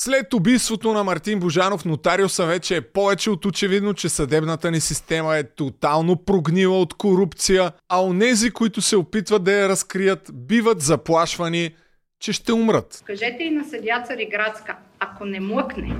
След 0.00 0.34
убийството 0.34 0.92
на 0.92 1.04
Мартин 1.04 1.40
Божанов, 1.40 1.84
нотариуса 1.84 2.46
вече 2.46 2.76
е 2.76 2.80
повече 2.80 3.30
от 3.30 3.44
очевидно, 3.44 3.94
че 3.94 4.08
съдебната 4.08 4.70
ни 4.70 4.80
система 4.80 5.36
е 5.36 5.42
тотално 5.42 6.24
прогнила 6.24 6.80
от 6.80 6.94
корупция, 6.94 7.72
а 7.88 8.04
онези, 8.04 8.50
които 8.50 8.82
се 8.82 8.96
опитват 8.96 9.44
да 9.44 9.52
я 9.52 9.68
разкрият, 9.68 10.30
биват 10.34 10.80
заплашвани, 10.80 11.74
че 12.20 12.32
ще 12.32 12.52
умрат. 12.52 13.02
Кажете 13.04 13.42
и 13.42 13.50
на 13.50 13.64
съдя 13.64 14.04
Цариградска, 14.06 14.76
ако 15.00 15.24
не 15.24 15.40
млъкне 15.40 15.96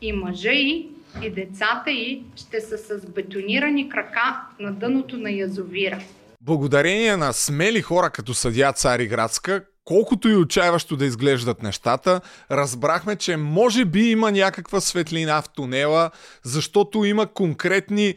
и 0.00 0.12
мъжа 0.12 0.52
и 0.52 0.88
и 1.22 1.30
децата 1.30 1.90
й 1.90 2.22
ще 2.36 2.60
са 2.60 2.78
с 2.78 3.06
бетонирани 3.06 3.88
крака 3.88 4.40
на 4.60 4.72
дъното 4.72 5.16
на 5.16 5.30
язовира. 5.30 6.00
Благодарение 6.40 7.16
на 7.16 7.32
смели 7.32 7.82
хора 7.82 8.10
като 8.10 8.34
съдя 8.34 8.72
Цариградска, 8.72 9.64
колкото 9.90 10.28
и 10.28 10.36
отчаяващо 10.36 10.96
да 10.96 11.06
изглеждат 11.06 11.62
нещата, 11.62 12.20
разбрахме, 12.50 13.16
че 13.16 13.36
може 13.36 13.84
би 13.84 14.10
има 14.10 14.32
някаква 14.32 14.80
светлина 14.80 15.42
в 15.42 15.48
тунела, 15.48 16.10
защото 16.42 17.04
има 17.04 17.26
конкретни 17.26 18.14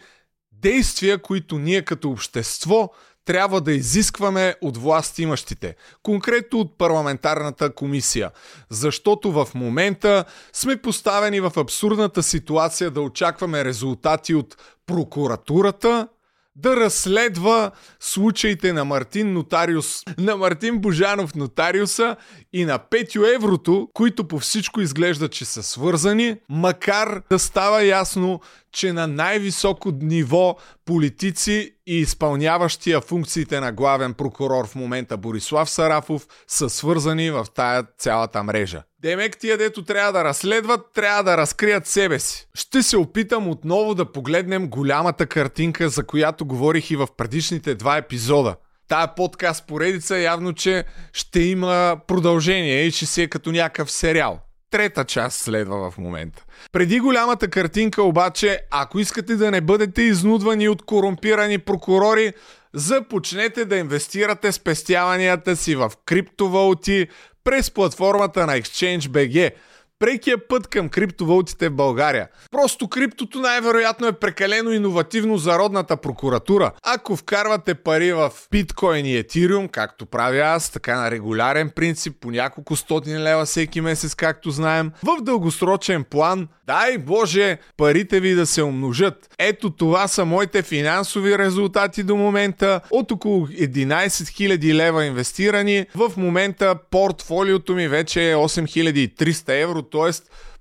действия, 0.52 1.18
които 1.18 1.58
ние 1.60 1.82
като 1.82 2.10
общество 2.10 2.90
трябва 3.26 3.62
да 3.62 3.74
изискваме 3.74 4.56
от 4.62 4.78
власт 4.78 5.20
имащите, 5.20 5.76
конкретно 6.04 6.60
от 6.60 6.78
парламентарната 6.78 7.74
комисия, 7.74 8.32
защото 8.70 9.32
в 9.32 9.48
момента 9.56 10.26
сме 10.54 10.78
поставени 10.78 11.40
в 11.40 11.52
абсурдната 11.58 12.24
ситуация 12.24 12.92
да 12.92 13.02
очакваме 13.02 13.66
резултати 13.66 14.36
от 14.36 14.58
прокуратурата, 14.86 16.08
да 16.56 16.76
разследва 16.76 17.72
случаите 18.00 18.74
на 18.74 18.86
Мартин 18.86 19.34
Нотариус, 19.34 20.04
на 20.18 20.38
Мартин 20.38 20.80
Божанов 20.80 21.36
Нотариуса 21.36 22.16
и 22.54 22.66
на 22.66 22.80
Петю 22.80 23.26
Еврото, 23.36 23.90
които 23.94 24.28
по 24.28 24.40
всичко 24.40 24.82
изглеждат, 24.82 25.32
че 25.32 25.46
са 25.46 25.64
свързани, 25.64 26.38
макар 26.50 27.22
да 27.30 27.40
става 27.40 27.84
ясно, 27.84 28.40
че 28.74 28.94
на 28.94 29.08
най-високо 29.08 29.92
ниво 30.02 30.56
политици 30.86 31.76
и 31.88 32.00
изпълняващия 32.00 33.02
функциите 33.02 33.60
на 33.60 33.72
главен 33.72 34.14
прокурор 34.14 34.68
в 34.68 34.76
момента 34.76 35.18
Борислав 35.18 35.70
Сарафов 35.70 36.28
са 36.48 36.70
свързани 36.70 37.32
в 37.32 37.46
тая 37.56 37.86
цялата 37.98 38.44
мрежа. 38.44 38.84
Демек 39.00 39.38
тия, 39.38 39.58
дето 39.58 39.86
трябва 39.86 40.12
да 40.12 40.24
разследват, 40.24 40.82
трябва 40.94 41.24
да 41.24 41.38
разкрият 41.38 41.88
себе 41.88 42.20
си. 42.20 42.48
Ще 42.54 42.84
се 42.84 42.98
опитам 42.98 43.50
отново 43.50 43.96
да 43.96 44.12
погледнем 44.12 44.70
голямата 44.70 45.26
картинка, 45.26 45.90
за 45.90 46.04
която 46.04 46.46
говорих 46.46 46.92
и 46.92 46.96
в 46.96 47.08
предишните 47.18 47.76
два 47.76 47.98
епизода. 47.98 48.56
Тая 48.88 49.16
подкаст 49.16 49.68
поредица 49.68 50.18
явно, 50.18 50.54
че 50.54 50.84
ще 51.14 51.40
има 51.40 51.98
продължение 52.08 52.84
и 52.84 52.92
че 52.92 53.06
си 53.06 53.22
е 53.22 53.28
като 53.28 53.52
някакъв 53.52 53.92
сериал 53.92 54.40
трета 54.74 55.06
част 55.06 55.40
следва 55.40 55.92
в 55.92 55.98
момента. 55.98 56.44
Преди 56.72 57.00
голямата 57.00 57.48
картинка 57.48 58.04
обаче, 58.04 58.60
ако 58.72 59.00
искате 59.00 59.36
да 59.36 59.52
не 59.52 59.62
бъдете 59.62 60.02
изнудвани 60.02 60.70
от 60.70 60.82
корумпирани 60.82 61.58
прокурори, 61.58 62.34
започнете 62.74 63.66
да 63.66 63.78
инвестирате 63.78 64.52
спестяванията 64.52 65.56
си 65.56 65.76
в 65.76 65.92
криптовалути 66.06 67.08
през 67.44 67.72
платформата 67.72 68.46
на 68.46 68.60
ExchangeBG– 68.60 69.52
прекия 70.04 70.48
път 70.48 70.68
към 70.68 70.90
криптовалутите 70.90 71.70
в 71.70 71.74
България. 71.74 72.28
Просто 72.52 72.88
криптото 72.88 73.40
най-вероятно 73.40 74.08
е 74.08 74.12
прекалено 74.12 74.72
иновативно 74.72 75.38
за 75.38 75.60
родната 75.60 75.98
прокуратура. 75.98 76.72
Ако 76.84 77.16
вкарвате 77.16 77.74
пари 77.74 78.14
в 78.14 78.32
биткоин 78.52 79.06
и 79.06 79.18
етириум, 79.18 79.68
както 79.68 80.06
правя 80.06 80.40
аз, 80.40 80.72
така 80.72 80.96
на 80.96 81.12
регулярен 81.12 81.70
принцип, 81.70 82.16
по 82.22 82.32
няколко 82.32 82.76
стотин 82.76 83.24
лева 83.24 83.46
всеки 83.46 83.82
месец, 83.82 84.16
както 84.16 84.52
знаем, 84.52 84.92
в 85.04 85.22
дългосрочен 85.22 86.04
план, 86.04 86.48
дай 86.68 86.98
Боже, 86.98 87.58
парите 87.78 88.20
ви 88.20 88.34
да 88.34 88.46
се 88.46 88.64
умножат. 88.64 89.30
Ето 89.40 89.70
това 89.70 90.08
са 90.08 90.26
моите 90.26 90.62
финансови 90.62 91.38
резултати 91.38 92.04
до 92.04 92.16
момента. 92.16 92.82
От 92.92 93.12
около 93.12 93.48
11 93.48 94.08
000 94.08 94.74
лева 94.74 95.06
инвестирани, 95.06 95.86
в 95.96 96.12
момента 96.18 96.76
портфолиото 96.92 97.74
ми 97.74 97.88
вече 97.88 98.32
е 98.32 98.36
8300 98.36 99.64
евро, 99.64 99.82
т.е. 99.94 100.12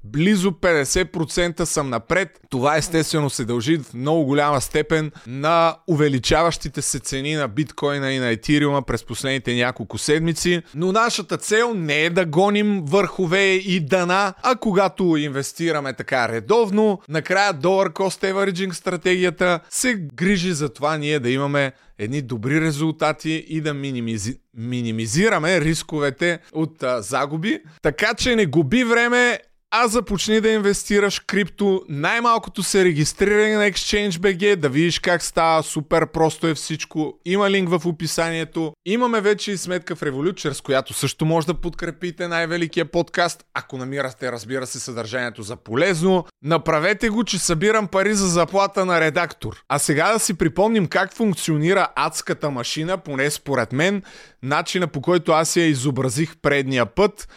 близо 0.05 0.51
50% 0.51 1.65
съм 1.65 1.91
напред. 1.91 2.41
Това 2.51 2.77
естествено 2.77 3.31
се 3.31 3.45
дължи 3.45 3.79
в 3.79 3.95
много 3.95 4.25
голяма 4.25 4.61
степен 4.61 5.13
на 5.27 5.77
увеличаващите 5.87 6.83
се 6.83 6.99
цени 6.99 7.35
на 7.35 7.49
биткоина 7.49 8.13
и 8.13 8.19
на 8.19 8.29
етириума 8.29 8.83
през 8.83 9.05
последните 9.05 9.55
няколко 9.55 9.99
седмици. 9.99 10.63
Но 10.75 10.93
нашата 10.93 11.37
цел 11.37 11.75
не 11.75 12.05
е 12.05 12.11
да 12.11 12.25
гоним 12.25 12.83
върхове 12.85 13.45
и 13.45 13.81
дана, 13.81 14.35
а 14.43 14.57
когато 14.57 15.17
инвестираме 15.17 15.93
така 15.93 16.29
редовно, 16.29 17.01
накрая 17.09 17.53
долар 17.53 17.93
cost 17.93 18.33
averaging 18.33 18.73
стратегията 18.73 19.61
се 19.71 19.95
грижи 19.95 20.53
за 20.53 20.69
това 20.69 20.97
ние 20.99 21.21
да 21.21 21.31
имаме 21.31 21.73
едни 22.03 22.23
добри 22.23 22.61
резултати 22.61 23.47
и 23.49 23.61
да 23.61 23.75
минимизи... 23.75 24.39
минимизираме 24.57 25.61
рисковете 25.61 26.39
от 26.53 26.83
а, 26.83 27.03
загуби. 27.03 27.59
Така 27.83 28.15
че 28.15 28.37
не 28.37 28.47
губи 28.47 28.85
време, 28.85 29.39
а 29.75 29.89
започни 29.89 30.41
да 30.41 30.49
инвестираш 30.49 31.19
крипто. 31.19 31.83
Най-малкото 31.89 32.63
се 32.63 32.85
регистрирай 32.85 33.53
на 33.53 33.71
ExchangeBG, 33.71 34.57
да 34.57 34.69
видиш 34.69 34.99
как 34.99 35.23
става, 35.23 35.63
супер 35.63 36.07
просто 36.07 36.47
е 36.47 36.55
всичко. 36.55 37.19
Има 37.25 37.51
линк 37.51 37.69
в 37.69 37.87
описанието. 37.87 38.73
Имаме 38.87 39.21
вече 39.21 39.53
и 39.53 39.57
сметка 39.57 39.97
в 39.97 40.01
Revolut, 40.01 40.35
чрез 40.35 40.61
която 40.61 40.95
също 40.95 41.25
може 41.25 41.47
да 41.47 41.55
подкрепите 41.55 42.29
най-великия 42.29 42.85
подкаст, 42.85 43.45
ако 43.55 43.77
намирате, 43.79 44.33
разбира 44.33 44.67
се, 44.67 44.81
съдържанието 44.81 45.43
за 45.43 45.57
полезно. 45.57 46.25
Направете 46.45 47.09
го, 47.09 47.25
че 47.25 47.39
събирам 47.39 47.89
пари 47.89 48.15
за 48.15 48.29
заплата 48.29 48.85
на 48.85 49.01
редактор. 49.01 49.63
А 49.69 49.79
сега 49.79 50.13
да 50.13 50.19
си 50.19 50.35
припомним 50.35 50.87
как 50.87 51.15
функционира 51.15 51.89
адската 51.97 52.51
машина, 52.51 52.99
поне 52.99 53.31
според 53.31 53.73
мен, 53.73 54.03
начина 54.43 54.87
по 54.87 55.01
който 55.01 55.33
аз 55.33 55.57
я 55.57 55.67
изобразих 55.67 56.37
предния 56.43 56.87
път 56.87 57.29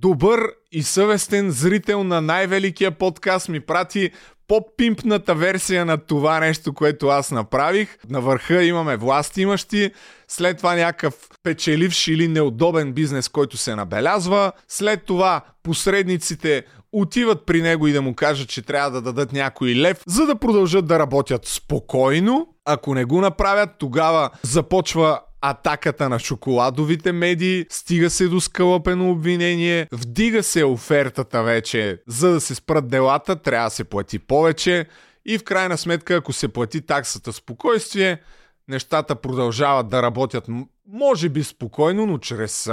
добър 0.00 0.40
и 0.72 0.82
съвестен 0.82 1.50
зрител 1.50 2.04
на 2.04 2.20
най-великия 2.20 2.90
подкаст 2.90 3.48
ми 3.48 3.60
прати 3.60 4.10
по-пимпната 4.48 5.34
версия 5.34 5.84
на 5.84 5.98
това 5.98 6.40
нещо, 6.40 6.72
което 6.72 7.08
аз 7.08 7.30
направих. 7.30 7.98
На 8.08 8.20
върха 8.20 8.64
имаме 8.64 8.96
власт 8.96 9.36
имащи, 9.36 9.90
след 10.28 10.56
това 10.56 10.74
някакъв 10.74 11.14
печеливш 11.42 12.08
или 12.08 12.28
неудобен 12.28 12.92
бизнес, 12.92 13.28
който 13.28 13.56
се 13.56 13.74
набелязва. 13.74 14.52
След 14.68 15.04
това 15.04 15.40
посредниците 15.62 16.64
отиват 16.92 17.46
при 17.46 17.62
него 17.62 17.86
и 17.86 17.92
да 17.92 18.02
му 18.02 18.14
кажат, 18.14 18.48
че 18.48 18.62
трябва 18.62 18.90
да 18.90 19.02
дадат 19.02 19.32
някой 19.32 19.74
лев, 19.74 20.02
за 20.06 20.26
да 20.26 20.36
продължат 20.36 20.86
да 20.86 20.98
работят 20.98 21.46
спокойно. 21.46 22.46
Ако 22.64 22.94
не 22.94 23.04
го 23.04 23.20
направят, 23.20 23.70
тогава 23.78 24.30
започва 24.42 25.20
атаката 25.40 26.08
на 26.08 26.18
шоколадовите 26.18 27.12
медии, 27.12 27.66
стига 27.70 28.10
се 28.10 28.28
до 28.28 28.40
скълъпено 28.40 29.10
обвинение, 29.10 29.86
вдига 29.92 30.42
се 30.42 30.64
офертата 30.64 31.42
вече, 31.42 32.02
за 32.06 32.30
да 32.30 32.40
се 32.40 32.54
спрат 32.54 32.88
делата, 32.88 33.36
трябва 33.36 33.66
да 33.66 33.70
се 33.70 33.84
плати 33.84 34.18
повече 34.18 34.86
и 35.26 35.38
в 35.38 35.44
крайна 35.44 35.78
сметка, 35.78 36.14
ако 36.14 36.32
се 36.32 36.48
плати 36.48 36.80
таксата 36.80 37.32
спокойствие, 37.32 38.20
нещата 38.68 39.14
продължават 39.14 39.88
да 39.88 40.02
работят 40.02 40.44
може 40.92 41.28
би 41.28 41.44
спокойно, 41.44 42.06
но 42.06 42.18
чрез 42.18 42.70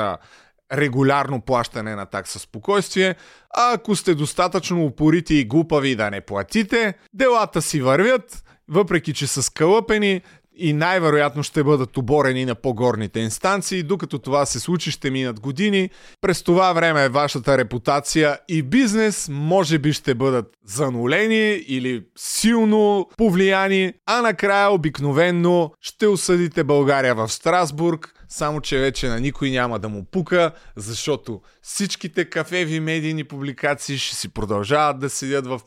регулярно 0.74 1.42
плащане 1.42 1.96
на 1.96 2.06
такса 2.06 2.40
спокойствие, 2.40 3.16
а 3.56 3.74
ако 3.74 3.96
сте 3.96 4.16
достатъчно 4.16 4.86
упорити 4.86 5.36
и 5.36 5.46
глупави 5.46 5.96
да 5.96 6.10
не 6.10 6.22
платите, 6.22 6.94
делата 7.14 7.62
си 7.62 7.82
вървят, 7.82 8.44
въпреки 8.68 9.14
че 9.14 9.28
са 9.28 9.44
скълъпени, 9.44 10.22
и 10.60 10.74
най-вероятно 10.74 11.44
ще 11.44 11.64
бъдат 11.64 11.98
оборени 11.98 12.46
на 12.46 12.56
по-горните 12.56 13.20
инстанции. 13.20 13.84
Докато 13.84 14.20
това 14.20 14.46
се 14.46 14.60
случи, 14.60 14.92
ще 14.92 15.10
минат 15.10 15.40
години. 15.40 15.90
През 16.22 16.44
това 16.44 16.74
време 16.74 17.10
вашата 17.10 17.58
репутация 17.58 18.40
и 18.48 18.62
бизнес 18.62 19.30
може 19.32 19.80
би 19.80 19.94
ще 19.94 20.16
бъдат 20.16 20.46
занулени 20.66 21.64
или 21.68 22.06
силно 22.18 23.10
повлияни, 23.18 23.94
а 24.06 24.22
накрая 24.22 24.72
обикновенно 24.72 25.72
ще 25.82 26.08
осъдите 26.08 26.64
България 26.64 27.16
в 27.16 27.30
Страсбург, 27.30 28.14
само 28.30 28.62
че 28.62 28.78
вече 28.78 29.08
на 29.08 29.20
никой 29.20 29.52
няма 29.52 29.80
да 29.80 29.90
му 29.90 30.06
пука, 30.12 30.52
защото 30.76 31.42
всичките 31.62 32.26
кафеви 32.26 32.80
медийни 32.80 33.24
публикации 33.24 33.98
ще 33.98 34.16
си 34.16 34.30
продължават 34.30 35.00
да 35.00 35.10
седят 35.10 35.48
в 35.48 35.62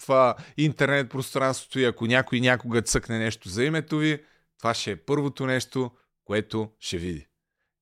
интернет 0.57 1.11
пространството 1.11 1.81
и 1.81 1.85
ако 1.85 2.07
някой 2.07 2.41
някога 2.41 2.83
цъкне 2.83 3.19
нещо 3.19 3.49
за 3.49 3.65
името 3.65 3.99
ви, 3.99 4.19
това 4.61 4.75
ще 4.75 4.91
е 4.91 4.97
първото 4.97 5.47
нещо, 5.47 5.91
което 6.25 6.71
ще 6.81 6.99
види. 6.99 7.27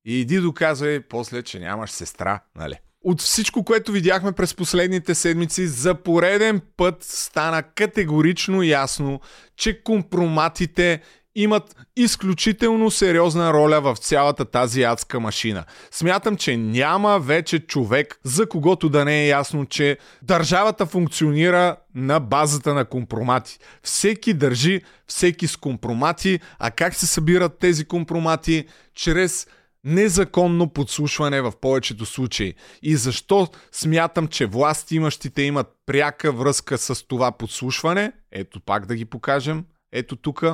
И 0.05 0.21
иди 0.21 0.39
доказвай 0.39 1.01
после, 1.01 1.43
че 1.43 1.59
нямаш 1.59 1.91
сестра, 1.91 2.41
нали? 2.57 2.75
От 3.05 3.21
всичко, 3.21 3.65
което 3.65 3.93
видяхме 3.93 4.33
през 4.33 4.55
последните 4.55 5.15
седмици, 5.15 5.67
за 5.67 5.95
пореден 5.95 6.61
път 6.77 7.03
стана 7.03 7.63
категорично 7.63 8.63
ясно, 8.63 9.21
че 9.57 9.83
компроматите 9.83 11.03
имат 11.43 11.77
изключително 11.97 12.91
сериозна 12.91 13.53
роля 13.53 13.81
в 13.81 13.97
цялата 13.97 14.45
тази 14.45 14.83
адска 14.83 15.21
машина. 15.21 15.65
Смятам, 15.91 16.37
че 16.37 16.57
няма 16.57 17.19
вече 17.21 17.59
човек, 17.59 18.21
за 18.25 18.49
когото 18.49 18.89
да 18.89 19.05
не 19.05 19.23
е 19.25 19.29
ясно, 19.29 19.67
че 19.67 19.99
държавата 20.23 20.87
функционира 20.87 21.77
на 21.95 22.21
базата 22.21 22.75
на 22.75 22.85
компромати. 22.85 23.59
Всеки 23.83 24.35
държи, 24.35 24.83
всеки 25.07 25.47
с 25.47 25.57
компромати, 25.57 26.41
а 26.59 26.71
как 26.71 26.95
се 26.95 27.07
събират 27.07 27.59
тези 27.59 27.85
компромати? 27.85 28.67
Чрез 28.95 29.47
незаконно 29.85 30.73
подслушване 30.73 31.41
в 31.41 31.53
повечето 31.61 32.07
случаи. 32.07 32.55
И 32.83 32.97
защо 32.97 33.49
смятам, 33.73 34.29
че 34.29 34.47
власти 34.47 34.97
имащите 34.97 35.43
имат 35.43 35.67
пряка 35.87 36.33
връзка 36.33 36.79
с 36.79 37.07
това 37.07 37.33
подслушване? 37.33 38.13
Ето 38.33 38.61
пак 38.61 38.87
да 38.87 38.97
ги 38.97 39.05
покажем. 39.05 39.65
Ето 39.93 40.17
тук. 40.17 40.45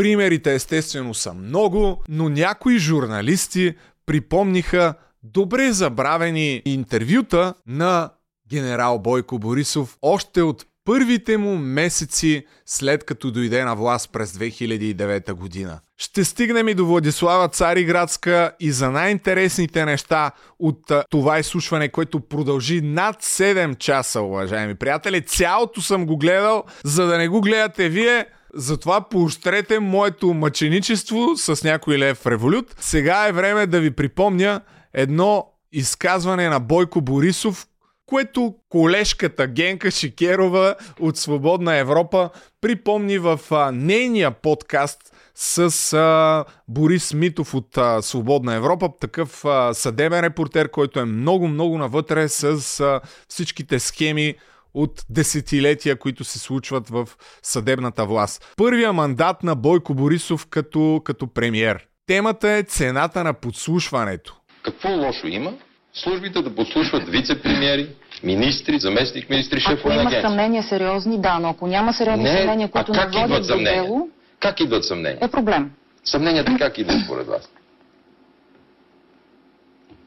Примерите 0.00 0.54
естествено 0.54 1.14
са 1.14 1.34
много, 1.34 2.02
но 2.08 2.28
някои 2.28 2.78
журналисти 2.78 3.74
припомниха 4.06 4.94
добре 5.22 5.72
забравени 5.72 6.62
интервюта 6.64 7.54
на 7.66 8.10
генерал 8.50 8.98
Бойко 8.98 9.38
Борисов 9.38 9.96
още 10.02 10.42
от 10.42 10.64
първите 10.84 11.36
му 11.36 11.56
месеци 11.56 12.46
след 12.66 13.04
като 13.04 13.30
дойде 13.30 13.64
на 13.64 13.76
власт 13.76 14.12
през 14.12 14.32
2009 14.32 15.32
година. 15.32 15.80
Ще 15.98 16.24
стигнем 16.24 16.68
и 16.68 16.74
до 16.74 16.86
Владислава 16.86 17.48
Цариградска 17.48 18.52
и 18.60 18.72
за 18.72 18.90
най-интересните 18.90 19.84
неща 19.84 20.30
от 20.58 20.92
това 21.10 21.38
изслушване, 21.38 21.88
което 21.88 22.20
продължи 22.20 22.80
над 22.80 23.22
7 23.24 23.78
часа, 23.78 24.20
уважаеми 24.20 24.74
приятели. 24.74 25.22
Цялото 25.22 25.82
съм 25.82 26.06
го 26.06 26.16
гледал, 26.16 26.64
за 26.84 27.06
да 27.06 27.18
не 27.18 27.28
го 27.28 27.40
гледате 27.40 27.88
вие. 27.88 28.26
Затова 28.54 29.00
поощрете 29.00 29.78
моето 29.78 30.34
мъченичество 30.34 31.36
с 31.36 31.64
някой 31.64 31.98
лев 31.98 32.26
револют. 32.26 32.76
Сега 32.80 33.28
е 33.28 33.32
време 33.32 33.66
да 33.66 33.80
ви 33.80 33.90
припомня 33.90 34.60
едно 34.94 35.46
изказване 35.72 36.48
на 36.48 36.60
Бойко 36.60 37.00
Борисов, 37.00 37.66
което 38.06 38.54
колежката 38.68 39.46
Генка 39.46 39.90
Шикерова 39.90 40.74
от 41.00 41.16
Свободна 41.16 41.76
Европа 41.76 42.30
припомни 42.60 43.18
в 43.18 43.40
а, 43.50 43.72
нейния 43.72 44.30
подкаст 44.30 45.12
с 45.34 45.92
а, 45.92 46.44
Борис 46.68 47.14
Митов 47.14 47.54
от 47.54 47.78
а, 47.78 48.02
Свободна 48.02 48.54
Европа, 48.54 48.88
такъв 49.00 49.44
а, 49.44 49.74
съдебен 49.74 50.20
репортер, 50.20 50.70
който 50.70 51.00
е 51.00 51.04
много-много 51.04 51.78
навътре 51.78 52.28
с 52.28 52.80
а, 52.80 53.00
всичките 53.28 53.78
схеми 53.78 54.34
от 54.74 55.02
десетилетия, 55.10 55.98
които 55.98 56.24
се 56.24 56.38
случват 56.38 56.88
в 56.88 57.08
съдебната 57.42 58.06
власт. 58.06 58.54
Първия 58.56 58.92
мандат 58.92 59.42
на 59.42 59.54
Бойко 59.54 59.94
Борисов 59.94 60.46
като, 60.46 61.00
като 61.04 61.26
премьер. 61.26 61.86
Темата 62.06 62.50
е 62.50 62.62
цената 62.62 63.24
на 63.24 63.34
подслушването. 63.34 64.36
Какво 64.62 64.88
лошо 64.88 65.26
има 65.26 65.52
службите 65.94 66.42
да 66.42 66.54
подслушват 66.54 67.08
вице-премьери, 67.08 67.86
министри, 68.22 68.78
заместник 68.78 69.30
министри, 69.30 69.60
шефове 69.60 69.94
на 69.94 70.00
Ако 70.00 70.08
агенции. 70.08 70.18
има 70.18 70.28
съмнения 70.28 70.62
сериозни, 70.62 71.20
да, 71.20 71.38
но 71.38 71.48
ако 71.48 71.66
няма 71.66 71.92
сериозни 71.92 72.22
Не, 72.22 72.36
съмнения, 72.38 72.70
които 72.70 72.92
не 72.92 72.98
идват 72.98 73.14
водят 73.30 73.46
до 73.48 73.58
дело, 73.64 74.08
Как 74.40 74.60
идват 74.60 74.84
съмнения? 74.84 75.18
е 75.22 75.28
проблем. 75.28 75.70
Съмненията 76.04 76.56
как 76.58 76.78
идват 76.78 77.04
според 77.04 77.26
вас? 77.26 77.48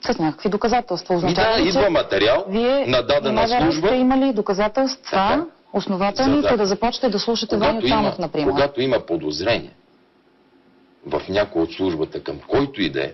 С 0.05 0.19
някакви 0.19 0.49
доказателства. 0.49 1.15
Означава 1.15 1.55
да, 1.57 1.61
идва 1.61 1.89
материал 1.89 2.45
вие 2.49 2.85
на 2.87 3.01
дадена 3.01 3.47
служба. 3.47 3.87
сте 3.87 3.95
имали 3.95 4.33
доказателства, 4.33 5.01
Така. 5.03 5.45
основателни, 5.73 6.41
За 6.41 6.47
да- 6.49 6.57
да 6.57 6.65
започнете 6.65 7.09
да 7.09 7.19
слушате 7.19 7.57
Ваню 7.57 7.81
Цанов, 7.81 8.19
например. 8.19 8.49
когато 8.49 8.81
има 8.81 8.99
подозрение 8.99 9.73
в 11.05 11.21
някой 11.29 11.61
от 11.61 11.71
службата, 11.73 12.23
към 12.23 12.39
който 12.39 12.81
и 12.81 12.89
да 12.89 13.03
е, 13.03 13.11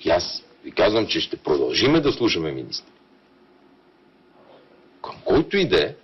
и 0.00 0.10
аз 0.10 0.42
ви 0.64 0.70
казвам, 0.72 1.06
че 1.06 1.20
ще 1.20 1.36
продължиме 1.36 2.00
да 2.00 2.12
слушаме 2.12 2.52
министри. 2.52 2.92
Към 5.02 5.14
който 5.24 5.56
и 5.56 5.68
да 5.68 5.82
е, 5.82 5.94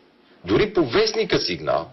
дори 0.45 0.73
по 0.73 0.85
вестника 0.85 1.39
сигнал, 1.39 1.87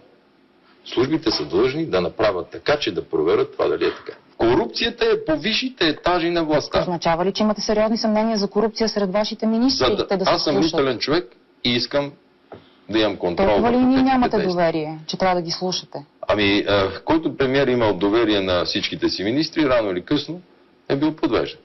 службите 0.84 1.30
са 1.30 1.44
длъжни 1.44 1.86
да 1.86 2.00
направят 2.00 2.50
така, 2.50 2.78
че 2.78 2.92
да 2.92 3.08
проверят 3.08 3.52
това 3.52 3.68
дали 3.68 3.84
е 3.84 3.94
така. 3.94 4.12
Корупцията 4.38 5.04
е 5.04 5.24
по 5.26 5.40
висшите 5.40 5.88
етажи 5.88 6.30
на 6.30 6.44
властта. 6.44 6.80
Означава 6.80 7.24
ли, 7.24 7.32
че 7.32 7.42
имате 7.42 7.60
сериозни 7.60 7.96
съмнения 7.96 8.36
за 8.36 8.48
корупция 8.48 8.88
сред 8.88 9.12
вашите 9.12 9.46
министри? 9.46 9.86
За 9.86 9.96
да, 9.96 10.08
те 10.08 10.16
да 10.16 10.24
аз 10.26 10.44
съм 10.44 10.58
мислен 10.58 10.98
човек 10.98 11.24
и 11.64 11.70
искам 11.70 12.12
да 12.90 12.98
имам 12.98 13.16
контрол. 13.16 13.46
Толкова 13.46 13.72
ли 13.72 13.76
ни 13.76 14.02
нямате 14.02 14.36
действия. 14.36 14.48
доверие, 14.48 14.98
че 15.06 15.16
трябва 15.16 15.36
да 15.36 15.42
ги 15.42 15.50
слушате? 15.50 16.04
Ами, 16.28 16.66
който 17.04 17.36
премьер 17.36 17.66
имал 17.66 17.94
доверие 17.94 18.40
на 18.40 18.64
всичките 18.64 19.08
си 19.08 19.24
министри, 19.24 19.68
рано 19.68 19.90
или 19.90 20.04
късно 20.04 20.40
е 20.88 20.96
бил 20.96 21.16
подвеждан. 21.16 21.60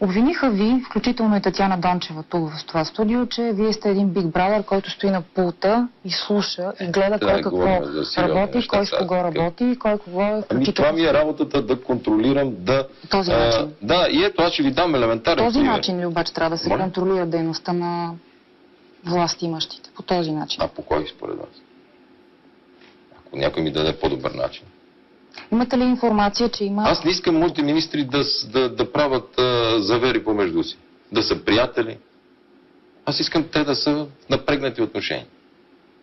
Обвиниха 0.00 0.50
ви, 0.50 0.82
включително 0.90 1.36
и 1.36 1.40
Татьяна 1.40 1.78
Дончева 1.78 2.22
тук 2.22 2.50
в 2.50 2.66
това 2.66 2.84
студио, 2.84 3.26
че 3.26 3.52
вие 3.54 3.72
сте 3.72 3.90
един 3.90 4.08
Big 4.08 4.24
Brother, 4.24 4.64
който 4.64 4.90
стои 4.90 5.10
на 5.10 5.22
пулта 5.22 5.88
и 6.04 6.10
слуша 6.10 6.72
и 6.80 6.86
гледа 6.86 7.18
Трябва 7.18 7.18
кой 7.18 7.36
да 7.36 7.42
какво 7.42 8.28
работи, 8.28 8.68
кой 8.68 8.86
с 8.86 8.90
кого 8.90 9.08
така. 9.08 9.24
работи 9.24 9.64
и 9.64 9.76
кой 9.76 9.98
кого 9.98 10.22
е 10.22 10.42
Ами 10.48 10.74
това 10.74 10.92
ми 10.92 11.02
е 11.02 11.12
работата 11.12 11.62
да 11.62 11.82
контролирам, 11.82 12.54
да... 12.58 12.88
Този 13.10 13.30
а, 13.32 13.38
начин. 13.38 13.74
Да, 13.82 14.08
и 14.10 14.24
ето 14.24 14.42
аз 14.42 14.52
ще 14.52 14.62
ви 14.62 14.70
дам 14.70 14.94
елементарен 14.94 15.44
този 15.44 15.58
пример. 15.58 15.72
начин 15.72 16.00
ли 16.00 16.06
обаче 16.06 16.34
трябва 16.34 16.50
да 16.50 16.58
се 16.58 16.68
Моля? 16.68 16.80
контролира 16.80 17.26
дейността 17.26 17.72
на 17.72 18.14
власт 19.04 19.42
имащите? 19.42 19.90
По 19.96 20.02
този 20.02 20.32
начин. 20.32 20.62
А 20.62 20.68
по 20.68 20.82
кой 20.82 21.06
според 21.16 21.36
вас? 21.38 21.48
Ако 23.18 23.36
някой 23.36 23.62
ми 23.62 23.72
даде 23.72 23.98
по-добър 23.98 24.30
начин. 24.30 24.64
Имате 25.52 25.78
ли 25.78 25.84
информация, 25.84 26.48
че 26.48 26.64
има... 26.64 26.82
Аз 26.86 27.04
не 27.04 27.10
искам 27.10 27.36
моите 27.36 27.62
министри 27.62 28.04
да, 28.04 28.24
да, 28.52 28.68
да 28.68 28.92
правят 28.92 29.38
а, 29.38 29.76
завери 29.82 30.24
помежду 30.24 30.62
си. 30.62 30.78
Да 31.12 31.22
са 31.22 31.44
приятели. 31.44 31.98
Аз 33.06 33.20
искам 33.20 33.44
те 33.52 33.64
да 33.64 33.74
са 33.74 34.06
напрегнати 34.30 34.82
отношения. 34.82 35.26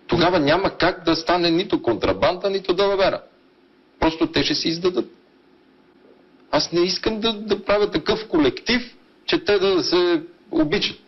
Тогава 0.08 0.40
няма 0.40 0.70
как 0.70 1.06
да 1.06 1.16
стане 1.16 1.52
нито 1.52 1.82
контрабанда, 1.82 2.50
нито 2.50 2.74
далавера. 2.74 3.22
Просто 4.00 4.28
те 4.28 4.44
ще 4.44 4.56
се 4.56 4.70
издадат. 4.70 5.06
Аз 6.52 6.72
не 6.72 6.82
искам 6.82 7.20
да, 7.20 7.34
да 7.34 7.66
правя 7.66 7.92
такъв 7.92 8.28
колектив, 8.28 8.96
че 9.26 9.44
те 9.46 9.60
да 9.60 9.84
се 9.84 10.22
обичат. 10.52 11.03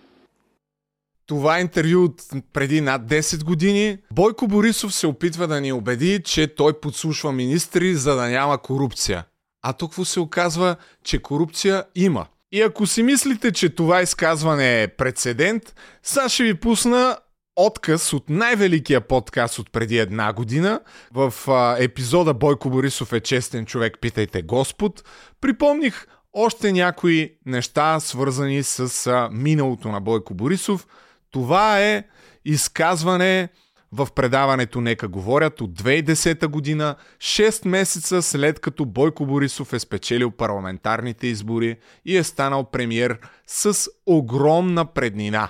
Това 1.28 1.60
интервю 1.60 2.04
от 2.04 2.22
преди 2.54 2.82
над 2.82 3.02
10 3.02 3.44
години. 3.44 3.98
Бойко 4.14 4.48
Борисов 4.48 4.94
се 4.94 5.08
опитва 5.08 5.48
да 5.48 5.62
ни 5.62 5.72
убеди, 5.72 6.22
че 6.24 6.56
той 6.56 6.80
подслушва 6.80 7.32
министри, 7.32 7.96
за 7.96 8.16
да 8.16 8.30
няма 8.30 8.58
корупция. 8.58 9.26
А 9.62 9.74
тук 9.74 10.08
се 10.08 10.20
оказва, 10.20 10.76
че 11.04 11.22
корупция 11.22 11.84
има. 11.96 12.26
И 12.52 12.62
ако 12.62 12.88
си 12.88 13.04
мислите, 13.04 13.52
че 13.52 13.70
това 13.70 14.02
изказване 14.02 14.84
е 14.84 14.88
прецедент, 14.88 15.76
сега 16.04 16.30
ще 16.30 16.44
ви 16.44 16.54
пусна 16.54 17.18
отказ 17.56 18.14
от 18.14 18.30
най-великия 18.30 19.02
подкаст 19.02 19.60
от 19.60 19.72
преди 19.72 19.98
една 19.98 20.34
година. 20.34 20.80
В 21.14 21.34
епизода 21.80 22.34
Бойко 22.34 22.70
Борисов 22.70 23.14
е 23.14 23.20
честен 23.20 23.66
човек, 23.66 23.98
питайте 24.02 24.42
Господ. 24.42 25.04
Припомних 25.42 26.08
още 26.34 26.72
някои 26.72 27.32
неща, 27.46 28.00
свързани 28.00 28.64
с 28.64 29.30
миналото 29.32 29.88
на 29.88 30.02
Бойко 30.02 30.34
Борисов. 30.34 30.88
Това 31.36 31.80
е 31.82 32.04
изказване 32.46 33.50
в 33.92 34.08
предаването 34.16 34.82
Нека 34.82 35.08
говорят 35.08 35.62
от 35.62 35.72
2010 35.82 36.48
година, 36.48 36.96
6 37.18 37.68
месеца 37.68 38.22
след 38.22 38.60
като 38.60 38.86
Бойко 38.86 39.26
Борисов 39.26 39.74
е 39.74 39.80
спечелил 39.80 40.32
парламентарните 40.32 41.28
избори 41.28 41.78
и 42.06 42.18
е 42.18 42.24
станал 42.24 42.64
премьер 42.64 43.20
с 43.48 43.90
огромна 44.06 44.86
преднина. 44.86 45.50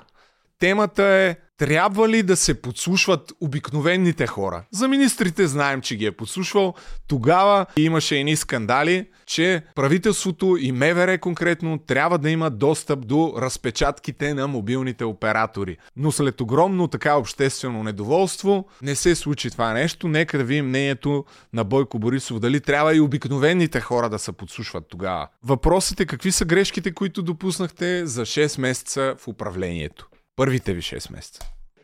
Темата 0.60 1.04
е 1.04 1.36
трябва 1.58 2.10
ли 2.10 2.24
да 2.24 2.36
се 2.36 2.62
подслушват 2.62 3.34
обикновените 3.42 4.28
хора? 4.28 4.64
За 4.72 4.88
министрите 4.88 5.48
знаем, 5.48 5.82
че 5.82 5.96
ги 5.96 6.06
е 6.06 6.12
подслушвал. 6.12 6.74
Тогава 7.08 7.66
имаше 7.78 8.18
едни 8.18 8.36
скандали, 8.36 9.08
че 9.26 9.64
правителството 9.76 10.58
и 10.60 10.72
МВР 10.72 11.18
конкретно 11.18 11.78
трябва 11.78 12.18
да 12.18 12.30
има 12.30 12.50
достъп 12.50 13.08
до 13.08 13.34
разпечатките 13.38 14.34
на 14.34 14.48
мобилните 14.48 15.06
оператори. 15.06 15.78
Но 15.96 16.12
след 16.12 16.42
огромно 16.42 16.88
така 16.88 17.18
обществено 17.18 17.84
недоволство 17.84 18.68
не 18.82 18.96
се 18.96 19.16
случи 19.16 19.52
това 19.52 19.74
нещо. 19.74 20.08
Нека 20.08 20.38
да 20.38 20.44
видим 20.44 20.68
мнението 20.68 21.26
на 21.54 21.64
Бойко 21.64 22.00
Борисов 22.00 22.40
дали 22.40 22.62
трябва 22.62 22.96
и 22.96 23.00
обикновените 23.00 23.82
хора 23.82 24.10
да 24.10 24.20
се 24.20 24.32
подслушват 24.32 24.88
тогава. 24.90 25.28
Въпросът 25.44 26.00
е 26.00 26.06
какви 26.06 26.32
са 26.32 26.46
грешките, 26.46 26.94
които 26.94 27.22
допуснахте 27.22 28.06
за 28.06 28.22
6 28.22 28.62
месеца 28.62 29.16
в 29.18 29.28
управлението. 29.28 30.08
Първите 30.36 30.74
ви 30.74 30.82
6 30.82 31.12
месеца. 31.12 31.40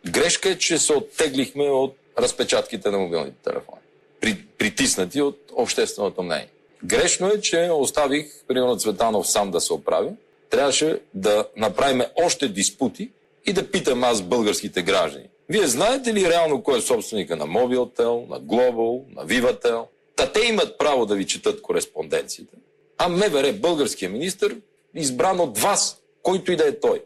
Грешка 0.09 0.49
е, 0.49 0.57
че 0.57 0.77
се 0.77 0.93
оттеглихме 0.93 1.63
от 1.63 1.97
разпечатките 2.17 2.91
на 2.91 2.97
мобилните 2.97 3.37
телефони. 3.43 3.81
При, 4.21 4.37
притиснати 4.57 5.21
от 5.21 5.51
общественото 5.55 6.23
мнение. 6.23 6.49
Грешно 6.83 7.27
е, 7.27 7.41
че 7.41 7.69
оставих, 7.71 8.25
примерно 8.47 8.77
Цветанов 8.77 9.27
сам 9.27 9.51
да 9.51 9.61
се 9.61 9.73
оправи. 9.73 10.09
Трябваше 10.49 10.99
да 11.13 11.47
направим 11.57 12.01
още 12.15 12.47
диспути 12.47 13.11
и 13.45 13.53
да 13.53 13.71
питам 13.71 14.03
аз 14.03 14.21
българските 14.21 14.81
граждани. 14.81 15.25
Вие 15.49 15.67
знаете 15.67 16.13
ли 16.13 16.29
реално 16.29 16.63
кой 16.63 16.77
е 16.77 16.81
собственика 16.81 17.35
на 17.35 17.45
Mobiltel, 17.45 18.29
на 18.29 18.41
Global, 18.41 19.15
на 19.15 19.25
Vivatel? 19.25 19.85
Та 20.15 20.31
те 20.31 20.39
имат 20.39 20.77
право 20.77 21.05
да 21.05 21.15
ви 21.15 21.27
четат 21.27 21.61
кореспонденциите. 21.61 22.55
А 22.97 23.09
МВР, 23.09 23.53
българския 23.53 24.09
министр, 24.09 24.55
избран 24.95 25.39
от 25.39 25.57
вас, 25.57 26.01
който 26.23 26.51
и 26.51 26.55
да 26.55 26.67
е 26.67 26.79
той. 26.79 27.03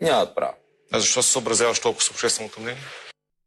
Нямат 0.00 0.34
право. 0.34 0.54
А 0.92 1.00
защо 1.00 1.22
се 1.22 1.30
съобразяваш 1.30 1.80
толкова 1.80 2.04
с 2.04 2.10
общественото 2.10 2.60
мнение? 2.60 2.80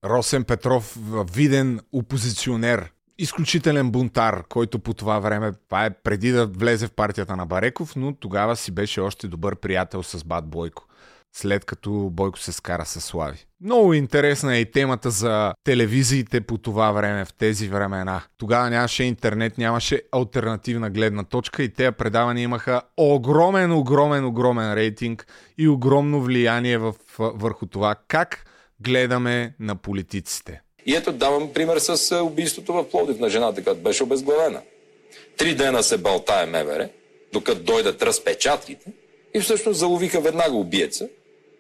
Росен 0.05 0.43
Петров, 0.43 0.98
виден 1.34 1.79
опозиционер, 1.91 2.91
изключителен 3.17 3.91
бунтар, 3.91 4.43
който 4.50 4.79
по 4.79 4.93
това 4.93 5.19
време, 5.19 5.51
това 5.65 5.86
е 5.86 5.93
преди 6.03 6.31
да 6.31 6.48
влезе 6.48 6.88
в 6.88 6.91
партията 6.91 7.36
на 7.36 7.46
Бареков, 7.46 7.96
но 7.96 8.15
тогава 8.15 8.55
си 8.55 8.72
беше 8.72 9.01
още 9.01 9.27
добър 9.27 9.55
приятел 9.55 10.03
с 10.03 10.24
Бат 10.24 10.50
Бойко 10.50 10.88
след 11.34 11.66
като 11.66 11.92
Бойко 11.92 12.40
се 12.40 12.52
скара 12.52 12.86
с 12.86 13.02
Слави. 13.02 13.46
Много 13.62 13.94
интересна 13.94 14.56
е 14.56 14.60
и 14.60 14.72
темата 14.72 15.10
за 15.12 15.54
телевизиите 15.64 16.42
по 16.42 16.58
това 16.58 16.92
време, 16.92 17.26
в 17.26 17.34
тези 17.34 17.68
времена. 17.68 18.22
Тогава 18.38 18.70
нямаше 18.70 19.04
интернет, 19.04 19.58
нямаше 19.58 20.02
альтернативна 20.12 20.90
гледна 20.90 21.24
точка 21.24 21.64
и 21.64 21.70
тези 21.70 21.92
предавания 21.92 22.44
имаха 22.44 22.82
огромен, 22.98 23.72
огромен, 23.72 24.26
огромен 24.26 24.74
рейтинг 24.74 25.28
и 25.58 25.68
огромно 25.68 26.22
влияние 26.22 26.78
в, 26.78 26.96
върху 27.20 27.66
това 27.66 27.96
как 28.08 28.46
гледаме 28.80 29.54
на 29.60 29.76
политиците. 29.76 30.62
И 30.86 30.96
ето 30.96 31.12
давам 31.12 31.54
пример 31.54 31.78
с 31.78 32.16
убийството 32.24 32.74
в 32.74 32.90
Плодив 32.90 33.20
на 33.20 33.30
жената, 33.30 33.64
която 33.64 33.82
беше 33.82 34.04
обезглавена. 34.04 34.62
Три 35.38 35.56
дена 35.56 35.84
се 35.84 35.98
балтае 35.98 36.46
МВР, 36.46 36.90
докато 37.34 37.64
дойдат 37.64 38.04
разпечатките 38.04 38.92
и 39.34 39.40
всъщност 39.40 39.80
заловиха 39.80 40.22
веднага 40.22 40.56
убиеца 40.56 41.10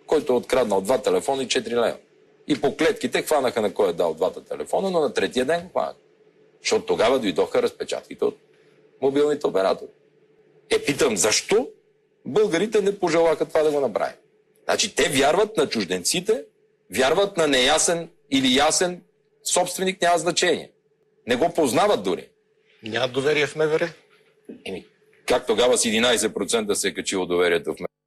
който 0.09 0.33
е 0.33 0.35
откраднал 0.35 0.81
два 0.81 1.01
телефона 1.01 1.43
и 1.43 1.47
4 1.47 1.69
лева. 1.69 1.97
И 2.47 2.61
по 2.61 2.77
клетките 2.77 3.21
хванаха 3.21 3.61
на 3.61 3.73
кой 3.73 3.89
е 3.89 3.93
дал 3.93 4.13
двата 4.13 4.43
телефона, 4.43 4.91
но 4.91 4.99
на 4.99 5.13
третия 5.13 5.45
ден 5.45 5.69
хванаха. 5.71 5.95
Защото 6.61 6.85
тогава 6.85 7.19
дойдоха 7.19 7.61
разпечатките 7.61 8.25
от 8.25 8.37
мобилните 9.01 9.47
оператори. 9.47 9.89
Е, 10.69 10.79
питам, 10.79 11.17
защо 11.17 11.67
българите 12.25 12.81
не 12.81 12.99
пожелаха 12.99 13.45
това 13.45 13.63
да 13.63 13.71
го 13.71 13.79
направи? 13.79 14.13
Значи 14.63 14.95
те 14.95 15.09
вярват 15.09 15.57
на 15.57 15.69
чужденците, 15.69 16.43
вярват 16.95 17.37
на 17.37 17.47
неясен 17.47 18.09
или 18.31 18.55
ясен 18.55 19.01
собственик, 19.43 20.01
няма 20.01 20.17
значение. 20.17 20.71
Не 21.27 21.35
го 21.35 21.53
познават 21.53 22.03
дори. 22.03 22.29
Няма 22.83 23.07
доверие 23.07 23.47
в 23.47 23.55
МВР? 23.55 23.93
Еми, 24.65 24.85
как 25.25 25.47
тогава 25.47 25.77
с 25.77 25.83
11% 25.83 26.73
се 26.73 26.87
е 26.87 26.93
качило 26.93 27.25
доверието 27.25 27.73
в 27.73 27.79
МВР? 27.79 27.98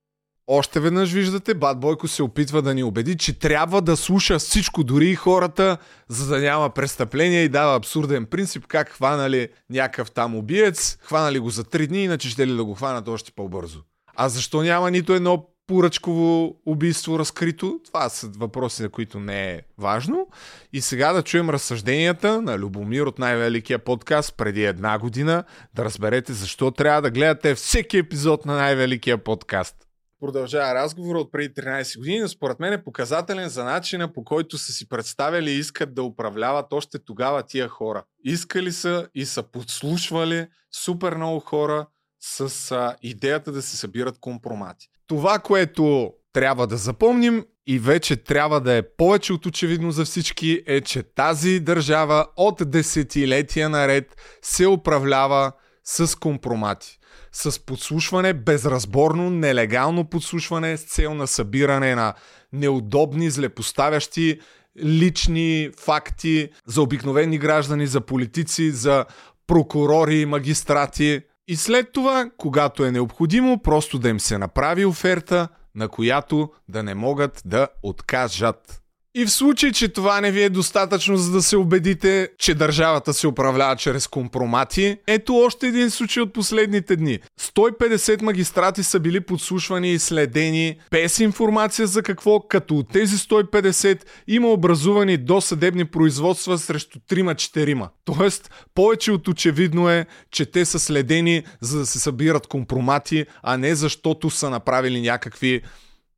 Още 0.46 0.80
веднъж 0.80 1.12
виждате, 1.12 1.54
Бат 1.54 1.80
Бойко 1.80 2.08
се 2.08 2.22
опитва 2.22 2.62
да 2.62 2.74
ни 2.74 2.84
убеди, 2.84 3.16
че 3.16 3.38
трябва 3.38 3.82
да 3.82 3.96
слуша 3.96 4.38
всичко, 4.38 4.84
дори 4.84 5.08
и 5.08 5.14
хората, 5.14 5.76
за 6.08 6.26
да 6.26 6.38
няма 6.40 6.70
престъпление 6.70 7.42
и 7.42 7.48
дава 7.48 7.76
абсурден 7.76 8.26
принцип, 8.26 8.66
как 8.66 8.88
хванали 8.88 9.48
някакъв 9.70 10.10
там 10.10 10.36
убиец, 10.36 10.98
хванали 11.02 11.38
го 11.38 11.50
за 11.50 11.64
три 11.64 11.86
дни, 11.86 12.04
иначе 12.04 12.30
ще 12.30 12.46
ли 12.46 12.56
да 12.56 12.64
го 12.64 12.74
хванат 12.74 13.08
още 13.08 13.32
по-бързо. 13.32 13.80
А 14.16 14.28
защо 14.28 14.62
няма 14.62 14.90
нито 14.90 15.14
едно 15.14 15.46
поръчково 15.66 16.56
убийство 16.66 17.18
разкрито? 17.18 17.80
Това 17.84 18.08
са 18.08 18.30
въпроси, 18.36 18.82
за 18.82 18.88
които 18.88 19.20
не 19.20 19.50
е 19.50 19.60
важно. 19.78 20.26
И 20.72 20.80
сега 20.80 21.12
да 21.12 21.22
чуем 21.22 21.50
разсъжденията 21.50 22.42
на 22.42 22.58
Любомир 22.58 23.02
от 23.02 23.18
най-великия 23.18 23.78
подкаст 23.78 24.34
преди 24.36 24.64
една 24.64 24.98
година, 24.98 25.44
да 25.74 25.84
разберете 25.84 26.32
защо 26.32 26.70
трябва 26.70 27.02
да 27.02 27.10
гледате 27.10 27.54
всеки 27.54 27.98
епизод 27.98 28.46
на 28.46 28.56
най-великия 28.56 29.18
подкаст 29.18 29.76
продължава 30.22 30.74
разговора 30.74 31.18
от 31.18 31.32
преди 31.32 31.54
13 31.54 31.98
години, 31.98 32.20
но 32.20 32.28
според 32.28 32.60
мен 32.60 32.72
е 32.72 32.84
показателен 32.84 33.48
за 33.48 33.64
начина 33.64 34.12
по 34.12 34.24
който 34.24 34.58
са 34.58 34.72
си 34.72 34.88
представили 34.88 35.50
и 35.50 35.58
искат 35.58 35.94
да 35.94 36.02
управляват 36.02 36.72
още 36.72 36.98
тогава 36.98 37.42
тия 37.42 37.68
хора. 37.68 38.04
Искали 38.24 38.72
са 38.72 39.08
и 39.14 39.26
са 39.26 39.42
подслушвали 39.42 40.46
супер 40.84 41.14
много 41.14 41.40
хора 41.40 41.86
с 42.20 42.72
а, 42.72 42.96
идеята 43.02 43.52
да 43.52 43.62
се 43.62 43.76
събират 43.76 44.18
компромати. 44.20 44.88
Това, 45.06 45.38
което 45.38 46.12
трябва 46.32 46.66
да 46.66 46.76
запомним 46.76 47.44
и 47.66 47.78
вече 47.78 48.16
трябва 48.16 48.60
да 48.60 48.72
е 48.72 48.82
повече 48.96 49.32
от 49.32 49.46
очевидно 49.46 49.90
за 49.90 50.04
всички, 50.04 50.62
е, 50.66 50.80
че 50.80 51.02
тази 51.02 51.60
държава 51.60 52.26
от 52.36 52.70
десетилетия 52.70 53.68
наред 53.68 54.16
се 54.42 54.66
управлява 54.66 55.52
с 55.84 56.18
компромати 56.18 56.98
с 57.32 57.64
подслушване, 57.66 58.32
безразборно, 58.32 59.30
нелегално 59.30 60.04
подслушване 60.04 60.76
с 60.76 60.82
цел 60.82 61.14
на 61.14 61.26
събиране 61.26 61.94
на 61.94 62.14
неудобни, 62.52 63.30
злепоставящи 63.30 64.40
лични 64.84 65.70
факти 65.80 66.48
за 66.66 66.82
обикновени 66.82 67.38
граждани, 67.38 67.86
за 67.86 68.00
политици, 68.00 68.70
за 68.70 69.04
прокурори, 69.46 70.26
магистрати. 70.26 71.20
И 71.48 71.56
след 71.56 71.92
това, 71.92 72.30
когато 72.36 72.84
е 72.84 72.90
необходимо, 72.90 73.62
просто 73.62 73.98
да 73.98 74.08
им 74.08 74.20
се 74.20 74.38
направи 74.38 74.84
оферта, 74.84 75.48
на 75.74 75.88
която 75.88 76.50
да 76.68 76.82
не 76.82 76.94
могат 76.94 77.42
да 77.44 77.68
откажат. 77.82 78.81
И 79.14 79.24
в 79.24 79.30
случай, 79.30 79.72
че 79.72 79.88
това 79.88 80.20
не 80.20 80.30
ви 80.30 80.42
е 80.42 80.48
достатъчно 80.48 81.16
за 81.16 81.32
да 81.32 81.42
се 81.42 81.56
убедите, 81.56 82.28
че 82.38 82.54
държавата 82.54 83.14
се 83.14 83.26
управлява 83.26 83.76
чрез 83.76 84.06
компромати, 84.06 84.96
ето 85.06 85.36
още 85.36 85.66
един 85.66 85.90
случай 85.90 86.22
от 86.22 86.32
последните 86.32 86.96
дни. 86.96 87.18
150 87.40 88.22
магистрати 88.22 88.82
са 88.82 89.00
били 89.00 89.20
подслушвани 89.20 89.92
и 89.92 89.98
следени 89.98 90.76
без 90.90 91.18
информация 91.18 91.86
за 91.86 92.02
какво, 92.02 92.40
като 92.40 92.76
от 92.76 92.88
тези 92.88 93.16
150 93.16 94.02
има 94.28 94.48
образувани 94.48 95.16
досъдебни 95.16 95.84
производства 95.84 96.58
срещу 96.58 96.98
3-4. 96.98 97.88
Тоест, 98.04 98.50
повече 98.74 99.12
от 99.12 99.28
очевидно 99.28 99.90
е, 99.90 100.06
че 100.30 100.46
те 100.46 100.64
са 100.64 100.78
следени 100.78 101.42
за 101.60 101.78
да 101.78 101.86
се 101.86 101.98
събират 101.98 102.46
компромати, 102.46 103.26
а 103.42 103.56
не 103.56 103.74
защото 103.74 104.30
са 104.30 104.50
направили 104.50 105.00
някакви 105.00 105.62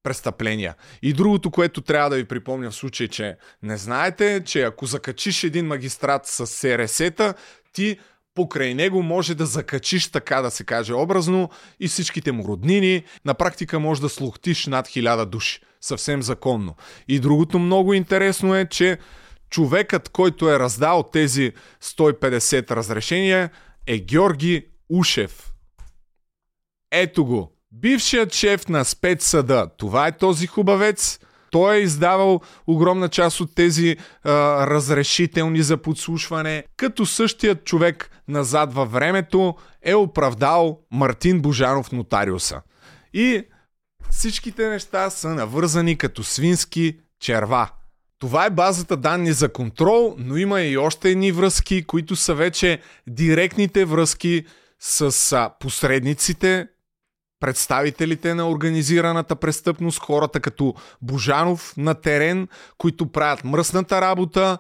престъпления. 0.04 0.74
И 1.02 1.12
другото, 1.12 1.50
което 1.50 1.80
трябва 1.80 2.10
да 2.10 2.16
ви 2.16 2.24
припомня 2.24 2.70
в 2.70 2.74
случай, 2.74 3.08
че 3.08 3.36
не 3.62 3.76
знаете, 3.76 4.42
че 4.44 4.62
ако 4.62 4.86
закачиш 4.86 5.44
един 5.44 5.66
магистрат 5.66 6.26
с 6.26 6.46
СРС-та, 6.46 7.34
ти 7.72 7.98
покрай 8.34 8.74
него 8.74 9.02
може 9.02 9.34
да 9.34 9.46
закачиш, 9.46 10.10
така 10.10 10.42
да 10.42 10.50
се 10.50 10.64
каже 10.64 10.94
образно, 10.94 11.50
и 11.80 11.88
всичките 11.88 12.32
му 12.32 12.44
роднини. 12.44 13.04
На 13.24 13.34
практика 13.34 13.80
може 13.80 14.00
да 14.00 14.08
слухтиш 14.08 14.66
над 14.66 14.88
хиляда 14.88 15.26
души. 15.26 15.60
Съвсем 15.80 16.22
законно. 16.22 16.76
И 17.08 17.20
другото 17.20 17.58
много 17.58 17.94
интересно 17.94 18.54
е, 18.56 18.66
че 18.66 18.98
човекът, 19.50 20.08
който 20.08 20.50
е 20.50 20.58
раздал 20.58 21.02
тези 21.02 21.52
150 21.82 22.70
разрешения, 22.70 23.50
е 23.86 23.98
Георги 23.98 24.66
Ушев. 24.88 25.52
Ето 26.90 27.24
го. 27.24 27.53
Бившият 27.80 28.34
шеф 28.34 28.68
на 28.68 28.84
спецсъда, 28.84 29.68
това 29.76 30.06
е 30.06 30.16
този 30.16 30.46
хубавец, 30.46 31.18
той 31.50 31.76
е 31.76 31.80
издавал 31.80 32.40
огромна 32.66 33.08
част 33.08 33.40
от 33.40 33.54
тези 33.54 33.96
а, 34.24 34.30
разрешителни 34.66 35.62
за 35.62 35.76
подслушване, 35.76 36.64
като 36.76 37.06
същият 37.06 37.64
човек 37.64 38.10
назад 38.28 38.74
във 38.74 38.92
времето 38.92 39.54
е 39.82 39.94
оправдал 39.94 40.80
Мартин 40.90 41.40
Божанов 41.42 41.92
нотариуса. 41.92 42.60
И 43.12 43.44
всичките 44.10 44.68
неща 44.68 45.10
са 45.10 45.28
навързани 45.28 45.98
като 45.98 46.22
свински 46.22 46.98
черва. 47.20 47.70
Това 48.18 48.46
е 48.46 48.50
базата 48.50 48.96
данни 48.96 49.32
за 49.32 49.52
контрол, 49.52 50.14
но 50.18 50.36
има 50.36 50.60
и 50.60 50.76
още 50.76 51.10
едни 51.10 51.32
връзки, 51.32 51.84
които 51.84 52.16
са 52.16 52.34
вече 52.34 52.80
директните 53.06 53.84
връзки 53.84 54.44
с 54.80 55.50
посредниците, 55.60 56.68
представителите 57.40 58.34
на 58.34 58.50
организираната 58.50 59.36
престъпност, 59.36 59.98
хората 59.98 60.40
като 60.40 60.74
Божанов 61.02 61.74
на 61.76 61.94
терен, 61.94 62.48
които 62.78 63.12
правят 63.12 63.44
мръсната 63.44 64.00
работа 64.00 64.58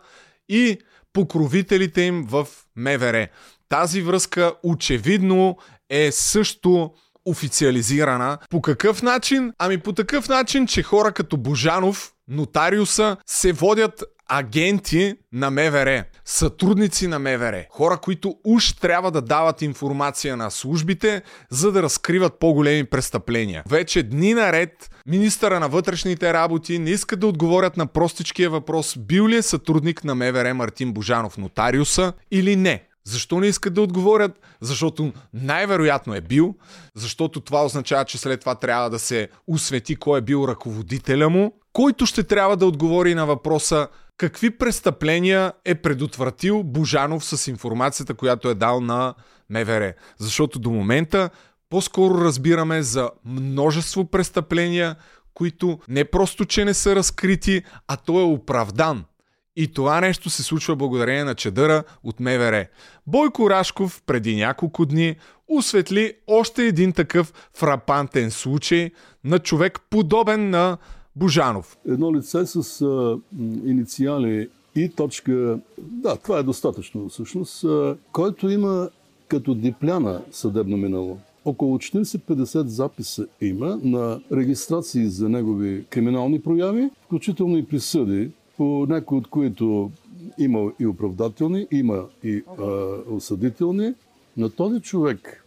и 0.48 0.78
покровителите 1.12 2.02
им 2.02 2.26
в 2.28 2.46
МВР. 2.76 3.28
Тази 3.68 4.02
връзка 4.02 4.52
очевидно 4.62 5.56
е 5.90 6.12
също 6.12 6.90
официализирана. 7.24 8.38
По 8.50 8.62
какъв 8.62 9.02
начин? 9.02 9.52
Ами 9.58 9.78
по 9.78 9.92
такъв 9.92 10.28
начин, 10.28 10.66
че 10.66 10.82
хора 10.82 11.12
като 11.12 11.36
Божанов, 11.36 12.12
нотариуса, 12.28 13.16
се 13.26 13.52
водят 13.52 14.04
агенти 14.28 15.14
на 15.32 15.50
МВР, 15.50 16.04
сътрудници 16.24 17.06
на 17.06 17.18
МВР, 17.18 17.64
хора, 17.70 17.98
които 18.02 18.34
уж 18.44 18.72
трябва 18.72 19.10
да 19.10 19.22
дават 19.22 19.62
информация 19.62 20.36
на 20.36 20.50
службите, 20.50 21.22
за 21.50 21.72
да 21.72 21.82
разкриват 21.82 22.38
по-големи 22.38 22.84
престъпления. 22.84 23.62
Вече 23.68 24.02
дни 24.02 24.34
наред 24.34 24.90
министъра 25.06 25.60
на 25.60 25.68
вътрешните 25.68 26.32
работи 26.32 26.78
не 26.78 26.90
иска 26.90 27.16
да 27.16 27.26
отговорят 27.26 27.76
на 27.76 27.86
простичкия 27.86 28.50
въпрос 28.50 28.98
бил 28.98 29.28
ли 29.28 29.36
е 29.36 29.42
сътрудник 29.42 30.04
на 30.04 30.14
МВР 30.14 30.54
Мартин 30.54 30.92
Божанов 30.92 31.38
нотариуса 31.38 32.12
или 32.30 32.56
не. 32.56 32.82
Защо 33.06 33.40
не 33.40 33.46
искат 33.46 33.74
да 33.74 33.82
отговорят? 33.82 34.40
Защото 34.60 35.12
най-вероятно 35.34 36.14
е 36.14 36.20
бил, 36.20 36.54
защото 36.94 37.40
това 37.40 37.64
означава, 37.64 38.04
че 38.04 38.18
след 38.18 38.40
това 38.40 38.54
трябва 38.54 38.90
да 38.90 38.98
се 38.98 39.28
усвети 39.46 39.96
кой 39.96 40.18
е 40.18 40.22
бил 40.22 40.46
ръководителя 40.48 41.28
му, 41.30 41.52
който 41.72 42.06
ще 42.06 42.22
трябва 42.22 42.56
да 42.56 42.66
отговори 42.66 43.14
на 43.14 43.26
въпроса 43.26 43.88
какви 44.16 44.50
престъпления 44.50 45.52
е 45.64 45.74
предотвратил 45.74 46.62
Божанов 46.62 47.24
с 47.24 47.46
информацията, 47.50 48.14
която 48.14 48.48
е 48.48 48.54
дал 48.54 48.80
на 48.80 49.14
МВР. 49.50 49.94
Защото 50.18 50.58
до 50.58 50.70
момента 50.70 51.30
по-скоро 51.70 52.24
разбираме 52.24 52.82
за 52.82 53.10
множество 53.24 54.04
престъпления, 54.04 54.96
които 55.34 55.78
не 55.88 56.04
просто, 56.04 56.44
че 56.44 56.64
не 56.64 56.74
са 56.74 56.96
разкрити, 56.96 57.62
а 57.88 57.96
той 57.96 58.22
е 58.22 58.26
оправдан. 58.26 59.04
И 59.56 59.68
това 59.68 60.00
нещо 60.00 60.30
се 60.30 60.42
случва 60.42 60.76
благодарение 60.76 61.24
на 61.24 61.34
чедъра 61.34 61.84
от 62.04 62.20
МВР. 62.20 62.66
Бойко 63.06 63.50
Рашков 63.50 64.02
преди 64.06 64.36
няколко 64.36 64.86
дни 64.86 65.16
осветли 65.48 66.12
още 66.26 66.66
един 66.66 66.92
такъв 66.92 67.50
фрапантен 67.54 68.30
случай 68.30 68.90
на 69.24 69.38
човек 69.38 69.80
подобен 69.90 70.50
на 70.50 70.78
Божанов. 71.16 71.78
Едно 71.88 72.14
лице 72.14 72.46
с 72.46 72.82
а, 72.82 73.18
инициали 73.64 74.48
и 74.76 74.88
точка, 74.88 75.58
да, 75.78 76.16
това 76.16 76.38
е 76.38 76.42
достатъчно 76.42 77.08
всъщност, 77.08 77.64
а, 77.64 77.96
който 78.12 78.50
има 78.50 78.88
като 79.28 79.54
дипляна 79.54 80.22
съдебно 80.30 80.76
минало. 80.76 81.18
Около 81.44 81.78
40-50 81.78 82.66
записа 82.66 83.26
има 83.40 83.78
на 83.82 84.20
регистрации 84.32 85.08
за 85.08 85.28
негови 85.28 85.84
криминални 85.90 86.40
прояви, 86.40 86.90
включително 87.06 87.56
и 87.58 87.66
присъди, 87.66 88.30
по 88.56 88.86
някои 88.88 89.18
от 89.18 89.28
които 89.28 89.90
има 90.38 90.72
и 90.80 90.86
оправдателни, 90.86 91.66
има 91.70 92.04
и 92.24 92.42
а, 92.58 92.64
осъдителни. 93.10 93.94
На 94.36 94.50
този 94.50 94.80
човек 94.80 95.44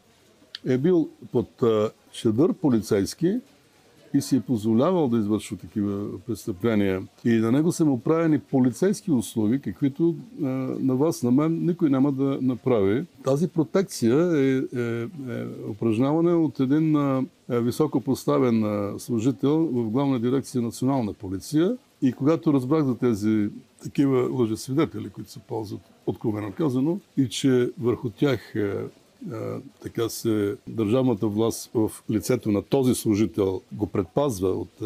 е 0.65 0.77
бил 0.77 1.09
под 1.31 1.63
а, 1.63 1.91
полицейски 2.61 3.39
и 4.13 4.21
си 4.21 4.35
е 4.35 4.41
позволявал 4.41 5.07
да 5.07 5.17
извършва 5.17 5.57
такива 5.57 6.19
престъпления. 6.27 7.03
И 7.25 7.33
на 7.33 7.51
него 7.51 7.71
са 7.71 7.85
му 7.85 7.99
правени 7.99 8.39
полицейски 8.39 9.11
услуги, 9.11 9.61
каквито 9.61 10.15
а, 10.43 10.45
на 10.79 10.95
вас, 10.95 11.23
на 11.23 11.31
мен, 11.31 11.65
никой 11.65 11.89
няма 11.89 12.11
да 12.11 12.39
направи. 12.41 13.05
Тази 13.23 13.47
протекция 13.47 14.15
е, 14.15 14.79
е, 14.79 14.81
е 14.81 15.07
упражняване 15.69 16.33
от 16.33 16.59
един 16.59 16.95
а, 16.95 17.23
високо 17.49 18.01
поставен 18.01 18.63
а, 18.63 18.99
служител 18.99 19.57
в 19.57 19.89
главна 19.89 20.19
дирекция 20.19 20.61
национална 20.61 21.13
полиция. 21.13 21.77
И 22.01 22.13
когато 22.13 22.53
разбрах 22.53 22.83
за 22.83 22.97
тези 22.97 23.49
такива 23.83 24.29
лъжесвидетели, 24.31 25.09
които 25.09 25.31
се 25.31 25.39
ползват 25.39 25.81
откровено 26.05 26.51
казано, 26.51 26.99
и 27.17 27.29
че 27.29 27.71
върху 27.79 28.09
тях 28.09 28.53
така 29.81 30.09
се 30.09 30.55
държавната 30.67 31.27
власт 31.27 31.71
в 31.73 31.91
лицето 32.11 32.51
на 32.51 32.61
този 32.61 32.95
служител 32.95 33.61
го 33.71 33.87
предпазва 33.87 34.49
от 34.49 34.81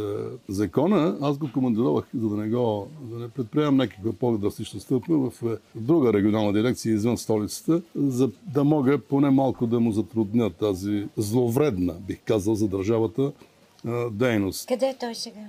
закона, 0.50 1.18
аз 1.22 1.38
го 1.38 1.50
командировах, 1.54 2.06
за 2.14 2.30
да 2.30 2.36
не, 2.36 2.50
го, 2.50 2.88
да 3.02 3.20
не 3.20 3.30
предприемам 3.30 3.76
някаква 3.76 4.14
по-драстична 4.14 4.80
стъпка 4.80 5.18
в 5.18 5.58
друга 5.76 6.14
регионална 6.14 6.54
дирекция 6.54 6.94
извън 6.94 7.18
столицата, 7.18 7.82
за 7.96 8.32
да 8.54 8.64
мога 8.64 9.00
поне 9.00 9.30
малко 9.30 9.68
да 9.68 9.80
му 9.80 9.92
затрудня 9.92 10.50
тази 10.50 11.08
зловредна, 11.18 11.94
бих 11.94 12.20
казал, 12.26 12.56
за 12.56 12.68
държавата 12.68 13.32
дейност. 14.12 14.68
Къде 14.68 14.86
е 14.86 14.98
той 15.00 15.16
сега? 15.16 15.42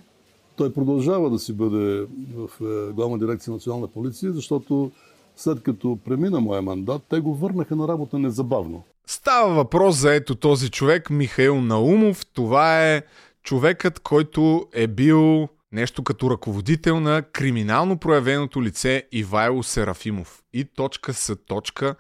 Той 0.56 0.72
продължава 0.72 1.30
да 1.30 1.38
си 1.38 1.52
бъде 1.52 2.06
в 2.34 2.48
главна 2.92 3.18
дирекция 3.18 3.52
национална 3.52 3.88
полиция, 3.88 4.32
защото 4.32 4.90
след 5.36 5.62
като 5.62 5.98
премина 6.04 6.40
моя 6.40 6.62
мандат, 6.62 7.02
те 7.08 7.20
го 7.20 7.34
върнаха 7.34 7.76
на 7.76 7.88
работа 7.88 8.18
незабавно. 8.18 8.82
Става 9.06 9.54
въпрос 9.54 9.96
за 9.96 10.14
ето 10.14 10.34
този 10.34 10.70
човек, 10.70 11.10
Михаил 11.10 11.60
Наумов. 11.60 12.26
Това 12.26 12.92
е 12.92 13.02
човекът, 13.42 14.00
който 14.00 14.66
е 14.72 14.86
бил 14.86 15.48
нещо 15.72 16.04
като 16.04 16.30
ръководител 16.30 17.00
на 17.00 17.22
криминално 17.22 17.98
проявеното 17.98 18.62
лице 18.62 19.08
Ивайло 19.12 19.62
Серафимов. 19.62 20.42
И 20.52 20.64
точка 20.64 21.14
с 21.14 21.36
точка, 21.36 21.94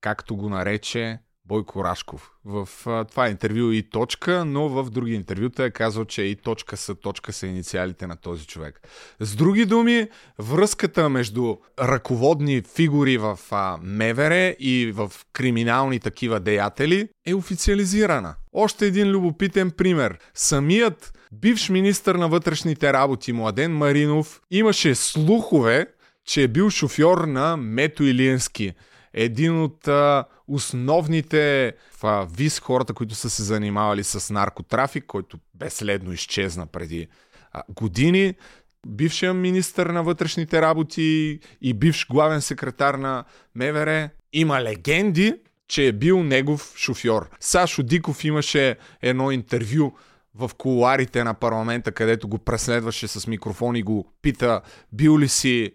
както 0.00 0.36
го 0.36 0.48
нарече 0.48 1.18
Бойко 1.48 1.84
Рашков. 1.84 2.30
В 2.44 2.68
а, 2.86 3.04
това 3.04 3.28
интервю 3.28 3.72
и 3.72 3.82
точка, 3.82 4.44
но 4.44 4.68
в 4.68 4.90
други 4.90 5.14
интервюта 5.14 5.64
е 5.64 5.70
казал, 5.70 6.04
че 6.04 6.22
и 6.22 6.36
точка 6.36 6.76
са 6.76 6.94
точка 6.94 7.32
са 7.32 7.46
инициалите 7.46 8.06
на 8.06 8.16
този 8.16 8.46
човек. 8.46 8.80
С 9.20 9.36
други 9.36 9.64
думи, 9.64 10.08
връзката 10.38 11.08
между 11.08 11.56
ръководни 11.80 12.62
фигури 12.74 13.18
в 13.18 13.38
а, 13.50 13.78
Мевере 13.82 14.56
и 14.60 14.92
в 14.94 15.12
криминални 15.32 16.00
такива 16.00 16.40
деятели 16.40 17.08
е 17.26 17.34
официализирана. 17.34 18.34
Още 18.52 18.86
един 18.86 19.10
любопитен 19.10 19.70
пример. 19.70 20.18
Самият 20.34 21.18
бивш 21.32 21.68
министър 21.68 22.14
на 22.14 22.28
вътрешните 22.28 22.92
работи 22.92 23.32
Младен 23.32 23.76
Маринов 23.76 24.40
имаше 24.50 24.94
слухове, 24.94 25.86
че 26.24 26.42
е 26.42 26.48
бил 26.48 26.70
шофьор 26.70 27.18
на 27.18 27.56
Мето 27.56 28.04
Илиенски– 28.04 28.74
един 29.16 29.62
от 29.62 29.88
а, 29.88 30.24
основните 30.48 31.72
в 32.02 32.28
ВИС 32.36 32.60
хората, 32.60 32.94
които 32.94 33.14
са 33.14 33.30
се 33.30 33.42
занимавали 33.42 34.04
с 34.04 34.32
наркотрафик, 34.32 35.04
който 35.06 35.38
безследно 35.54 36.12
изчезна 36.12 36.66
преди 36.66 37.08
а, 37.52 37.62
години. 37.68 38.34
Бившия 38.86 39.34
министър 39.34 39.86
на 39.86 40.02
вътрешните 40.02 40.62
работи 40.62 41.40
и 41.60 41.74
бивш 41.74 42.06
главен 42.10 42.40
секретар 42.40 42.94
на 42.94 43.24
МВР. 43.54 44.10
Има 44.32 44.62
легенди, 44.62 45.34
че 45.68 45.86
е 45.86 45.92
бил 45.92 46.22
негов 46.22 46.74
шофьор. 46.76 47.30
Сашо 47.40 47.82
Диков 47.82 48.24
имаше 48.24 48.76
едно 49.02 49.30
интервю 49.30 49.92
в 50.34 50.50
коларите 50.58 51.24
на 51.24 51.34
парламента, 51.34 51.92
където 51.92 52.28
го 52.28 52.38
преследваше 52.38 53.08
с 53.08 53.26
микрофон 53.26 53.76
и 53.76 53.82
го 53.82 54.12
пита 54.22 54.60
бил 54.92 55.18
ли 55.18 55.28
си 55.28 55.72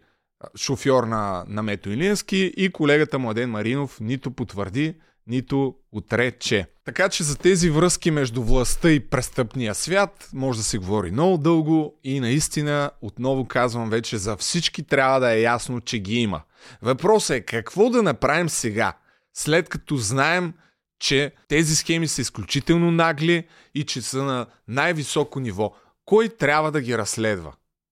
шофьор 0.55 1.03
на, 1.03 1.45
на 1.47 1.63
Мето 1.63 1.89
Илински 1.89 2.53
и 2.57 2.71
колегата 2.71 3.19
Младен 3.19 3.49
Маринов 3.49 3.99
нито 3.99 4.31
потвърди, 4.31 4.95
нито 5.27 5.75
отрече. 5.91 6.67
Така 6.85 7.09
че 7.09 7.23
за 7.23 7.37
тези 7.37 7.69
връзки 7.69 8.11
между 8.11 8.43
властта 8.43 8.91
и 8.91 8.99
престъпния 8.99 9.75
свят 9.75 10.29
може 10.33 10.59
да 10.59 10.63
се 10.63 10.77
говори 10.77 11.11
много 11.11 11.37
дълго 11.37 11.99
и 12.03 12.19
наистина, 12.19 12.91
отново 13.01 13.45
казвам 13.45 13.89
вече, 13.89 14.17
за 14.17 14.37
всички 14.37 14.83
трябва 14.83 15.19
да 15.19 15.31
е 15.31 15.41
ясно, 15.41 15.81
че 15.81 15.99
ги 15.99 16.15
има. 16.15 16.41
Въпросът 16.81 17.37
е 17.37 17.41
какво 17.41 17.89
да 17.89 18.03
направим 18.03 18.49
сега, 18.49 18.93
след 19.33 19.69
като 19.69 19.97
знаем, 19.97 20.53
че 20.99 21.31
тези 21.47 21.75
схеми 21.75 22.07
са 22.07 22.21
изключително 22.21 22.91
нагли 22.91 23.47
и 23.75 23.83
че 23.83 24.01
са 24.01 24.23
на 24.23 24.45
най-високо 24.67 25.39
ниво. 25.39 25.73
Кой 26.05 26.29
трябва 26.29 26.71
да 26.71 26.81
ги 26.81 26.97
разследва? 26.97 27.51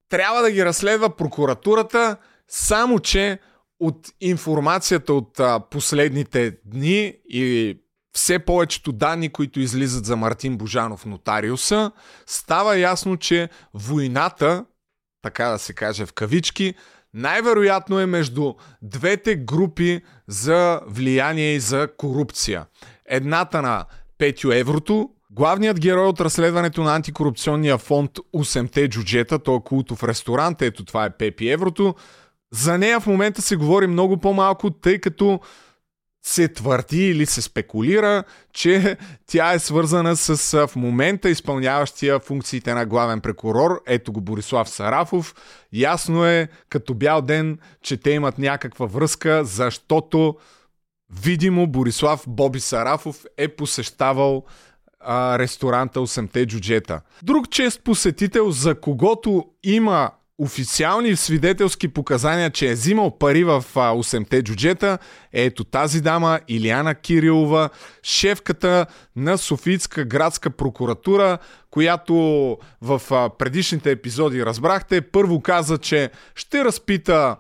Трябва 0.10 0.42
да 0.42 0.52
ги 0.52 0.66
разследва 0.66 1.16
прокуратурата, 1.16 2.18
само, 2.50 3.00
че 3.00 3.40
от 3.80 4.08
информацията 4.22 5.14
от 5.14 5.40
а, 5.40 5.60
последните 5.60 6.58
дни 6.66 7.14
и 7.30 7.78
все 8.14 8.40
повечето 8.40 8.92
данни, 8.92 9.30
които 9.30 9.60
излизат 9.60 10.06
за 10.06 10.16
Мартин 10.16 10.58
Божанов 10.58 11.06
нотариуса, 11.06 11.92
става 12.26 12.78
ясно, 12.78 13.18
че 13.18 13.50
войната, 13.74 14.66
така 15.22 15.48
да 15.48 15.60
се 15.60 15.74
каже 15.74 16.06
в 16.06 16.14
кавички, 16.14 16.74
най-вероятно 17.14 18.00
е 18.00 18.06
между 18.06 18.54
двете 18.82 19.36
групи 19.36 20.02
за 20.28 20.82
влияние 20.88 21.54
и 21.54 21.60
за 21.60 21.90
корупция. 21.98 22.66
Едната 23.06 23.62
на 23.62 23.86
Петю 24.18 24.52
Еврото, 24.52 25.10
главният 25.32 25.80
герой 25.80 26.08
от 26.08 26.22
разследването 26.22 26.84
на 26.84 26.96
антикорупционния 26.96 27.78
фонд 27.78 28.12
8-те 28.36 28.90
джуджета, 28.90 29.40
то 29.40 29.56
е 29.56 29.64
култов 29.66 30.04
ресторант, 30.04 30.62
ето 30.62 30.86
това 30.86 31.06
е 31.06 31.18
Пепи 31.18 31.50
Еврото, 31.50 31.96
за 32.52 32.78
нея 32.78 33.00
в 33.00 33.08
момента 33.08 33.42
се 33.42 33.56
говори 33.56 33.88
много 33.88 34.18
по-малко, 34.18 34.70
тъй 34.70 35.00
като 35.00 35.40
се 36.26 36.48
твърди 36.48 37.08
или 37.08 37.26
се 37.26 37.42
спекулира, 37.42 38.24
че 38.54 38.98
тя 39.28 39.54
е 39.54 39.60
свързана 39.60 40.16
с 40.16 40.68
в 40.68 40.76
момента 40.76 41.30
изпълняващия 41.30 42.20
функциите 42.20 42.74
на 42.74 42.86
главен 42.86 43.22
прокурор, 43.22 43.82
ето 43.88 44.14
го 44.14 44.22
Борислав 44.22 44.70
Сарафов. 44.70 45.36
Ясно 45.74 46.26
е 46.26 46.48
като 46.70 46.94
бял 46.94 47.22
ден, 47.22 47.58
че 47.82 47.98
те 47.98 48.12
имат 48.12 48.38
някаква 48.38 48.86
връзка, 48.86 49.46
защото 49.46 50.36
видимо 51.22 51.68
Борислав 51.68 52.24
Боби 52.28 52.60
Сарафов 52.60 53.26
е 53.38 53.48
посещавал 53.48 54.46
а, 55.00 55.40
ресторанта 55.40 56.00
8-те 56.00 56.46
джуджета. 56.46 57.02
Друг 57.24 57.50
чест 57.50 57.84
посетител, 57.84 58.52
за 58.52 58.76
когото 58.76 59.46
има 59.64 60.12
официални 60.40 61.16
свидетелски 61.16 61.88
показания, 61.88 62.50
че 62.50 62.70
е 62.70 62.74
взимал 62.74 63.18
пари 63.18 63.44
в 63.44 63.66
8-те 63.76 64.44
джуджета, 64.44 64.98
ето 65.34 65.64
тази 65.64 66.02
дама, 66.02 66.40
Илиана 66.48 66.96
Кирилова, 66.96 67.70
шефката 68.04 68.86
на 69.16 69.38
Софийска 69.38 70.06
градска 70.06 70.50
прокуратура, 70.50 71.38
която 71.72 72.14
в 72.82 73.02
предишните 73.38 73.92
епизоди 73.92 74.46
разбрахте, 74.46 75.02
първо 75.02 75.42
каза, 75.42 75.78
че 75.78 76.10
ще 76.36 76.66
разпита 76.66 77.36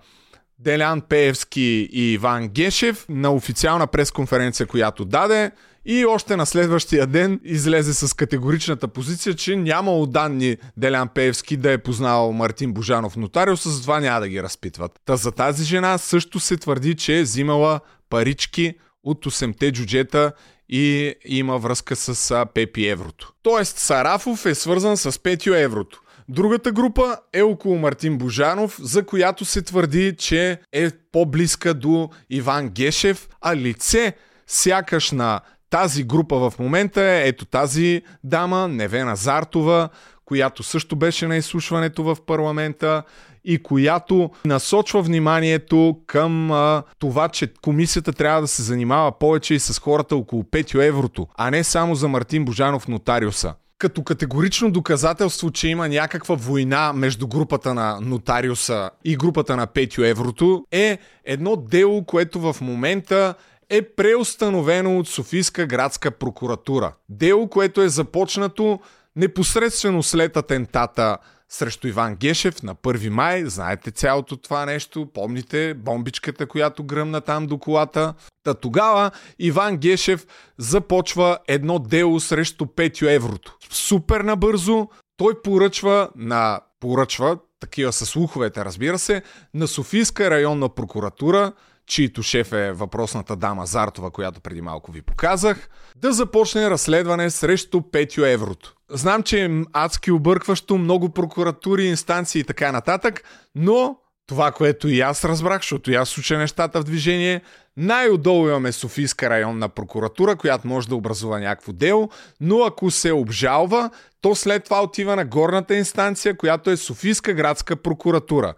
Делян 0.59 1.01
Пеевски 1.01 1.89
и 1.91 2.13
Иван 2.13 2.49
Гешев 2.49 3.05
на 3.09 3.33
официална 3.33 3.87
пресконференция, 3.87 4.67
която 4.67 5.05
даде 5.05 5.51
и 5.85 6.05
още 6.05 6.35
на 6.35 6.45
следващия 6.45 7.07
ден 7.07 7.39
излезе 7.43 7.93
с 7.93 8.15
категоричната 8.15 8.87
позиция, 8.87 9.35
че 9.35 9.55
нямало 9.55 10.05
данни 10.05 10.57
Делян 10.77 11.09
Пеевски 11.15 11.57
да 11.57 11.71
е 11.71 11.77
познавал 11.77 12.31
Мартин 12.31 12.73
Божанов 12.73 13.15
нотариус, 13.15 13.67
затова 13.67 13.99
няма 13.99 14.19
да 14.19 14.27
ги 14.27 14.43
разпитват. 14.43 14.91
Та 15.05 15.15
за 15.15 15.31
тази 15.31 15.63
жена 15.63 15.97
също 15.97 16.39
се 16.39 16.57
твърди, 16.57 16.95
че 16.95 17.19
е 17.19 17.23
взимала 17.23 17.79
парички 18.09 18.73
от 19.03 19.25
8-те 19.25 19.71
джуджета 19.71 20.31
и 20.69 21.15
има 21.25 21.57
връзка 21.57 21.95
с 21.95 22.45
Пепи 22.53 22.87
Еврото. 22.87 23.33
Тоест 23.43 23.77
Сарафов 23.77 24.45
е 24.45 24.55
свързан 24.55 24.97
с 24.97 25.19
Петио 25.23 25.53
Еврото. 25.53 26.01
Другата 26.29 26.71
група 26.71 27.17
е 27.33 27.41
около 27.41 27.77
Мартин 27.77 28.17
Божанов, 28.17 28.79
за 28.81 29.05
която 29.05 29.45
се 29.45 29.61
твърди, 29.61 30.15
че 30.17 30.59
е 30.71 30.91
по-близка 31.11 31.73
до 31.73 32.09
Иван 32.29 32.69
Гешев, 32.69 33.29
а 33.41 33.55
лице 33.55 34.13
сякаш 34.47 35.11
на 35.11 35.41
тази 35.69 36.03
група 36.03 36.49
в 36.49 36.59
момента 36.59 37.03
е 37.03 37.27
ето 37.27 37.45
тази 37.45 38.01
дама, 38.23 38.67
Невена 38.67 39.15
Зартова, 39.15 39.89
която 40.25 40.63
също 40.63 40.95
беше 40.95 41.27
на 41.27 41.37
изслушването 41.37 42.03
в 42.03 42.17
парламента 42.27 43.03
и 43.45 43.63
която 43.63 44.29
насочва 44.45 45.01
вниманието 45.01 45.97
към 46.07 46.51
а, 46.51 46.83
това, 46.99 47.29
че 47.29 47.53
комисията 47.61 48.13
трябва 48.13 48.41
да 48.41 48.47
се 48.47 48.63
занимава 48.63 49.11
повече 49.19 49.53
и 49.53 49.59
с 49.59 49.79
хората 49.79 50.15
около 50.15 50.43
5 50.43 50.87
еврото, 50.87 51.27
а 51.37 51.51
не 51.51 51.63
само 51.63 51.95
за 51.95 52.07
Мартин 52.07 52.45
Божанов 52.45 52.87
нотариуса. 52.87 53.53
Като 53.77 54.03
категорично 54.03 54.71
доказателство, 54.71 55.51
че 55.51 55.67
има 55.67 55.89
някаква 55.89 56.35
война 56.35 56.93
между 56.93 57.27
групата 57.27 57.73
на 57.73 57.99
нотариуса 58.01 58.89
и 59.05 59.17
групата 59.17 59.55
на 59.55 59.67
Петю 59.67 60.03
Еврото, 60.03 60.65
е 60.71 60.97
едно 61.25 61.55
дело, 61.55 62.03
което 62.05 62.39
в 62.39 62.55
момента 62.61 63.33
е 63.69 63.81
преустановено 63.81 64.99
от 64.99 65.07
Софийска 65.07 65.65
градска 65.65 66.11
прокуратура. 66.11 66.93
Дело, 67.09 67.49
което 67.49 67.81
е 67.81 67.89
започнато 67.89 68.79
непосредствено 69.15 70.03
след 70.03 70.37
атентата 70.37 71.17
срещу 71.49 71.87
Иван 71.87 72.15
Гешев 72.15 72.63
на 72.63 72.75
1 72.75 73.09
май. 73.09 73.45
Знаете 73.45 73.91
цялото 73.91 74.37
това 74.37 74.65
нещо. 74.65 75.07
Помните 75.13 75.73
бомбичката, 75.73 76.45
която 76.47 76.83
гръмна 76.83 77.21
там 77.21 77.47
до 77.47 77.57
колата. 77.57 78.13
Та 78.43 78.53
тогава 78.53 79.11
Иван 79.39 79.77
Гешев 79.77 80.27
започва 80.57 81.37
едно 81.47 81.79
дело 81.79 82.19
срещу 82.19 82.65
Петю 82.65 83.05
Еврото. 83.05 83.57
Супер 83.69 84.21
набързо 84.21 84.87
той 85.17 85.41
поръчва 85.41 86.09
на 86.15 86.59
поръчва, 86.79 87.37
такива 87.59 87.93
са 87.93 88.05
слуховете, 88.05 88.65
разбира 88.65 88.99
се, 88.99 89.21
на 89.53 89.67
Софийска 89.67 90.29
районна 90.29 90.69
прокуратура 90.69 91.51
чието 91.89 92.23
шеф 92.23 92.51
е 92.51 92.71
въпросната 92.71 93.35
дама 93.35 93.65
Зартова, 93.65 94.11
която 94.11 94.41
преди 94.41 94.61
малко 94.61 94.91
ви 94.91 95.01
показах, 95.01 95.69
да 95.95 96.13
започне 96.13 96.69
разследване 96.69 97.29
срещу 97.29 97.81
Петю 97.81 98.25
Еврото. 98.25 98.75
Знам, 98.89 99.23
че 99.23 99.45
е 99.45 99.49
адски 99.73 100.11
объркващо, 100.11 100.77
много 100.77 101.09
прокуратури, 101.09 101.85
инстанции 101.85 102.39
и 102.39 102.43
така 102.43 102.71
нататък, 102.71 103.23
но 103.55 103.97
това, 104.27 104.51
което 104.51 104.87
и 104.87 105.01
аз 105.01 105.25
разбрах, 105.25 105.61
защото 105.61 105.91
и 105.91 105.95
аз 105.95 106.17
уча 106.17 106.37
нещата 106.37 106.81
в 106.81 106.83
движение, 106.83 107.41
най-отдолу 107.77 108.47
имаме 108.47 108.71
Софийска 108.71 109.29
районна 109.29 109.69
прокуратура, 109.69 110.35
която 110.35 110.67
може 110.67 110.89
да 110.89 110.95
образува 110.95 111.39
някакво 111.39 111.71
дело, 111.73 112.09
но 112.41 112.63
ако 112.63 112.91
се 112.91 113.11
обжалва, 113.11 113.89
то 114.21 114.35
след 114.35 114.63
това 114.63 114.83
отива 114.83 115.15
на 115.15 115.25
горната 115.25 115.75
инстанция, 115.75 116.37
която 116.37 116.69
е 116.69 116.77
Софийска 116.77 117.33
градска 117.33 117.75
прокуратура 117.75 118.53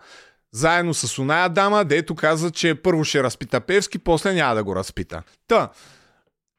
заедно 0.53 0.93
с 0.93 1.19
оная 1.19 1.49
дама, 1.49 1.85
дето 1.85 2.15
каза, 2.15 2.51
че 2.51 2.75
първо 2.75 3.03
ще 3.03 3.23
разпита 3.23 3.61
Певски, 3.61 3.99
после 3.99 4.33
няма 4.33 4.55
да 4.55 4.63
го 4.63 4.75
разпита. 4.75 5.23
Та, 5.47 5.69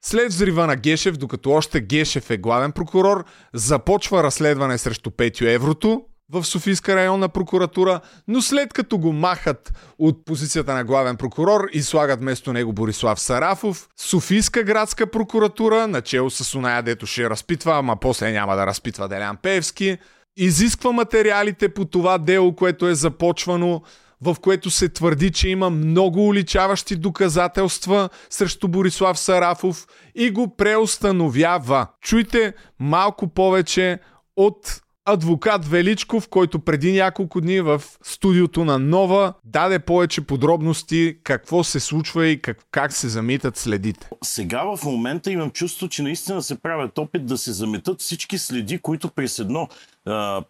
след 0.04 0.28
взрива 0.28 0.66
на 0.66 0.76
Гешев, 0.76 1.16
докато 1.16 1.50
още 1.50 1.80
Гешев 1.80 2.30
е 2.30 2.36
главен 2.36 2.72
прокурор, 2.72 3.24
започва 3.54 4.22
разследване 4.22 4.78
срещу 4.78 5.10
Петю 5.10 5.44
Еврото 5.44 6.04
в 6.32 6.44
Софийска 6.44 6.96
районна 6.96 7.28
прокуратура, 7.28 8.00
но 8.28 8.42
след 8.42 8.72
като 8.72 8.98
го 8.98 9.12
махат 9.12 9.72
от 9.98 10.24
позицията 10.24 10.74
на 10.74 10.84
главен 10.84 11.16
прокурор 11.16 11.68
и 11.72 11.82
слагат 11.82 12.20
вместо 12.20 12.52
него 12.52 12.72
Борислав 12.72 13.20
Сарафов, 13.20 13.88
Софийска 13.96 14.62
градска 14.62 15.06
прокуратура, 15.06 15.88
начало 15.88 16.30
с 16.30 16.54
оная, 16.54 16.82
дето 16.82 17.06
ще 17.06 17.30
разпитва, 17.30 17.78
ама 17.78 17.96
после 17.96 18.32
няма 18.32 18.56
да 18.56 18.66
разпитва 18.66 19.08
Делян 19.08 19.36
Певски, 19.36 19.98
изисква 20.36 20.92
материалите 20.92 21.68
по 21.68 21.84
това 21.84 22.18
дело, 22.18 22.56
което 22.56 22.88
е 22.88 22.94
започвано, 22.94 23.82
в 24.20 24.36
което 24.40 24.70
се 24.70 24.88
твърди, 24.88 25.30
че 25.30 25.48
има 25.48 25.70
много 25.70 26.26
уличаващи 26.26 26.96
доказателства 26.96 28.08
срещу 28.30 28.68
Борислав 28.68 29.18
Сарафов 29.18 29.86
и 30.14 30.30
го 30.30 30.56
преустановява. 30.56 31.86
Чуйте 32.00 32.54
малко 32.78 33.28
повече 33.28 33.98
от 34.36 34.82
адвокат 35.04 35.68
Величков, 35.68 36.28
който 36.28 36.58
преди 36.58 36.92
няколко 36.92 37.40
дни 37.40 37.60
в 37.60 37.82
студиото 38.02 38.64
на 38.64 38.78
Нова 38.78 39.32
даде 39.44 39.78
повече 39.78 40.20
подробности 40.20 41.16
какво 41.24 41.64
се 41.64 41.80
случва 41.80 42.26
и 42.26 42.42
как, 42.42 42.58
как 42.70 42.92
се 42.92 43.08
замитат 43.08 43.56
следите. 43.56 44.08
Сега 44.24 44.76
в 44.76 44.84
момента 44.84 45.30
имам 45.30 45.50
чувство, 45.50 45.88
че 45.88 46.02
наистина 46.02 46.42
се 46.42 46.58
правят 46.58 46.98
опит 46.98 47.26
да 47.26 47.38
се 47.38 47.52
заметат 47.52 48.00
всички 48.00 48.38
следи, 48.38 48.78
които 48.78 49.08
през 49.08 49.38
едно 49.38 49.68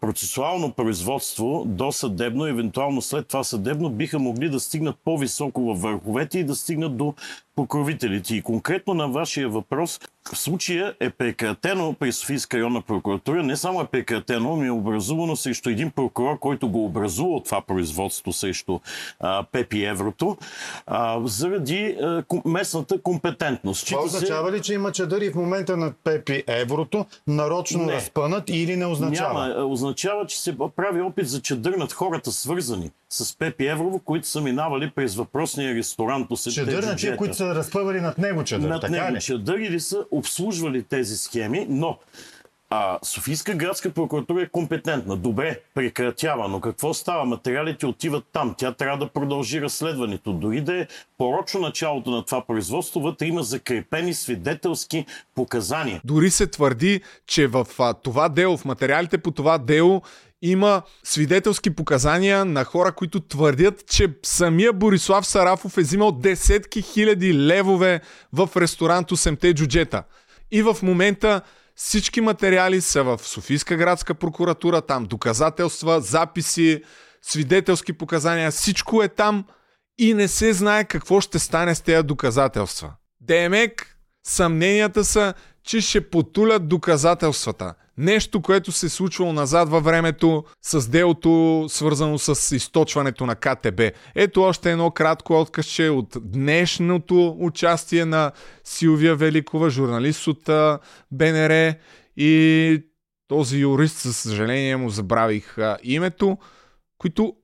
процесуално 0.00 0.72
производство 0.72 1.64
до 1.66 1.92
съдебно, 1.92 2.46
евентуално 2.46 3.02
след 3.02 3.26
това 3.26 3.44
съдебно, 3.44 3.90
биха 3.90 4.18
могли 4.18 4.48
да 4.48 4.60
стигнат 4.60 4.96
по-високо 5.04 5.60
във 5.60 5.80
върховете 5.80 6.38
и 6.38 6.44
да 6.44 6.54
стигнат 6.54 6.96
до 6.96 7.14
покровителите. 7.56 8.34
И 8.34 8.42
конкретно 8.42 8.94
на 8.94 9.08
вашия 9.08 9.48
въпрос, 9.48 10.00
в 10.32 10.38
случая 10.38 10.94
е 11.00 11.10
прекратено 11.10 11.94
при 11.94 12.12
Софийска 12.12 12.56
районна 12.56 12.82
прокуратура. 12.82 13.42
Не 13.42 13.56
само 13.56 13.80
е 13.80 13.86
прекратено, 13.86 14.56
но 14.56 14.64
е 14.64 14.70
образувано 14.70 15.36
срещу 15.36 15.70
един 15.70 15.90
прокурор, 15.90 16.38
който 16.38 16.68
го 16.68 16.84
образува 16.84 17.28
от 17.28 17.44
това 17.44 17.60
производство 17.60 18.32
срещу 18.32 18.80
а, 19.20 19.44
Пепи 19.52 19.84
Еврото, 19.84 20.36
а, 20.86 21.20
заради 21.24 21.96
а, 22.02 22.22
местната 22.44 23.02
компетентност. 23.02 23.86
Това 23.86 24.04
означава 24.04 24.52
ли, 24.52 24.62
че 24.62 24.74
има 24.74 24.92
чадъри 24.92 25.30
в 25.30 25.34
момента 25.34 25.76
на 25.76 25.92
Пепи 26.04 26.44
Еврото, 26.46 27.06
нарочно 27.26 27.84
не. 27.86 27.92
разпънат 27.92 28.44
или 28.48 28.76
не 28.76 28.86
означава? 28.86 29.34
Няма. 29.34 29.41
Означава, 29.66 30.26
че 30.26 30.40
се 30.40 30.56
прави 30.76 31.00
опит 31.00 31.28
за 31.28 31.42
чадър 31.42 31.74
над 31.74 31.92
хората 31.92 32.32
свързани 32.32 32.90
с 33.08 33.38
Пепи 33.38 33.66
Еврово, 33.66 33.98
които 33.98 34.28
са 34.28 34.40
минавали 34.40 34.90
през 34.90 35.14
въпросния 35.14 35.74
ресторант 35.74 36.28
по 36.28 36.36
Чадър 36.36 36.82
на 36.82 36.96
тия, 36.96 37.16
които 37.16 37.36
са 37.36 37.54
разпъвали 37.54 38.00
над 38.00 38.18
него 38.18 38.44
чадър, 38.44 38.68
над 38.68 38.80
така 38.80 38.92
него 38.92 39.16
ли? 39.16 39.20
чадър 39.20 39.58
или 39.58 39.80
са 39.80 40.04
обслужвали 40.10 40.82
тези 40.82 41.16
схеми, 41.16 41.66
но 41.68 41.98
а, 42.74 42.98
Софийска 43.02 43.54
градска 43.54 43.90
прокуратура 43.90 44.42
е 44.42 44.48
компетентна. 44.48 45.16
Добре, 45.16 45.60
прекратява, 45.74 46.48
но 46.48 46.60
какво 46.60 46.94
става? 46.94 47.24
Материалите 47.24 47.86
отиват 47.86 48.24
там. 48.32 48.54
Тя 48.58 48.72
трябва 48.72 48.98
да 48.98 49.12
продължи 49.12 49.60
разследването. 49.60 50.32
Дори 50.32 50.60
да 50.60 50.76
е 50.76 50.86
порочно 51.18 51.60
началото 51.60 52.10
на 52.10 52.24
това 52.24 52.44
производство, 52.46 53.00
вътре 53.00 53.26
има 53.26 53.42
закрепени 53.42 54.14
свидетелски 54.14 55.06
показания. 55.34 56.00
Дори 56.04 56.30
се 56.30 56.46
твърди, 56.46 57.00
че 57.26 57.46
в 57.46 57.66
това 58.02 58.28
дело, 58.28 58.56
в 58.56 58.64
материалите 58.64 59.18
по 59.18 59.30
това 59.30 59.58
дело 59.58 60.02
има 60.42 60.82
свидетелски 61.04 61.70
показания 61.70 62.44
на 62.44 62.64
хора, 62.64 62.92
които 62.92 63.20
твърдят, 63.20 63.86
че 63.86 64.08
самия 64.22 64.72
Борислав 64.72 65.26
Сарафов 65.26 65.78
е 65.78 65.80
взимал 65.80 66.12
десетки 66.12 66.82
хиляди 66.82 67.34
левове 67.34 68.00
в 68.32 68.48
ресторант 68.56 69.10
8-те 69.10 69.54
джуджета. 69.54 70.02
И 70.50 70.62
в 70.62 70.76
момента 70.82 71.40
всички 71.76 72.20
материали 72.20 72.80
са 72.80 73.02
в 73.02 73.20
Софийска 73.22 73.76
градска 73.76 74.14
прокуратура, 74.14 74.82
там 74.82 75.04
доказателства, 75.04 76.00
записи, 76.00 76.82
свидетелски 77.22 77.92
показания, 77.92 78.50
всичко 78.50 79.02
е 79.02 79.08
там 79.08 79.44
и 79.98 80.14
не 80.14 80.28
се 80.28 80.52
знае 80.52 80.84
какво 80.84 81.20
ще 81.20 81.38
стане 81.38 81.74
с 81.74 81.80
тези 81.80 82.02
доказателства. 82.02 82.92
Демек, 83.20 83.96
съмненията 84.26 85.04
са, 85.04 85.34
че 85.64 85.80
ще 85.80 86.10
потулят 86.10 86.68
доказателствата. 86.68 87.74
Нещо, 87.98 88.42
което 88.42 88.72
се 88.72 88.86
е 88.86 88.88
случвало 88.88 89.32
назад 89.32 89.68
във 89.68 89.84
времето 89.84 90.44
с 90.62 90.88
делото, 90.88 91.66
свързано 91.68 92.18
с 92.18 92.56
източването 92.56 93.26
на 93.26 93.34
КТБ. 93.34 93.80
Ето 94.14 94.42
още 94.42 94.72
едно 94.72 94.90
кратко 94.90 95.40
откъсче 95.40 95.88
от 95.88 96.16
днешното 96.22 97.36
участие 97.38 98.04
на 98.04 98.32
Силвия 98.64 99.16
Великова, 99.16 99.70
журналист 99.70 100.26
от 100.26 100.42
БНР 101.10 101.74
и 102.16 102.82
този 103.28 103.58
юрист, 103.58 103.96
със 103.96 104.16
съжаление 104.16 104.76
му 104.76 104.90
забравих 104.90 105.56
името, 105.82 106.38
които 106.98 107.34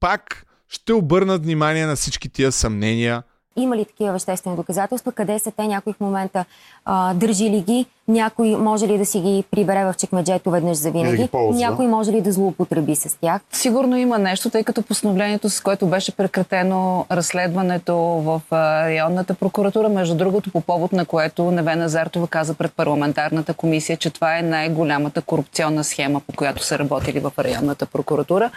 пак 0.00 0.46
ще 0.68 0.92
обърнат 0.92 1.42
внимание 1.42 1.86
на 1.86 1.96
всички 1.96 2.28
тия 2.28 2.52
съмнения 2.52 3.22
Има 3.56 3.76
ли 3.76 3.84
такива 3.84 4.12
веществени 4.12 4.56
доказателства? 4.56 5.12
Къде 5.12 5.38
са 5.38 5.50
те? 5.50 5.62
Някой 5.62 5.92
в 5.92 6.00
момента 6.00 6.44
а, 6.84 7.14
държи 7.14 7.50
ли 7.50 7.60
ги? 7.60 7.86
Някой 8.08 8.56
може 8.56 8.88
ли 8.88 8.98
да 8.98 9.06
си 9.06 9.20
ги 9.20 9.44
прибере 9.50 9.84
в 9.84 9.94
чекмеджето 9.98 10.50
веднъж 10.50 10.76
за 10.76 10.90
винаги? 10.90 11.28
Някой 11.34 11.86
може 11.86 12.12
ли 12.12 12.20
да 12.20 12.32
злоупотреби 12.32 12.96
с 12.96 13.18
тях? 13.20 13.42
Сигурно 13.52 13.96
има 13.96 14.18
нещо, 14.18 14.50
тъй 14.50 14.64
като 14.64 14.82
постановлението, 14.82 15.50
с 15.50 15.60
което 15.60 15.86
беше 15.86 16.16
прекратено 16.16 17.06
разследването 17.10 17.96
в 17.96 18.42
районната 18.52 19.34
прокуратура, 19.34 19.88
между 19.88 20.14
другото, 20.14 20.50
по 20.50 20.60
повод 20.60 20.92
на 20.92 21.04
което 21.04 21.50
Невена 21.50 21.88
Зартова 21.88 22.26
каза 22.26 22.54
пред 22.54 22.72
парламентарната 22.72 23.54
комисия, 23.54 23.96
че 23.96 24.10
това 24.10 24.38
е 24.38 24.42
най-голямата 24.42 25.22
корупционна 25.22 25.84
схема, 25.84 26.20
по 26.20 26.32
която 26.32 26.64
са 26.64 26.78
работили 26.78 27.20
в 27.20 27.32
районната 27.38 27.86
прокуратура. 27.86 28.50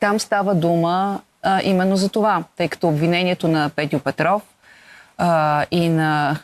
Там 0.00 0.20
става 0.20 0.54
дума 0.54 1.20
а, 1.42 1.60
именно 1.64 1.96
за 1.96 2.08
това, 2.08 2.44
тъй 2.56 2.68
като 2.68 2.88
обвинението 2.88 3.48
на 3.48 3.70
Петю 3.76 3.98
Петров 3.98 4.42
а, 5.18 5.66
и 5.70 5.88
на 5.88 6.38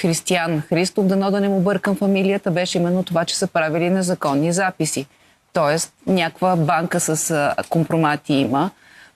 Християн 0.00 0.60
Христов, 0.60 1.06
дано 1.06 1.30
да 1.30 1.40
не 1.40 1.48
му 1.48 1.60
бъркам 1.60 1.96
фамилията, 1.96 2.50
беше 2.50 2.78
именно 2.78 3.02
това, 3.02 3.24
че 3.24 3.36
са 3.36 3.46
правили 3.46 3.90
незаконни 3.90 4.52
записи. 4.52 5.06
Тоест, 5.52 5.92
някаква 6.06 6.56
банка 6.56 7.00
с 7.00 7.30
а, 7.30 7.54
компромати 7.70 8.34
има. 8.34 8.70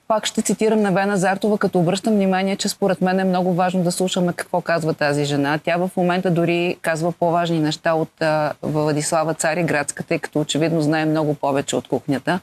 Пак 0.08 0.26
ще 0.26 0.42
цитирам 0.42 0.80
Невена 0.80 1.16
Зартова, 1.16 1.58
като 1.58 1.78
обръщам 1.78 2.14
внимание, 2.14 2.56
че 2.56 2.68
според 2.68 3.00
мен 3.00 3.20
е 3.20 3.24
много 3.24 3.54
важно 3.54 3.82
да 3.82 3.92
слушаме 3.92 4.32
какво 4.32 4.60
казва 4.60 4.94
тази 4.94 5.24
жена. 5.24 5.58
Тя 5.64 5.76
в 5.76 5.90
момента 5.96 6.30
дори 6.30 6.76
казва 6.82 7.12
по-важни 7.12 7.60
неща 7.60 7.94
от 7.94 8.22
а, 8.22 8.52
Владислава 8.62 9.34
Цариградска, 9.34 10.02
тъй 10.02 10.18
като 10.18 10.40
очевидно 10.40 10.80
знае 10.80 11.04
много 11.04 11.34
повече 11.34 11.76
от 11.76 11.88
кухнята. 11.88 12.40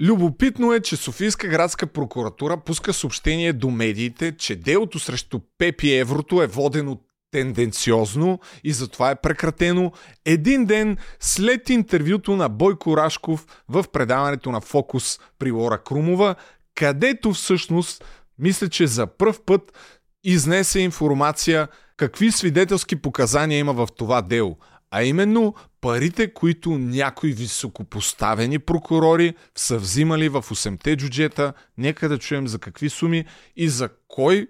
Любопитно 0.00 0.72
е, 0.72 0.80
че 0.80 0.96
Софийска 0.96 1.48
градска 1.48 1.86
прокуратура 1.86 2.56
пуска 2.56 2.92
съобщение 2.92 3.52
до 3.52 3.70
медиите, 3.70 4.36
че 4.36 4.56
делото 4.56 4.98
срещу 4.98 5.40
Пепи 5.58 5.92
Еврото 5.92 6.42
е 6.42 6.46
водено 6.46 6.98
тенденциозно 7.30 8.40
и 8.64 8.72
затова 8.72 9.10
е 9.10 9.20
прекратено 9.20 9.92
един 10.24 10.64
ден 10.64 10.96
след 11.20 11.70
интервюто 11.70 12.36
на 12.36 12.48
Бойко 12.48 12.96
Рашков 12.96 13.46
в 13.68 13.84
предаването 13.92 14.50
на 14.50 14.60
Фокус 14.60 15.20
при 15.38 15.50
Лора 15.50 15.78
Крумова, 15.78 16.34
където 16.74 17.32
всъщност 17.32 18.04
мисля, 18.38 18.68
че 18.68 18.86
за 18.86 19.06
пръв 19.06 19.40
път 19.46 19.78
изнесе 20.24 20.80
информация 20.80 21.68
какви 21.96 22.32
свидетелски 22.32 22.96
показания 22.96 23.58
има 23.58 23.72
в 23.72 23.88
това 23.96 24.22
дело, 24.22 24.56
а 24.90 25.02
именно 25.02 25.54
парите, 25.80 26.34
които 26.34 26.70
някои 26.70 27.32
високопоставени 27.32 28.58
прокурори 28.58 29.34
са 29.56 29.78
взимали 29.78 30.28
в 30.28 30.42
8-те 30.42 30.96
джуджета. 30.96 31.52
Нека 31.78 32.08
да 32.08 32.18
чуем 32.18 32.48
за 32.48 32.58
какви 32.58 32.90
суми 32.90 33.24
и 33.56 33.68
за 33.68 33.88
кой 34.08 34.48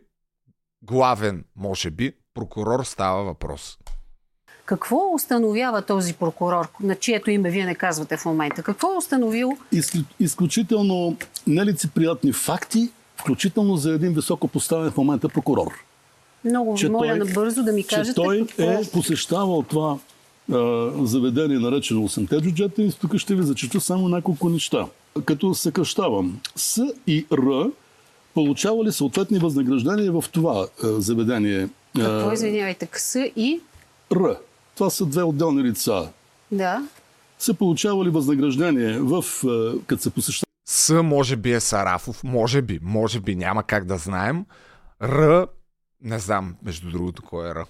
главен, 0.83 1.45
може 1.57 1.91
би, 1.91 2.13
прокурор 2.35 2.85
става 2.85 3.25
въпрос. 3.25 3.79
Какво 4.67 5.15
установява 5.15 5.83
този 5.83 6.15
прокурор, 6.15 6.69
на 6.81 6.95
чието 6.95 7.31
име 7.31 7.51
вие 7.51 7.65
не 7.65 7.75
казвате 7.75 8.17
в 8.17 8.25
момента? 8.25 8.63
Какво 8.63 8.95
е 8.95 8.97
установил? 8.97 9.59
Изклю- 9.73 10.05
изключително 10.21 11.17
нелицеприятни 11.47 12.33
факти, 12.33 12.91
включително 13.17 13.77
за 13.77 13.93
един 13.93 14.15
високо 14.15 14.49
поставен 14.49 14.91
в 14.91 14.97
момента 14.97 15.29
прокурор. 15.29 15.85
Много 16.45 16.77
ви 16.77 16.89
моля 16.89 17.17
набързо 17.17 17.63
да 17.63 17.73
ми 17.73 17.83
че 17.83 17.97
кажете. 17.97 18.15
той 18.15 18.47
какво... 18.47 18.63
е 18.63 18.83
посещавал 18.93 19.63
това 19.63 19.99
заведение, 21.03 21.59
наречено 21.59 22.09
8-те 22.09 22.41
джуджета 22.41 22.83
и 22.83 22.93
тук 22.93 23.17
ще 23.17 23.35
ви 23.35 23.43
зачета 23.43 23.81
само 23.81 24.09
няколко 24.09 24.49
неща. 24.49 24.87
Като 25.25 25.55
съкръщавам, 25.55 26.41
С 26.57 26.83
и 27.07 27.27
Р 27.33 27.71
получавали 28.35 28.93
съответни 28.93 29.39
възнаграждения 29.39 30.13
в 30.13 30.25
това 30.33 30.67
а, 30.85 31.01
заведение. 31.01 31.69
Какво, 31.97 32.33
извинявайте, 32.33 32.87
КС 32.87 33.15
и... 33.37 33.61
Р. 34.13 34.37
Това 34.75 34.91
са 34.91 35.07
две 35.07 35.23
отделни 35.23 35.63
лица. 35.63 36.09
Да. 36.53 36.89
Са 37.39 37.55
получавали 37.55 38.11
възнаграждение 38.11 38.99
в, 38.99 39.25
като 39.87 40.03
се 40.03 40.11
посещавали 40.11 40.53
С 40.69 41.03
може 41.03 41.37
би 41.37 41.53
е 41.53 41.61
Сарафов, 41.61 42.25
може 42.25 42.63
би, 42.63 42.79
може 42.83 43.21
би, 43.21 43.37
няма 43.37 43.63
как 43.63 43.85
да 43.85 43.97
знаем. 43.97 44.45
Р, 45.03 45.47
не 46.03 46.19
знам, 46.19 46.57
между 46.63 46.91
другото, 46.91 47.23
кой 47.23 47.51
е 47.51 47.55
Р. 47.55 47.65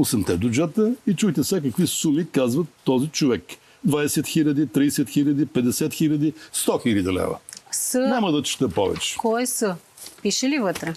8-те 0.00 0.36
бюджета 0.36 0.94
и 1.06 1.14
чуйте 1.14 1.44
сега 1.44 1.62
какви 1.62 1.86
суми 1.86 2.26
казват 2.30 2.66
този 2.84 3.08
човек. 3.08 3.42
20 3.88 4.26
хиляди, 4.26 4.66
30 4.66 5.08
хиляди, 5.08 5.46
50 5.46 5.92
хиляди, 5.92 6.32
100 6.54 6.82
хиляди 6.82 7.08
лева. 7.08 7.38
С... 7.70 7.98
Няма 7.98 8.32
да 8.32 8.42
чета 8.42 8.68
повече. 8.68 9.16
Кой 9.16 9.42
е 9.42 9.46
С? 9.46 9.76
Пише 10.22 10.48
ли 10.48 10.58
вътре? 10.58 10.94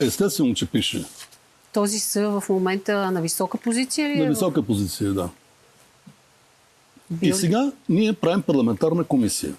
Естествено, 0.00 0.54
че 0.54 0.66
пише. 0.66 1.04
Този 1.72 1.98
С 2.00 2.20
в 2.20 2.44
момента 2.48 3.10
на 3.10 3.20
висока 3.20 3.58
позиция 3.58 4.08
ли 4.08 4.12
е? 4.12 4.24
На 4.24 4.30
висока 4.30 4.62
позиция, 4.62 5.12
да. 5.12 5.28
Бил 7.10 7.30
И 7.30 7.32
сега 7.32 7.72
ние 7.88 8.12
правим 8.12 8.42
парламентарна 8.42 9.04
комисия. 9.04 9.54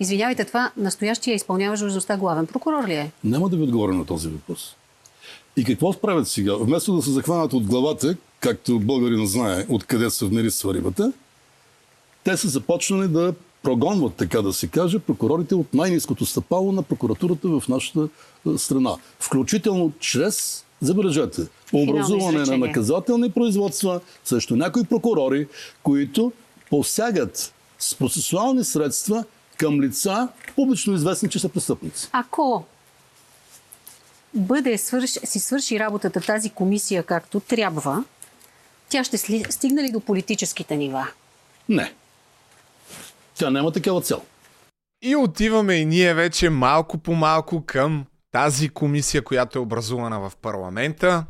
Извинявайте, 0.00 0.44
това 0.44 0.72
настоящия 0.76 1.34
изпълняващ 1.34 1.80
длъжността 1.80 2.16
главен 2.16 2.46
прокурор 2.46 2.88
ли 2.88 2.94
е? 2.94 3.10
Няма 3.24 3.48
да 3.48 3.56
ви 3.56 3.62
отговоря 3.62 3.92
на 3.92 4.06
този 4.06 4.28
въпрос. 4.28 4.76
И 5.58 5.64
какво 5.64 5.92
правят 5.92 6.28
сега? 6.28 6.54
Вместо 6.56 6.96
да 6.96 7.02
се 7.02 7.10
захванат 7.10 7.52
от 7.52 7.66
главата, 7.66 8.16
както 8.40 8.80
българина 8.80 9.26
знае 9.26 9.66
откъде 9.68 10.10
се 10.10 10.26
вмириства 10.26 10.74
рибата, 10.74 11.12
те 12.24 12.36
са 12.36 12.48
започнали 12.48 13.08
да 13.08 13.34
прогонват, 13.62 14.14
така 14.14 14.42
да 14.42 14.52
се 14.52 14.68
каже, 14.68 14.98
прокурорите 14.98 15.54
от 15.54 15.74
най-низкото 15.74 16.26
стъпало 16.26 16.72
на 16.72 16.82
прокуратурата 16.82 17.48
в 17.48 17.62
нашата 17.68 18.08
страна. 18.56 18.96
Включително 19.20 19.92
чрез, 20.00 20.64
забележете, 20.80 21.42
образуване 21.72 22.44
на 22.44 22.58
наказателни 22.58 23.30
производства 23.30 24.00
срещу 24.24 24.56
някои 24.56 24.84
прокурори, 24.84 25.46
които 25.82 26.32
посягат 26.70 27.52
с 27.78 27.94
процесуални 27.94 28.64
средства 28.64 29.24
към 29.56 29.80
лица, 29.80 30.28
публично 30.56 30.94
известни, 30.94 31.28
че 31.28 31.38
са 31.38 31.48
престъпници. 31.48 32.08
Ако 32.12 32.64
бъде 34.38 34.78
свърш, 34.78 35.10
си 35.10 35.38
свърши 35.38 35.78
работата 35.78 36.20
тази 36.20 36.50
комисия 36.50 37.02
както 37.02 37.40
трябва, 37.40 38.04
тя 38.88 39.04
ще 39.04 39.18
сли, 39.18 39.44
стигне 39.50 39.82
ли 39.82 39.90
до 39.92 40.00
политическите 40.00 40.76
нива? 40.76 41.08
Не. 41.68 41.92
Тя 43.34 43.50
няма 43.50 43.72
такава 43.72 44.00
цел. 44.00 44.22
И 45.02 45.16
отиваме 45.16 45.74
и 45.74 45.84
ние 45.84 46.14
вече 46.14 46.50
малко 46.50 46.98
по 46.98 47.14
малко 47.14 47.64
към 47.66 48.04
тази 48.32 48.68
комисия, 48.68 49.22
която 49.22 49.58
е 49.58 49.62
образувана 49.62 50.20
в 50.20 50.32
парламента. 50.42 51.24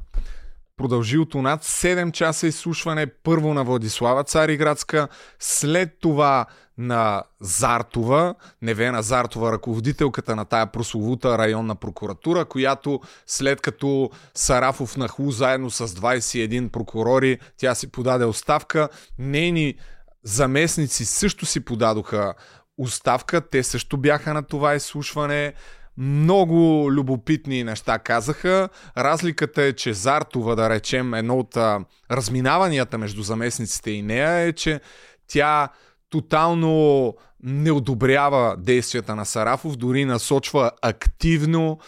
Продължилото 0.79 1.43
над 1.43 1.65
7 1.65 2.13
часа 2.13 2.47
изслушване 2.47 3.07
първо 3.07 3.55
на 3.55 3.65
Владислава 3.65 4.25
Цариградска, 4.25 5.09
след 5.39 5.91
това 6.01 6.47
на 6.79 7.23
Зартова, 7.41 8.35
Невена 8.63 9.03
Зартова, 9.03 9.53
ръководителката 9.53 10.37
на 10.37 10.45
тая 10.45 10.67
прословута 10.67 11.39
районна 11.39 11.75
прокуратура, 11.75 12.45
която 12.45 13.01
след 13.27 13.61
като 13.61 14.11
Сарафов 14.35 14.97
нахлу 14.97 15.31
заедно 15.31 15.71
с 15.71 15.89
21 15.89 16.69
прокурори, 16.69 17.39
тя 17.57 17.75
си 17.75 17.91
подаде 17.91 18.25
оставка. 18.25 18.89
Нейни 19.19 19.75
заместници 20.23 21.05
също 21.05 21.47
си 21.47 21.65
подадоха 21.65 22.35
оставка. 22.79 23.41
Те 23.41 23.63
също 23.63 23.97
бяха 23.97 24.35
на 24.35 24.43
това 24.43 24.75
изслушване. 24.75 25.55
Много 25.99 26.91
любопитни 26.93 27.65
неща 27.65 27.99
казаха. 27.99 28.69
Разликата 28.99 29.63
е, 29.63 29.73
че 29.73 29.93
Зартова, 29.93 30.57
да 30.57 30.71
речем, 30.71 31.15
едно 31.15 31.39
от 31.39 31.57
а, 31.57 31.81
разминаванията 32.11 32.99
между 32.99 33.23
заместниците 33.23 33.91
и 33.91 34.03
нея 34.03 34.39
е, 34.39 34.53
че 34.53 34.81
тя 35.27 35.69
тотално 36.11 37.15
не 37.43 37.73
одобрява 37.73 38.57
действията 38.59 39.17
на 39.17 39.25
Сарафов, 39.25 39.77
дори 39.77 40.05
насочва 40.05 40.71
активно 40.83 41.79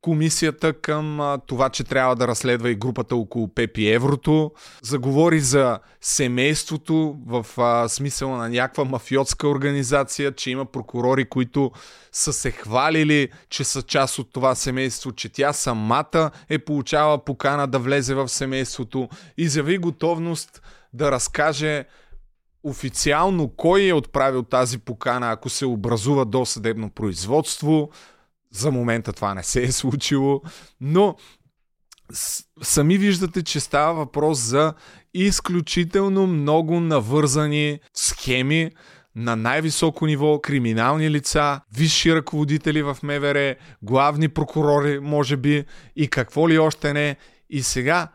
комисията 0.00 0.72
към 0.72 1.36
това, 1.46 1.68
че 1.68 1.84
трябва 1.84 2.16
да 2.16 2.28
разследва 2.28 2.70
и 2.70 2.74
групата 2.74 3.16
около 3.16 3.54
Пепи 3.54 3.88
Еврото. 3.88 4.52
Заговори 4.82 5.40
за 5.40 5.78
семейството 6.00 7.16
в 7.26 7.46
а, 7.58 7.88
смисъла 7.88 8.38
на 8.38 8.48
някаква 8.48 8.84
мафиотска 8.84 9.48
организация, 9.48 10.32
че 10.32 10.50
има 10.50 10.64
прокурори, 10.64 11.24
които 11.24 11.70
са 12.12 12.32
се 12.32 12.50
хвалили, 12.50 13.28
че 13.48 13.64
са 13.64 13.82
част 13.82 14.18
от 14.18 14.32
това 14.32 14.54
семейство, 14.54 15.12
че 15.12 15.28
тя 15.28 15.52
самата 15.52 16.30
е 16.48 16.58
получава 16.58 17.24
покана 17.24 17.66
да 17.66 17.78
влезе 17.78 18.14
в 18.14 18.28
семейството. 18.28 19.08
Изяви 19.38 19.78
готовност 19.78 20.62
да 20.92 21.12
разкаже 21.12 21.84
официално 22.62 23.48
кой 23.56 23.86
е 23.86 23.92
отправил 23.92 24.42
тази 24.42 24.78
покана, 24.78 25.30
ако 25.30 25.48
се 25.48 25.66
образува 25.66 26.24
досъдебно 26.24 26.90
производство. 26.90 27.90
За 28.56 28.70
момента 28.70 29.12
това 29.12 29.34
не 29.34 29.42
се 29.42 29.62
е 29.62 29.72
случило, 29.72 30.42
но 30.80 31.16
сами 32.62 32.98
виждате, 32.98 33.42
че 33.42 33.60
става 33.60 33.94
въпрос 33.94 34.38
за 34.38 34.74
изключително 35.14 36.26
много 36.26 36.80
навързани 36.80 37.80
схеми 37.94 38.70
на 39.16 39.36
най-високо 39.36 40.06
ниво 40.06 40.40
криминални 40.40 41.10
лица, 41.10 41.60
висши 41.76 42.14
ръководители 42.14 42.82
в 42.82 42.98
МВР, 43.02 43.54
главни 43.82 44.28
прокурори, 44.28 45.00
може 45.00 45.36
би, 45.36 45.64
и 45.96 46.08
какво 46.08 46.48
ли 46.48 46.58
още 46.58 46.92
не. 46.92 47.16
И 47.50 47.62
сега, 47.62 48.08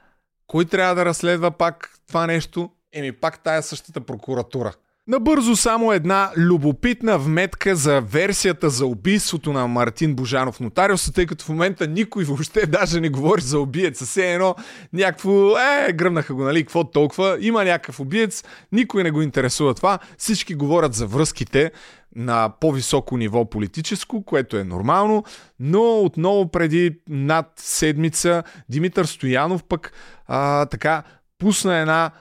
кой 0.48 0.66
трябва 0.66 0.96
да 0.96 1.06
разследва 1.06 1.52
пак 1.52 1.90
това 2.08 2.28
нещо? 2.28 2.70
Еми 2.94 3.12
пак 3.12 3.44
тая 3.44 3.64
същата 3.64 4.02
прокуратура. 4.02 4.74
Набързо 5.08 5.56
само 5.56 5.94
една 5.94 6.32
любопитна 6.38 7.18
вметка 7.18 7.76
за 7.76 8.02
версията 8.02 8.70
за 8.70 8.86
убийството 8.86 9.54
на 9.54 9.68
Мартин 9.68 10.16
Божанов 10.16 10.60
нотариус, 10.60 11.12
тъй 11.12 11.26
като 11.26 11.46
в 11.46 11.50
момента 11.50 11.88
никой 11.88 12.24
въобще 12.24 12.66
даже 12.66 13.02
не 13.02 13.10
говори 13.10 13.42
за 13.42 13.60
убиец. 13.60 14.04
Все 14.04 14.34
едно 14.34 14.56
някакво, 14.94 15.58
е, 15.58 15.94
гръмнаха 15.94 16.34
го, 16.34 16.44
нали, 16.44 16.64
какво 16.64 16.84
толкова, 16.84 17.38
има 17.42 17.64
някакъв 17.64 18.00
убиец, 18.00 18.44
никой 18.72 19.04
не 19.04 19.12
го 19.12 19.22
интересува 19.22 19.74
това, 19.74 20.00
всички 20.18 20.56
говорят 20.56 20.94
за 20.94 21.08
връзките 21.08 21.72
на 22.16 22.54
по-високо 22.60 23.18
ниво 23.18 23.50
политическо, 23.50 24.24
което 24.24 24.58
е 24.58 24.64
нормално, 24.64 25.24
но 25.60 26.00
отново 26.00 26.52
преди 26.52 27.00
над 27.10 27.52
седмица 27.56 28.44
Димитър 28.70 29.06
Стоянов 29.06 29.64
пък 29.64 29.94
а, 30.28 30.66
така 30.66 31.04
пусна 31.40 31.78
една 31.78 32.12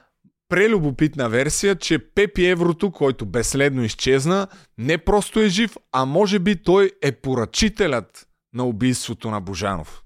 прелюбопитна 0.51 1.29
версия, 1.29 1.77
че 1.77 1.99
Пепи 1.99 2.47
Еврото, 2.47 2.91
който 2.93 3.27
безследно 3.27 3.83
изчезна, 3.83 4.47
не 4.79 4.99
просто 4.99 5.41
е 5.41 5.49
жив, 5.49 5.77
а 5.93 6.05
може 6.05 6.39
би 6.39 6.63
той 6.63 6.91
е 7.03 7.13
поръчителят 7.13 8.27
на 8.55 8.65
убийството 8.65 9.31
на 9.31 9.41
Божанов. 9.41 10.03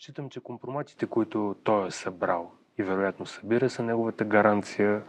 Считам, 0.00 0.30
че 0.30 0.40
компроматите, 0.40 1.06
които 1.06 1.56
той 1.64 1.88
е 1.88 1.90
събрал 1.90 2.52
и 2.78 2.82
вероятно 2.82 3.26
събира, 3.26 3.70
са 3.70 3.82
неговата 3.82 4.24
гаранция 4.24 5.02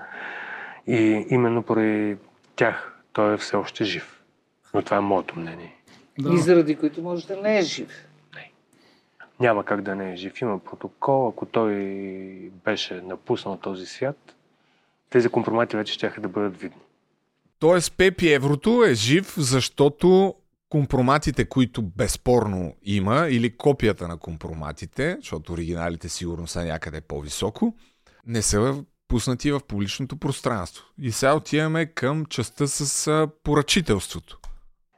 и 0.88 1.26
именно 1.30 1.64
поради 1.64 2.18
тях 2.56 2.96
той 3.14 3.34
е 3.34 3.38
все 3.38 3.56
още 3.56 3.84
жив. 3.84 4.22
Но 4.74 4.82
това 4.82 4.98
е 4.98 5.02
моето 5.02 5.40
мнение. 5.40 5.76
Да. 6.20 6.34
И 6.34 6.38
заради 6.38 6.76
които 6.76 7.02
може 7.02 7.28
да 7.28 7.42
не 7.42 7.60
е 7.60 7.62
жив. 7.62 8.08
Няма 9.40 9.66
как 9.66 9.82
да 9.82 9.96
не 9.96 10.14
е 10.14 10.16
жив. 10.16 10.42
Има 10.42 10.60
протокол. 10.60 11.28
Ако 11.28 11.46
той 11.46 11.76
беше 12.66 12.94
напуснал 12.94 13.58
този 13.58 13.86
свят, 13.86 14.36
тези 15.10 15.30
компромати 15.30 15.78
вече 15.78 15.94
ще 15.94 16.10
да 16.10 16.28
бъдат 16.28 16.58
видни. 16.58 16.82
Тоест 17.60 17.98
Пепи 17.98 18.34
Еврото 18.34 18.84
е 18.84 18.94
жив, 18.94 19.34
защото 19.38 20.36
компроматите, 20.70 21.46
които 21.46 21.82
безспорно 21.82 22.76
има, 22.84 23.28
или 23.30 23.58
копията 23.58 24.08
на 24.08 24.18
компроматите, 24.18 25.18
защото 25.20 25.54
оригиналите 25.54 26.10
сигурно 26.10 26.48
са 26.48 26.66
някъде 26.66 27.02
по-високо, 27.02 27.76
не 28.26 28.42
са 28.42 28.84
пуснати 29.08 29.52
в 29.52 29.62
публичното 29.68 30.18
пространство. 30.18 30.86
И 31.02 31.12
сега 31.12 31.36
отиваме 31.36 31.86
към 31.86 32.26
частта 32.26 32.68
с 32.68 33.28
поръчителството. 33.44 34.40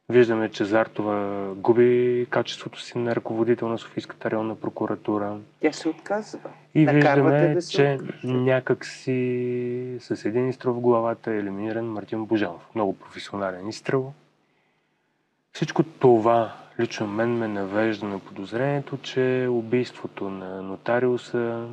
Виждаме, 0.09 0.49
че 0.49 0.65
Зартова 0.65 1.47
губи 1.55 2.27
качеството 2.29 2.81
си 2.81 2.97
на 2.97 3.15
ръководител 3.15 3.69
на 3.69 3.77
Софийската 3.77 4.31
районна 4.31 4.55
прокуратура. 4.55 5.37
Тя 5.61 5.71
се 5.71 5.89
отказва. 5.89 6.49
И 6.75 6.85
виждаме, 6.85 7.53
да 7.53 7.61
че 7.61 7.99
някак 8.23 8.85
си 8.85 9.97
с 9.99 10.25
един 10.25 10.49
изстрел 10.49 10.73
в 10.73 10.79
главата 10.79 11.31
е 11.31 11.37
елиминиран 11.37 11.85
Мартин 11.85 12.25
Божанов. 12.25 12.67
Много 12.75 12.97
професионален 12.97 13.69
изстрел. 13.69 14.13
Всичко 15.53 15.83
това 15.83 16.55
лично 16.79 17.07
мен 17.07 17.37
ме 17.37 17.47
навежда 17.47 18.05
на 18.05 18.19
подозрението, 18.19 18.97
че 18.97 19.47
убийството 19.49 20.29
на 20.29 20.61
нотариуса 20.61 21.67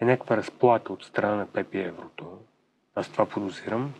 е 0.00 0.04
някаква 0.04 0.36
разплата 0.36 0.92
от 0.92 1.04
страна 1.04 1.34
на 1.34 1.46
Пепи 1.46 1.78
Еврото. 1.78 2.38
Аз 2.94 3.08
това 3.08 3.26
подозирам 3.26 3.92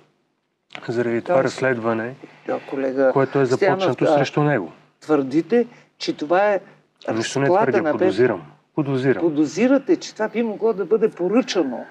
заради 0.89 1.23
това 1.23 1.45
разследване, 1.45 2.15
да, 2.47 2.61
колега, 2.71 3.11
което 3.13 3.41
е 3.41 3.45
започнато 3.45 3.95
Стянов, 3.95 4.19
срещу 4.19 4.43
него. 4.43 4.73
Твърдите, 5.01 5.67
че 5.99 6.17
това 6.17 6.53
е 6.53 6.61
Нищо 7.15 7.41
не 7.41 7.47
твърдя, 7.47 7.83
на 7.83 7.93
подозирам. 7.93 8.43
подозирам. 8.75 9.21
Подозирате, 9.21 9.97
че 9.97 10.13
това 10.13 10.29
би 10.29 10.43
могло 10.43 10.73
да 10.73 10.85
бъде 10.85 11.11
поръчано 11.11 11.85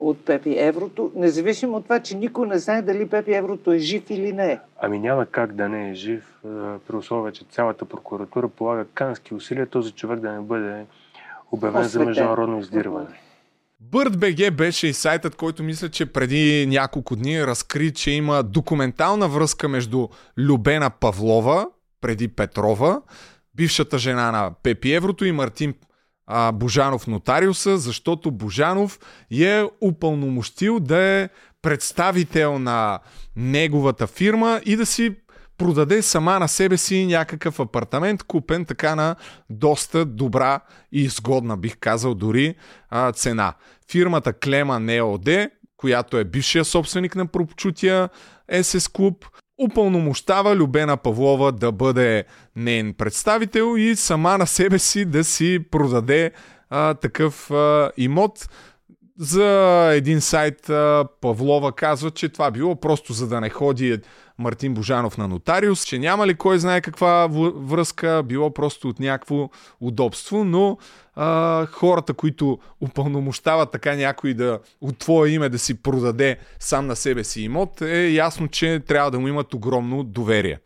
от 0.00 0.24
Пепи 0.24 0.58
Еврото, 0.58 1.12
независимо 1.14 1.76
от 1.76 1.82
това, 1.84 2.00
че 2.00 2.16
никой 2.16 2.48
не 2.48 2.58
знае 2.58 2.82
дали 2.82 3.08
Пепи 3.08 3.34
Еврото 3.34 3.72
е 3.72 3.78
жив 3.78 4.10
или 4.10 4.32
не 4.32 4.52
е. 4.52 4.58
Ами 4.80 4.98
няма 4.98 5.26
как 5.26 5.52
да 5.52 5.68
не 5.68 5.90
е 5.90 5.94
жив, 5.94 6.34
при 6.88 6.96
условие, 6.96 7.32
че 7.32 7.44
цялата 7.44 7.84
прокуратура 7.84 8.48
полага 8.48 8.84
кански 8.94 9.34
усилия 9.34 9.66
този 9.66 9.92
човек 9.92 10.20
да 10.20 10.32
не 10.32 10.40
бъде 10.40 10.84
обявен 11.52 11.80
Осветен. 11.80 12.00
за 12.00 12.06
международно 12.06 12.58
издирване. 12.58 13.06
BirdBG 13.82 14.50
беше 14.50 14.86
и 14.86 14.92
сайтът, 14.92 15.34
който 15.34 15.62
мисля, 15.62 15.88
че 15.88 16.06
преди 16.06 16.66
няколко 16.66 17.16
дни 17.16 17.46
разкри, 17.46 17.92
че 17.92 18.10
има 18.10 18.42
документална 18.42 19.28
връзка 19.28 19.68
между 19.68 20.08
Любена 20.38 20.90
Павлова, 20.90 21.66
преди 22.00 22.28
Петрова, 22.28 23.02
бившата 23.54 23.98
жена 23.98 24.30
на 24.30 24.50
Пепи 24.62 24.92
Еврото 24.92 25.24
и 25.24 25.32
Мартин 25.32 25.74
а, 26.26 26.52
Божанов 26.52 27.06
нотариуса, 27.06 27.78
защото 27.78 28.30
Божанов 28.30 28.98
е 29.30 29.62
упълномощил 29.80 30.80
да 30.80 30.98
е 30.98 31.28
представител 31.62 32.58
на 32.58 32.98
неговата 33.36 34.06
фирма 34.06 34.60
и 34.64 34.76
да 34.76 34.86
си 34.86 35.16
продаде 35.58 36.02
сама 36.02 36.38
на 36.38 36.48
себе 36.48 36.76
си 36.76 37.06
някакъв 37.06 37.60
апартамент, 37.60 38.22
купен 38.22 38.64
така 38.64 38.94
на 38.94 39.16
доста 39.50 40.04
добра 40.04 40.60
и 40.92 41.02
изгодна, 41.02 41.56
бих 41.56 41.76
казал 41.80 42.14
дори, 42.14 42.54
а, 42.90 43.12
цена. 43.12 43.54
Фирмата 43.90 44.32
Клема 44.32 44.80
НЕОД, 44.80 45.28
която 45.76 46.18
е 46.18 46.24
бившия 46.24 46.64
собственик 46.64 47.16
на 47.16 47.26
пропчутия 47.26 48.08
SS 48.52 48.92
Клуб, 48.92 49.24
упълномощава 49.58 50.56
Любена 50.56 50.96
Павлова 50.96 51.52
да 51.52 51.72
бъде 51.72 52.24
нейн 52.56 52.94
представител 52.94 53.76
и 53.78 53.96
сама 53.96 54.38
на 54.38 54.46
себе 54.46 54.78
си 54.78 55.04
да 55.04 55.24
си 55.24 55.58
продаде 55.70 56.30
а, 56.70 56.94
такъв 56.94 57.50
а, 57.50 57.90
имот. 57.96 58.48
За 59.18 59.90
един 59.94 60.20
сайт 60.20 60.70
а, 60.70 61.04
Павлова 61.20 61.72
казва, 61.72 62.10
че 62.10 62.28
това 62.28 62.50
било 62.50 62.80
просто 62.80 63.12
за 63.12 63.28
да 63.28 63.40
не 63.40 63.50
ходи 63.50 63.98
Мартин 64.38 64.74
Божанов 64.74 65.18
на 65.18 65.28
нотариус, 65.28 65.84
че 65.84 65.98
няма 65.98 66.26
ли 66.26 66.34
кой 66.34 66.58
знае 66.58 66.80
каква 66.80 67.28
връзка, 67.56 68.22
било 68.24 68.54
просто 68.54 68.88
от 68.88 69.00
някакво 69.00 69.48
удобство, 69.80 70.44
но 70.44 70.78
а, 71.14 71.66
хората, 71.66 72.14
които 72.14 72.58
упълномощават 72.80 73.70
така 73.72 73.94
някой 73.94 74.34
да 74.34 74.58
от 74.80 74.98
твое 74.98 75.28
име 75.28 75.48
да 75.48 75.58
си 75.58 75.82
продаде 75.82 76.38
сам 76.58 76.86
на 76.86 76.96
себе 76.96 77.24
си 77.24 77.42
имот, 77.42 77.82
е 77.82 78.10
ясно, 78.10 78.48
че 78.48 78.80
трябва 78.86 79.10
да 79.10 79.20
му 79.20 79.28
имат 79.28 79.54
огромно 79.54 80.04
доверие. 80.04 80.58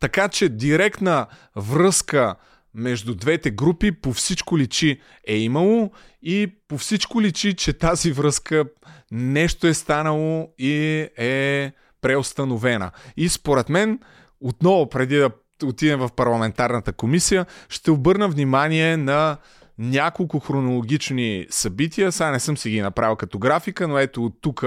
Така 0.00 0.28
че 0.28 0.48
директна 0.48 1.26
връзка 1.56 2.34
между 2.74 3.14
двете 3.14 3.50
групи 3.50 3.92
по 3.92 4.12
всичко 4.12 4.58
личи 4.58 5.00
е 5.26 5.36
имало 5.36 5.90
и 6.22 6.52
по 6.68 6.78
всичко 6.78 7.22
личи, 7.22 7.54
че 7.54 7.72
тази 7.72 8.12
връзка 8.12 8.64
нещо 9.10 9.66
е 9.66 9.74
станало 9.74 10.48
и 10.58 11.06
е 11.16 11.72
преустановена. 12.00 12.90
И 13.16 13.28
според 13.28 13.68
мен, 13.68 14.00
отново 14.40 14.88
преди 14.88 15.16
да 15.16 15.30
отидем 15.64 15.98
в 15.98 16.10
парламентарната 16.16 16.92
комисия, 16.92 17.46
ще 17.68 17.90
обърна 17.90 18.28
внимание 18.28 18.96
на 18.96 19.36
няколко 19.78 20.40
хронологични 20.40 21.46
събития. 21.50 22.12
Сега 22.12 22.30
не 22.30 22.40
съм 22.40 22.56
си 22.56 22.70
ги 22.70 22.80
направил 22.80 23.16
като 23.16 23.38
графика, 23.38 23.88
но 23.88 23.98
ето 23.98 24.24
от 24.24 24.34
тук, 24.40 24.64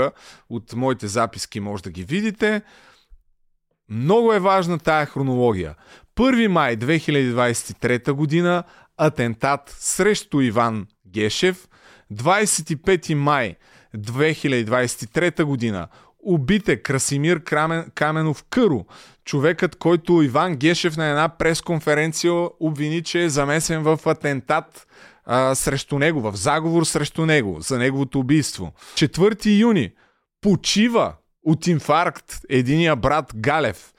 от 0.49 0.73
моите 0.73 1.07
записки 1.07 1.59
може 1.59 1.83
да 1.83 1.89
ги 1.89 2.03
видите. 2.03 2.61
Много 3.89 4.33
е 4.33 4.39
важна 4.39 4.79
тая 4.79 5.05
хронология. 5.05 5.75
1 6.15 6.47
май 6.47 6.77
2023 6.77 8.11
година 8.11 8.63
атентат 8.97 9.75
срещу 9.79 10.41
Иван 10.41 10.87
Гешев. 11.07 11.67
25 12.13 13.13
май 13.13 13.55
2023 13.95 15.43
година 15.43 15.87
убит 16.23 16.69
е 16.69 16.77
Красимир 16.77 17.43
Крамен, 17.43 17.91
Каменов 17.95 18.43
Къро, 18.49 18.85
човекът, 19.25 19.75
който 19.75 20.21
Иван 20.21 20.55
Гешев 20.55 20.97
на 20.97 21.05
една 21.09 21.29
пресконференция 21.29 22.33
обвини, 22.59 23.03
че 23.03 23.23
е 23.23 23.29
замесен 23.29 23.83
в 23.83 23.99
атентат 24.05 24.87
а, 25.25 25.55
срещу 25.55 25.99
него, 25.99 26.21
в 26.21 26.35
заговор 26.35 26.83
срещу 26.83 27.25
него, 27.25 27.57
за 27.61 27.77
неговото 27.77 28.19
убийство. 28.19 28.73
4 28.93 29.59
юни. 29.59 29.91
Почива 30.41 31.13
от 31.43 31.67
инфаркт 31.67 32.39
единия 32.49 32.95
брат 32.95 33.31
Галев 33.35 33.93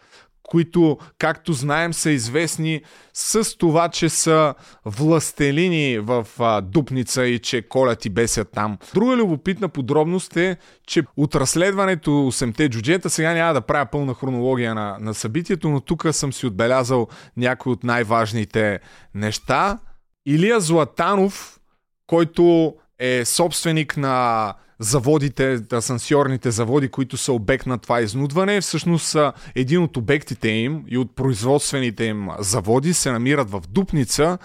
които, 0.51 0.99
както 1.19 1.53
знаем, 1.53 1.93
са 1.93 2.11
известни 2.11 2.83
с 3.13 3.59
това, 3.59 3.89
че 3.89 4.09
са 4.09 4.55
властелини 4.85 5.99
в 5.99 6.27
а, 6.39 6.61
Дупница 6.61 7.27
и 7.27 7.39
че 7.39 7.63
колят 7.63 8.05
и 8.05 8.11
бесят 8.11 8.49
там. 8.53 8.79
Друга 8.95 9.17
любопитна 9.17 9.69
подробност 9.69 10.37
е, 10.37 10.57
че 10.87 11.03
от 11.17 11.35
разследването 11.35 12.11
8-те 12.11 12.69
джуджета, 12.69 13.11
сега 13.11 13.35
няма 13.35 13.55
да 13.55 13.61
правя 13.61 13.87
пълна 13.87 14.15
хронология 14.15 14.75
на, 14.75 14.97
на 15.01 15.15
събитието, 15.15 15.69
но 15.69 15.81
тук 15.81 16.07
съм 16.11 16.33
си 16.33 16.47
отбелязал 16.47 17.09
някои 17.37 17.73
от 17.73 17.85
най-важните 17.85 18.81
неща. 19.15 19.79
Илия 20.27 20.61
Златанов, 20.61 21.61
който 22.07 22.75
е 22.99 23.25
собственик 23.25 23.97
на 23.97 24.55
заводите, 24.81 25.61
асансьорните 25.73 26.51
заводи, 26.51 26.89
които 26.89 27.17
са 27.17 27.33
обект 27.33 27.67
на 27.67 27.79
това 27.79 28.01
изнудване. 28.01 28.61
Всъщност 28.61 29.17
един 29.55 29.83
от 29.83 29.97
обектите 29.97 30.49
им 30.49 30.85
и 30.89 30.99
от 30.99 31.17
производствените 31.17 32.05
им 32.05 32.29
заводи 32.39 32.95
се 32.95 33.13
намират 33.13 33.51
в 33.51 33.63
Дупница 33.69 34.39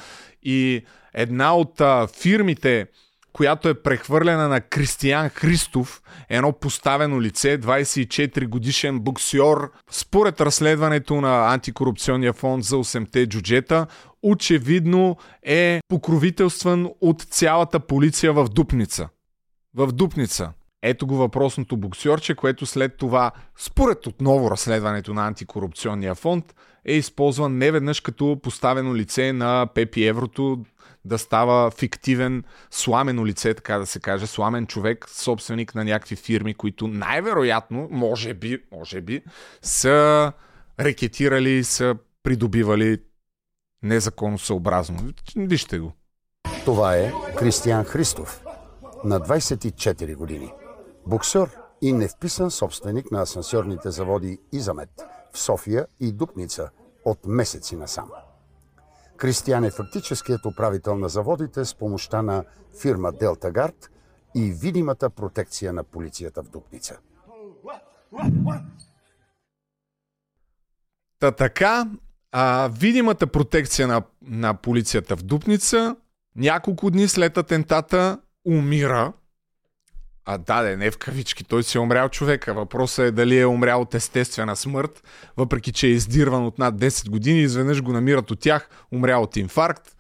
и 0.44 0.82
една 1.14 1.56
от 1.56 1.82
фирмите, 2.20 2.86
която 3.34 3.70
е 3.70 3.82
прехвърлена 3.82 4.48
на 4.48 4.62
Кристиян 4.62 5.30
Христов, 5.30 6.02
едно 6.30 6.52
поставено 6.52 7.22
лице, 7.22 7.60
24 7.60 8.48
годишен 8.48 9.00
боксьор. 9.00 9.72
Според 9.92 10.42
разследването 10.42 11.22
на 11.22 11.54
антикорупционния 11.54 12.34
фонд 12.34 12.64
за 12.64 12.76
8-те 12.76 13.28
джуджета, 13.28 13.88
очевидно 14.24 15.18
е 15.44 15.80
покровителстван 15.88 16.90
от 17.02 17.22
цялата 17.22 17.80
полиция 17.80 18.34
в 18.34 18.48
Дупница. 18.50 19.10
В 19.76 19.92
Дупница. 19.92 20.54
Ето 20.82 21.08
го 21.08 21.16
въпросното 21.16 21.78
боксьорче, 21.78 22.36
което 22.36 22.66
след 22.66 22.98
това, 22.98 23.32
според 23.58 24.08
отново 24.08 24.52
разследването 24.52 25.14
на 25.14 25.28
антикорупционния 25.28 26.16
фонд, 26.16 26.56
е 26.86 26.94
използван 26.94 27.58
неведнъж 27.58 28.00
като 28.00 28.40
поставено 28.44 28.96
лице 28.96 29.34
на 29.34 29.68
Пепи 29.76 30.06
Еврото 30.06 30.66
да 31.06 31.18
става 31.18 31.72
фиктивен 31.72 32.44
сламено 32.72 33.26
лице, 33.26 33.54
така 33.54 33.78
да 33.78 33.86
се 33.86 34.00
каже, 34.00 34.28
сламен 34.28 34.68
човек, 34.68 35.06
собственик 35.10 35.76
на 35.76 35.84
някакви 35.84 36.16
фирми, 36.16 36.54
които 36.54 36.88
най-вероятно, 36.88 37.88
може 37.92 38.34
би, 38.34 38.60
може 38.72 39.02
би, 39.02 39.22
са 39.62 40.32
рекетирали, 40.80 41.64
са 41.64 41.96
придобивали 42.24 42.98
незаконосъобразно. 43.84 45.14
Вижте 45.38 45.80
го. 45.80 45.94
Това 46.66 46.98
е 46.98 47.12
Кристиян 47.38 47.84
Христов, 47.84 48.45
на 49.06 49.20
24 49.20 50.16
години. 50.16 50.54
Боксер 51.08 51.50
и 51.82 51.94
невписан 51.94 52.52
собственик 52.52 53.12
на 53.12 53.22
асансьорните 53.22 53.92
заводи 53.92 54.40
Изамет 54.52 55.06
в 55.34 55.40
София 55.40 55.88
и 56.00 56.12
Дупница 56.12 56.70
от 57.06 57.26
месеци 57.28 57.76
насам. 57.76 58.12
Кристиян 59.18 59.64
е 59.64 59.72
фактическият 59.72 60.46
управител 60.46 60.98
на 60.98 61.10
заводите 61.10 61.66
с 61.66 61.76
помощта 61.76 62.22
на 62.22 62.44
фирма 62.82 63.12
Делта 63.12 63.52
Гард 63.52 63.90
и 64.36 64.52
видимата 64.52 65.10
протекция 65.10 65.74
на 65.74 65.84
полицията 65.84 66.44
в 66.44 66.50
Дупница. 66.50 66.98
Та 71.20 71.32
така, 71.32 71.88
а, 72.32 72.70
видимата 72.74 73.28
протекция 73.28 73.88
на, 73.88 74.04
на 74.22 74.54
полицията 74.54 75.16
в 75.16 75.24
Дупница 75.24 75.96
няколко 76.36 76.92
дни 76.92 77.08
след 77.08 77.38
атентата 77.38 78.20
умира 78.46 79.14
а 80.26 80.38
да, 80.38 80.62
да, 80.62 80.78
не 80.78 80.92
в 80.92 80.98
кавички, 80.98 81.44
той 81.44 81.64
си 81.64 81.78
е 81.78 81.82
умрял 81.82 82.10
човека. 82.10 82.54
Въпросът 82.54 83.06
е 83.06 83.12
дали 83.12 83.40
е 83.40 83.46
умрял 83.46 83.82
от 83.82 83.94
естествена 83.94 84.56
смърт, 84.56 85.04
въпреки 85.38 85.72
че 85.72 85.88
е 85.88 85.90
издирван 85.90 86.46
от 86.46 86.60
над 86.60 86.76
10 86.76 87.10
години, 87.10 87.42
изведнъж 87.42 87.82
го 87.82 87.94
намират 87.94 88.32
от 88.32 88.40
тях, 88.40 88.70
умрял 88.92 89.22
от 89.22 89.36
инфаркт. 89.36 89.96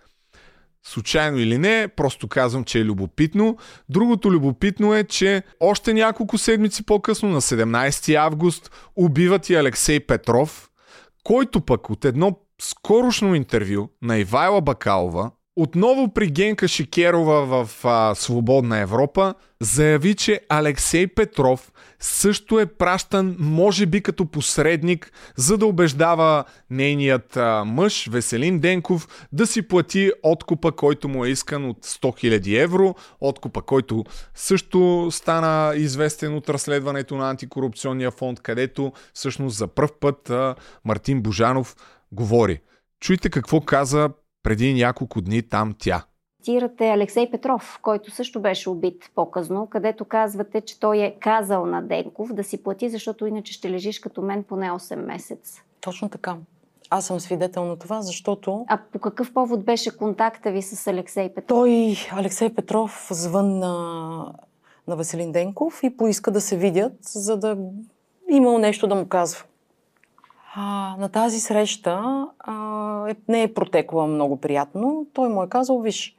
Случайно 0.87 1.37
или 1.37 1.57
не, 1.57 1.87
просто 1.95 2.27
казвам, 2.27 2.63
че 2.63 2.79
е 2.79 2.85
любопитно. 2.85 3.57
Другото 3.89 4.31
любопитно 4.31 4.95
е, 4.95 5.03
че 5.03 5.43
още 5.59 5.93
няколко 5.93 6.37
седмици 6.37 6.85
по-късно, 6.85 7.29
на 7.29 7.41
17 7.41 8.15
август, 8.15 8.71
убиват 8.95 9.49
и 9.49 9.55
Алексей 9.55 9.99
Петров, 9.99 10.69
който 11.23 11.61
пък 11.61 11.89
от 11.89 12.05
едно 12.05 12.39
скорошно 12.61 13.35
интервю 13.35 13.89
на 14.01 14.17
Ивайла 14.17 14.61
Бакалова, 14.61 15.31
отново 15.56 16.14
при 16.14 16.28
Генка 16.28 16.68
Шикерова 16.68 17.66
в 17.66 17.86
а, 17.86 18.16
Свободна 18.16 18.78
Европа 18.78 19.34
заяви, 19.62 20.16
че 20.16 20.41
Алексей 20.49 21.08
Петров 21.08 21.72
също 21.99 22.60
е 22.60 22.66
пращан, 22.66 23.36
може 23.39 23.86
би 23.86 24.01
като 24.01 24.26
посредник, 24.26 25.12
за 25.36 25.58
да 25.58 25.66
убеждава 25.66 26.43
нейният 26.70 27.38
а, 27.38 27.64
мъж, 27.66 28.08
Веселин 28.12 28.60
Денков, 28.60 29.28
да 29.32 29.47
си 29.47 29.62
плати 29.68 30.12
откупа, 30.24 30.72
който 30.72 31.08
му 31.08 31.26
е 31.26 31.30
искан 31.30 31.70
от 31.70 31.86
100 31.86 32.39
000 32.39 32.64
евро. 32.64 32.95
Откупа, 33.22 33.62
който 33.62 34.03
също 34.36 35.08
стана 35.12 35.74
известен 35.76 36.36
от 36.36 36.49
разследването 36.49 37.16
на 37.16 37.30
антикорупционния 37.30 38.12
фонд, 38.12 38.39
където 38.39 38.93
всъщност 39.14 39.58
за 39.58 39.68
първ 39.68 39.89
път 39.99 40.30
а, 40.30 40.56
Мартин 40.86 41.22
Божанов 41.22 41.76
говори. 42.12 42.60
Чуйте 42.99 43.30
какво 43.30 43.62
каза 43.62 44.10
преди 44.45 44.73
няколко 44.73 45.21
дни 45.21 45.41
там 45.41 45.75
тя. 45.77 46.05
Цитирате 46.43 46.89
Алексей 46.89 47.31
Петров, 47.31 47.79
който 47.81 48.11
също 48.11 48.41
беше 48.41 48.69
убит 48.69 49.11
по-късно, 49.15 49.67
където 49.67 50.05
казвате, 50.05 50.61
че 50.61 50.79
той 50.79 50.97
е 50.97 51.15
казал 51.19 51.65
на 51.65 51.81
Денков 51.81 52.33
да 52.33 52.43
си 52.43 52.63
плати, 52.63 52.89
защото 52.89 53.25
иначе 53.25 53.53
ще 53.53 53.71
лежиш 53.71 53.99
като 53.99 54.21
мен 54.21 54.43
поне 54.43 54.71
8 54.71 54.95
месец. 54.95 55.61
Точно 55.81 56.09
така. 56.09 56.37
Аз 56.89 57.05
съм 57.05 57.19
свидетел 57.19 57.65
на 57.65 57.79
това, 57.79 58.01
защото... 58.01 58.65
А 58.67 58.79
по 58.93 58.99
какъв 58.99 59.33
повод 59.33 59.65
беше 59.65 59.97
контакта 59.97 60.51
ви 60.51 60.61
с 60.61 60.87
Алексей 60.87 61.29
Петров? 61.29 61.47
Той, 61.47 61.95
Алексей 62.11 62.55
Петров, 62.55 63.07
звън 63.11 63.59
на, 63.59 63.73
на 64.87 64.95
Веселин 64.95 65.31
Денков 65.31 65.79
и 65.83 65.97
поиска 65.97 66.31
да 66.31 66.41
се 66.41 66.57
видят, 66.57 66.93
за 67.01 67.37
да 67.37 67.57
имал 68.29 68.57
нещо 68.57 68.87
да 68.87 68.95
му 68.95 69.07
казва. 69.07 69.43
А, 70.58 70.95
на 70.99 71.10
тази 71.10 71.39
среща 71.39 72.28
а, 72.39 73.10
е, 73.10 73.16
не 73.28 73.43
е 73.43 73.53
протекла 73.53 74.08
много 74.08 74.38
приятно. 74.38 75.08
Той 75.14 75.30
му 75.30 75.43
е 75.43 75.49
казал, 75.49 75.80
виж, 75.82 76.16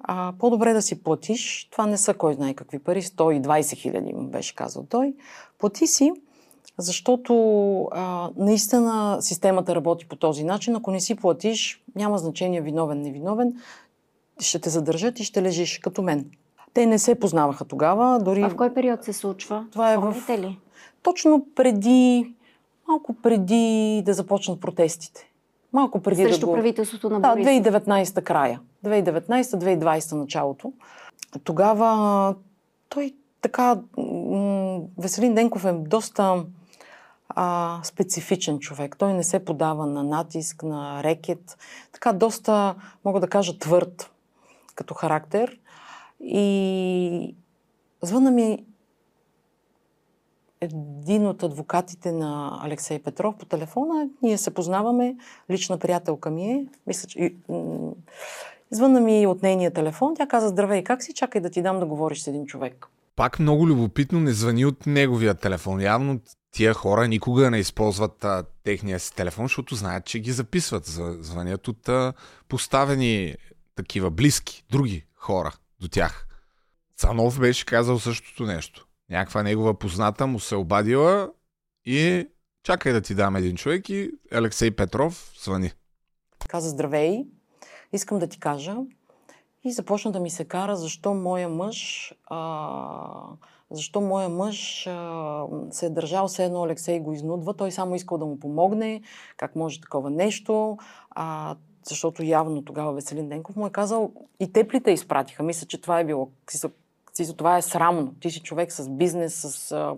а, 0.00 0.32
по-добре 0.38 0.72
да 0.72 0.82
си 0.82 1.02
платиш. 1.02 1.68
Това 1.72 1.86
не 1.86 1.96
са 1.96 2.14
кой 2.14 2.34
знае 2.34 2.54
какви 2.54 2.78
пари, 2.78 3.02
120 3.02 3.76
хиляди 3.76 4.12
му 4.12 4.28
беше 4.28 4.54
казал 4.54 4.86
той. 4.90 5.14
Плати 5.58 5.86
си, 5.86 6.12
защото 6.78 7.34
а, 7.92 8.30
наистина 8.36 9.18
системата 9.20 9.74
работи 9.74 10.08
по 10.08 10.16
този 10.16 10.44
начин. 10.44 10.76
Ако 10.76 10.90
не 10.90 11.00
си 11.00 11.14
платиш, 11.14 11.84
няма 11.96 12.18
значение 12.18 12.60
виновен, 12.60 13.02
невиновен, 13.02 13.54
ще 14.40 14.58
те 14.58 14.70
задържат 14.70 15.20
и 15.20 15.24
ще 15.24 15.42
лежиш 15.42 15.78
като 15.78 16.02
мен. 16.02 16.30
Те 16.74 16.86
не 16.86 16.98
се 16.98 17.20
познаваха 17.20 17.64
тогава. 17.64 18.18
Дори... 18.18 18.42
А 18.42 18.50
в 18.50 18.56
кой 18.56 18.74
период 18.74 19.04
се 19.04 19.12
случва? 19.12 19.66
Това 19.72 19.92
е 19.92 19.98
в... 19.98 20.14
ли? 20.28 20.58
Точно 21.02 21.46
преди 21.54 22.35
малко 22.88 23.14
преди 23.22 24.02
да 24.06 24.14
започнат 24.14 24.60
протестите. 24.60 25.30
Малко 25.72 26.00
преди 26.00 26.22
Срещу 26.22 26.40
да 26.40 26.46
го... 26.46 26.52
правителството 26.52 27.10
на 27.10 27.20
Борисов. 27.20 27.62
Да, 27.62 27.70
2019 27.70 28.22
края. 28.22 28.60
2019-2020 28.84 30.12
началото. 30.12 30.72
Тогава 31.44 32.34
той 32.88 33.14
така... 33.40 33.80
Веселин 34.98 35.34
Денков 35.34 35.64
е 35.64 35.72
доста 35.72 36.44
а, 37.28 37.80
специфичен 37.84 38.58
човек. 38.58 38.96
Той 38.98 39.12
не 39.12 39.24
се 39.24 39.44
подава 39.44 39.86
на 39.86 40.04
натиск, 40.04 40.62
на 40.62 41.02
рекет. 41.02 41.58
Така 41.92 42.12
доста, 42.12 42.74
мога 43.04 43.20
да 43.20 43.28
кажа, 43.28 43.58
твърд 43.58 44.10
като 44.74 44.94
характер. 44.94 45.58
И 46.20 47.34
звъна 48.02 48.30
ми 48.30 48.64
един 50.60 51.26
от 51.26 51.42
адвокатите 51.42 52.12
на 52.12 52.60
Алексей 52.62 52.98
Петров 52.98 53.36
по 53.38 53.46
телефона. 53.46 54.08
Ние 54.22 54.38
се 54.38 54.54
познаваме, 54.54 55.16
лична 55.50 55.78
приятелка 55.78 56.30
ми 56.30 56.44
е. 56.44 56.66
Мисля, 56.86 57.08
че... 57.08 57.34
Звънна 58.70 59.00
ми 59.00 59.26
от 59.26 59.42
нейния 59.42 59.70
телефон. 59.70 60.14
Тя 60.16 60.26
каза, 60.26 60.48
здравей, 60.48 60.84
как 60.84 61.02
си? 61.02 61.14
Чакай 61.14 61.40
да 61.40 61.50
ти 61.50 61.62
дам 61.62 61.80
да 61.80 61.86
говориш 61.86 62.22
с 62.22 62.26
един 62.26 62.46
човек. 62.46 62.86
Пак 63.16 63.38
много 63.38 63.68
любопитно 63.68 64.20
не 64.20 64.32
звъни 64.32 64.64
от 64.64 64.86
неговия 64.86 65.34
телефон. 65.34 65.80
Явно 65.80 66.20
тия 66.50 66.74
хора 66.74 67.08
никога 67.08 67.50
не 67.50 67.58
използват 67.58 68.24
а, 68.24 68.44
техния 68.64 69.00
си 69.00 69.14
телефон, 69.14 69.44
защото 69.44 69.74
знаят, 69.74 70.04
че 70.04 70.18
ги 70.18 70.32
записват. 70.32 70.86
Звънят 71.20 71.68
от 71.68 71.88
а, 71.88 72.12
поставени 72.48 73.34
такива 73.74 74.10
близки, 74.10 74.64
други 74.70 75.06
хора 75.14 75.54
до 75.80 75.88
тях. 75.88 76.26
Цанов 76.96 77.40
беше 77.40 77.66
казал 77.66 77.98
същото 77.98 78.42
нещо 78.42 78.85
някаква 79.10 79.42
негова 79.42 79.78
позната 79.78 80.26
му 80.26 80.40
се 80.40 80.56
обадила 80.56 81.32
и 81.84 82.28
чакай 82.62 82.92
да 82.92 83.00
ти 83.00 83.14
дам 83.14 83.36
един 83.36 83.56
човек 83.56 83.88
и 83.88 84.10
Алексей 84.32 84.70
Петров 84.70 85.32
звъни. 85.44 85.72
Каза 86.48 86.68
здравей, 86.68 87.24
искам 87.92 88.18
да 88.18 88.26
ти 88.26 88.40
кажа 88.40 88.76
и 89.64 89.72
започна 89.72 90.12
да 90.12 90.20
ми 90.20 90.30
се 90.30 90.44
кара 90.44 90.76
защо 90.76 91.14
моя 91.14 91.48
мъж 91.48 92.12
а, 92.26 93.10
защо 93.70 94.00
моя 94.00 94.28
мъж 94.28 94.86
а, 94.86 95.46
се 95.70 95.86
е 95.86 95.90
държал 95.90 96.28
все 96.28 96.44
едно 96.44 96.62
Алексей 96.62 97.00
го 97.00 97.12
изнудва. 97.12 97.54
Той 97.54 97.72
само 97.72 97.94
искал 97.94 98.18
да 98.18 98.26
му 98.26 98.40
помогне, 98.40 99.02
как 99.36 99.56
може 99.56 99.80
такова 99.80 100.10
нещо. 100.10 100.78
А, 101.10 101.56
защото 101.84 102.22
явно 102.22 102.64
тогава 102.64 102.92
Веселин 102.92 103.28
Денков 103.28 103.56
му 103.56 103.66
е 103.66 103.70
казал 103.70 104.12
и 104.40 104.52
теплите 104.52 104.90
изпратиха. 104.90 105.42
Мисля, 105.42 105.66
че 105.66 105.80
това 105.80 106.00
е 106.00 106.04
било 106.04 106.30
ти, 107.16 107.36
това 107.36 107.56
е 107.56 107.62
срамно. 107.62 108.14
Ти 108.20 108.30
си 108.30 108.40
човек 108.40 108.72
с 108.72 108.88
бизнес, 108.88 109.34
с, 109.34 109.72
а, 109.72 109.94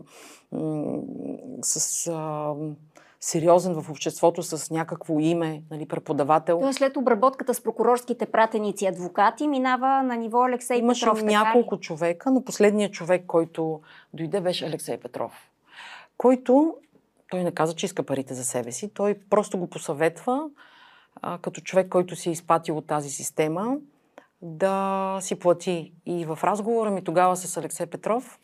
с 1.62 2.06
а, 2.06 2.54
сериозен 3.20 3.82
в 3.82 3.90
обществото 3.90 4.42
с 4.42 4.70
някакво 4.70 5.20
име, 5.20 5.62
нали, 5.70 5.86
преподавател. 5.86 6.60
Той 6.60 6.72
след 6.72 6.96
обработката 6.96 7.54
с 7.54 7.60
прокурорските 7.60 8.26
пратеници 8.26 8.86
адвокати 8.86 9.48
минава 9.48 10.02
на 10.02 10.16
ниво 10.16 10.42
Алексей 10.42 10.78
Имаше 10.78 11.06
Петров. 11.06 11.22
ли? 11.22 11.26
няколко 11.26 11.80
човека, 11.80 12.30
но 12.30 12.44
последният 12.44 12.92
човек, 12.92 13.24
който 13.26 13.80
дойде, 14.14 14.40
беше 14.40 14.66
Алексей 14.66 14.96
Петров. 14.96 15.50
Който, 16.16 16.76
той 17.30 17.44
не 17.44 17.52
каза, 17.52 17.74
че 17.74 17.86
иска 17.86 18.02
парите 18.02 18.34
за 18.34 18.44
себе 18.44 18.72
си, 18.72 18.94
той 18.94 19.14
просто 19.30 19.58
го 19.58 19.66
посъветва, 19.66 20.50
а, 21.22 21.38
като 21.38 21.60
човек, 21.60 21.88
който 21.88 22.16
си 22.16 22.28
е 22.28 22.32
изпатил 22.32 22.76
от 22.76 22.86
тази 22.86 23.10
система, 23.10 23.76
да 24.42 25.18
си 25.22 25.38
плати. 25.38 25.92
И 26.06 26.24
в 26.24 26.38
разговора 26.44 26.90
ми 26.90 27.04
тогава 27.04 27.36
с 27.36 27.56
Алексей 27.56 27.86
Петров, 27.86 28.38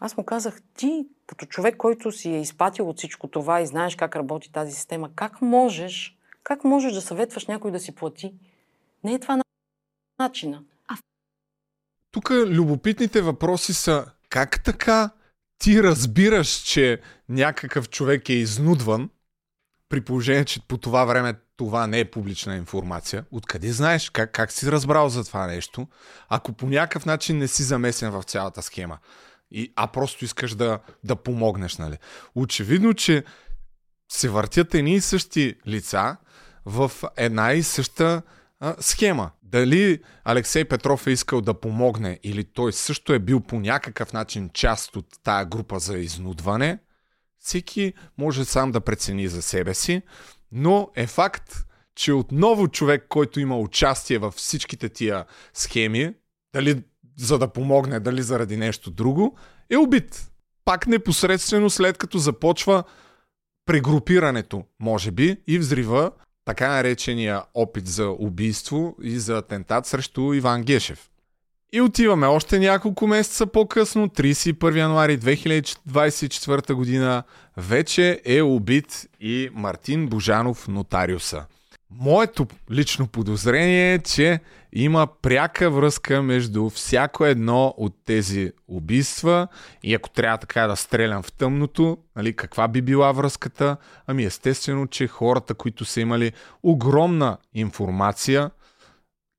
аз 0.00 0.16
му 0.16 0.24
казах, 0.24 0.62
ти 0.76 1.06
като 1.26 1.46
човек, 1.46 1.76
който 1.76 2.12
си 2.12 2.30
е 2.30 2.40
изпатил 2.40 2.88
от 2.88 2.98
всичко 2.98 3.28
това 3.28 3.60
и 3.60 3.66
знаеш 3.66 3.96
как 3.96 4.16
работи 4.16 4.52
тази 4.52 4.72
система, 4.72 5.10
как 5.14 5.42
можеш, 5.42 6.16
как 6.42 6.64
можеш 6.64 6.92
да 6.92 7.00
съветваш 7.00 7.46
някой 7.46 7.70
да 7.70 7.80
си 7.80 7.94
плати? 7.94 8.34
Не 9.04 9.14
е 9.14 9.18
това 9.20 9.36
на- 9.36 9.44
начина. 10.18 10.62
Тук 12.10 12.30
любопитните 12.30 13.22
въпроси 13.22 13.74
са 13.74 14.06
как 14.28 14.64
така 14.64 15.10
ти 15.58 15.82
разбираш, 15.82 16.62
че 16.62 17.00
някакъв 17.28 17.90
човек 17.90 18.28
е 18.28 18.32
изнудван, 18.32 19.10
при 19.92 20.00
положение, 20.00 20.44
че 20.44 20.60
по 20.68 20.78
това 20.78 21.04
време 21.04 21.34
това 21.56 21.86
не 21.86 22.00
е 22.00 22.10
публична 22.10 22.56
информация. 22.56 23.24
Откъде 23.30 23.72
знаеш? 23.72 24.10
Как, 24.10 24.32
как 24.32 24.52
си 24.52 24.72
разбрал 24.72 25.08
за 25.08 25.24
това 25.24 25.46
нещо? 25.46 25.86
Ако 26.28 26.52
по 26.52 26.66
някакъв 26.66 27.06
начин 27.06 27.38
не 27.38 27.48
си 27.48 27.62
замесен 27.62 28.10
в 28.10 28.22
цялата 28.22 28.62
схема, 28.62 28.98
и, 29.50 29.72
а 29.76 29.86
просто 29.86 30.24
искаш 30.24 30.54
да, 30.54 30.78
да 31.04 31.16
помогнеш, 31.16 31.76
нали? 31.76 31.98
Очевидно, 32.34 32.94
че 32.94 33.24
се 34.12 34.28
въртят 34.28 34.74
едни 34.74 34.94
и 34.94 35.00
същи 35.00 35.54
лица 35.66 36.16
в 36.64 36.92
една 37.16 37.52
и 37.52 37.62
съща 37.62 38.22
а, 38.60 38.76
схема. 38.80 39.30
Дали 39.42 40.02
Алексей 40.24 40.64
Петров 40.64 41.06
е 41.06 41.10
искал 41.10 41.40
да 41.40 41.60
помогне 41.60 42.18
или 42.22 42.44
той 42.44 42.72
също 42.72 43.12
е 43.12 43.18
бил 43.18 43.40
по 43.40 43.60
някакъв 43.60 44.12
начин 44.12 44.50
част 44.54 44.96
от 44.96 45.06
тая 45.22 45.44
група 45.44 45.78
за 45.78 45.98
изнудване, 45.98 46.78
всеки 47.42 47.92
може 48.18 48.44
сам 48.44 48.72
да 48.72 48.80
прецени 48.80 49.28
за 49.28 49.42
себе 49.42 49.74
си, 49.74 50.02
но 50.52 50.90
е 50.96 51.06
факт, 51.06 51.66
че 51.94 52.12
отново 52.12 52.68
човек, 52.68 53.06
който 53.08 53.40
има 53.40 53.58
участие 53.58 54.18
във 54.18 54.34
всичките 54.34 54.88
тия 54.88 55.24
схеми, 55.54 56.14
дали 56.54 56.82
за 57.16 57.38
да 57.38 57.48
помогне, 57.48 58.00
дали 58.00 58.22
заради 58.22 58.56
нещо 58.56 58.90
друго, 58.90 59.36
е 59.70 59.76
убит. 59.76 60.30
Пак 60.64 60.86
непосредствено 60.86 61.70
след 61.70 61.98
като 61.98 62.18
започва 62.18 62.84
прегрупирането, 63.66 64.64
може 64.80 65.10
би, 65.10 65.36
и 65.46 65.58
взрива 65.58 66.10
така 66.44 66.68
наречения 66.68 67.42
опит 67.54 67.86
за 67.86 68.08
убийство 68.08 68.96
и 69.02 69.18
за 69.18 69.38
атентат 69.38 69.86
срещу 69.86 70.32
Иван 70.32 70.62
Гешев. 70.62 71.11
И 71.74 71.80
отиваме 71.80 72.26
още 72.26 72.58
няколко 72.58 73.06
месеца 73.06 73.46
по-късно, 73.46 74.08
31 74.08 74.78
януари 74.78 75.18
2024 75.18 76.72
година, 76.72 77.22
вече 77.56 78.20
е 78.24 78.42
убит 78.42 79.08
и 79.20 79.50
Мартин 79.54 80.08
Божанов 80.08 80.68
нотариуса. 80.68 81.44
Моето 81.90 82.46
лично 82.70 83.06
подозрение 83.06 83.94
е, 83.94 83.98
че 83.98 84.40
има 84.72 85.06
пряка 85.22 85.70
връзка 85.70 86.22
между 86.22 86.70
всяко 86.70 87.24
едно 87.24 87.74
от 87.76 87.94
тези 88.04 88.52
убийства 88.68 89.48
и 89.82 89.94
ако 89.94 90.10
трябва 90.10 90.38
така 90.38 90.66
да 90.66 90.76
стрелям 90.76 91.22
в 91.22 91.32
тъмното, 91.32 91.98
нали, 92.16 92.36
каква 92.36 92.68
би 92.68 92.82
била 92.82 93.12
връзката? 93.12 93.76
Ами 94.06 94.24
естествено, 94.24 94.86
че 94.86 95.06
хората, 95.06 95.54
които 95.54 95.84
са 95.84 96.00
имали 96.00 96.32
огромна 96.62 97.36
информация, 97.54 98.50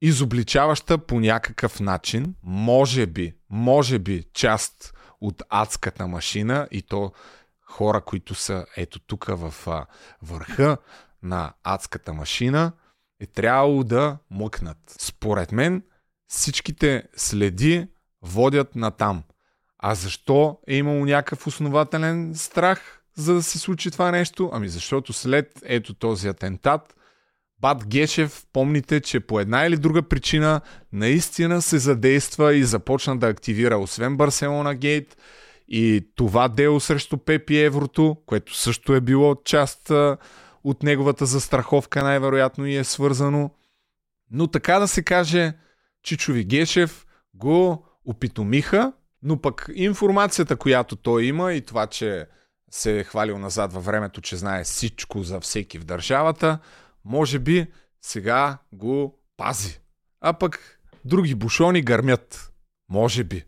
изобличаваща 0.03 0.97
по 0.97 1.19
някакъв 1.19 1.79
начин, 1.79 2.35
може 2.43 3.05
би, 3.05 3.33
може 3.49 3.99
би 3.99 4.23
част 4.33 4.93
от 5.21 5.43
адската 5.49 6.07
машина 6.07 6.67
и 6.71 6.81
то 6.81 7.11
хора, 7.61 8.01
които 8.01 8.35
са 8.35 8.65
ето 8.77 8.99
тук 8.99 9.25
в 9.25 9.53
върха 10.21 10.77
на 11.23 11.53
адската 11.63 12.13
машина, 12.13 12.71
е 13.19 13.25
трябвало 13.25 13.83
да 13.83 14.17
мъкнат. 14.31 14.77
Според 14.87 15.51
мен 15.51 15.83
всичките 16.27 17.03
следи 17.15 17.87
водят 18.21 18.75
на 18.75 18.91
там. 18.91 19.23
А 19.79 19.95
защо 19.95 20.59
е 20.67 20.75
имало 20.75 21.05
някакъв 21.05 21.47
основателен 21.47 22.33
страх 22.35 23.03
за 23.15 23.33
да 23.33 23.43
се 23.43 23.59
случи 23.59 23.91
това 23.91 24.11
нещо? 24.11 24.49
Ами 24.53 24.69
защото 24.69 25.13
след 25.13 25.63
ето 25.65 25.93
този 25.93 26.27
атентат, 26.27 26.95
Бат 27.59 27.87
Гешев, 27.87 28.45
помните, 28.53 29.01
че 29.01 29.19
по 29.19 29.39
една 29.39 29.65
или 29.65 29.77
друга 29.77 30.01
причина 30.01 30.61
наистина 30.93 31.61
се 31.61 31.77
задейства 31.77 32.55
и 32.55 32.63
започна 32.63 33.17
да 33.17 33.27
активира, 33.27 33.77
освен 33.77 34.17
Барселона 34.17 34.75
Гейт 34.75 35.17
и 35.67 36.07
това 36.15 36.47
дело 36.47 36.79
срещу 36.79 37.17
Пепи 37.17 37.57
Еврото, 37.57 38.17
което 38.25 38.55
също 38.55 38.93
е 38.93 39.01
било 39.01 39.35
част 39.35 39.91
от 40.63 40.83
неговата 40.83 41.25
застраховка, 41.25 42.03
най-вероятно 42.03 42.65
и 42.65 42.75
е 42.75 42.83
свързано. 42.83 43.51
Но 44.31 44.47
така 44.47 44.79
да 44.79 44.87
се 44.87 45.03
каже, 45.03 45.53
Чичови 46.03 46.43
Гешев 46.43 47.05
го 47.33 47.85
опитомиха, 48.05 48.93
но 49.23 49.41
пък 49.41 49.69
информацията, 49.75 50.55
която 50.55 50.95
той 50.95 51.23
има 51.23 51.53
и 51.53 51.61
това, 51.61 51.87
че 51.87 52.27
се 52.71 52.99
е 52.99 53.03
хвалил 53.03 53.37
назад 53.37 53.73
във 53.73 53.85
времето, 53.85 54.21
че 54.21 54.35
знае 54.35 54.63
всичко 54.63 55.23
за 55.23 55.39
всеки 55.39 55.77
в 55.77 55.83
държавата, 55.83 56.59
може 57.05 57.39
би 57.39 57.67
сега 58.01 58.57
го 58.73 59.19
пази. 59.37 59.79
А 60.21 60.33
пък 60.33 60.79
други 61.05 61.35
бушони 61.35 61.81
гърмят. 61.81 62.51
Може 62.89 63.23
би. 63.23 63.43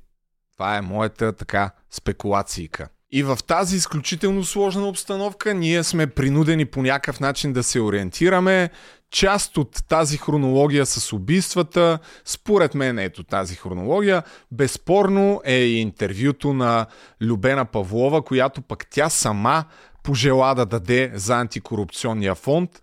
Това 0.54 0.78
е 0.78 0.82
моята 0.82 1.34
така 1.34 1.72
спекулацийка. 1.92 2.90
И 3.12 3.24
в 3.24 3.38
тази 3.48 3.76
изключително 3.76 4.44
сложна 4.44 4.88
обстановка 4.88 5.54
ние 5.54 5.84
сме 5.84 6.08
принудени 6.08 6.66
по 6.66 6.82
някакъв 6.82 7.20
начин 7.20 7.54
да 7.54 7.64
се 7.64 7.82
ориентираме. 7.82 8.70
Част 9.12 9.58
от 9.58 9.84
тази 9.88 10.18
хронология 10.18 10.86
с 10.86 11.14
убийствата, 11.14 12.00
според 12.26 12.76
мен 12.76 13.00
ето 13.00 13.24
тази 13.24 13.56
хронология, 13.56 14.24
безспорно 14.52 15.42
е 15.46 15.56
и 15.56 15.78
интервюто 15.78 16.54
на 16.54 16.86
Любена 17.22 17.66
Павлова, 17.66 18.22
която 18.22 18.62
пък 18.62 18.88
тя 18.90 19.10
сама 19.10 19.66
пожела 20.04 20.56
да 20.56 20.66
даде 20.66 21.12
за 21.14 21.36
антикорупционния 21.36 22.36
фонд. 22.36 22.82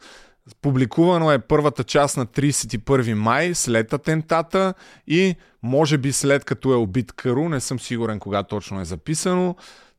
Публикувано 0.60 1.32
е 1.32 1.38
първата 1.38 1.84
част 1.84 2.16
на 2.16 2.26
31 2.26 3.14
май 3.14 3.54
след 3.54 3.92
атентата 3.92 4.74
и 5.06 5.34
може 5.62 5.98
би 5.98 6.12
след 6.12 6.44
като 6.44 6.72
е 6.72 6.76
убит 6.76 7.12
Кару, 7.12 7.48
не 7.48 7.60
съм 7.60 7.80
сигурен 7.80 8.18
кога 8.18 8.42
точно 8.42 8.80
е 8.80 8.84
записано. 8.84 9.56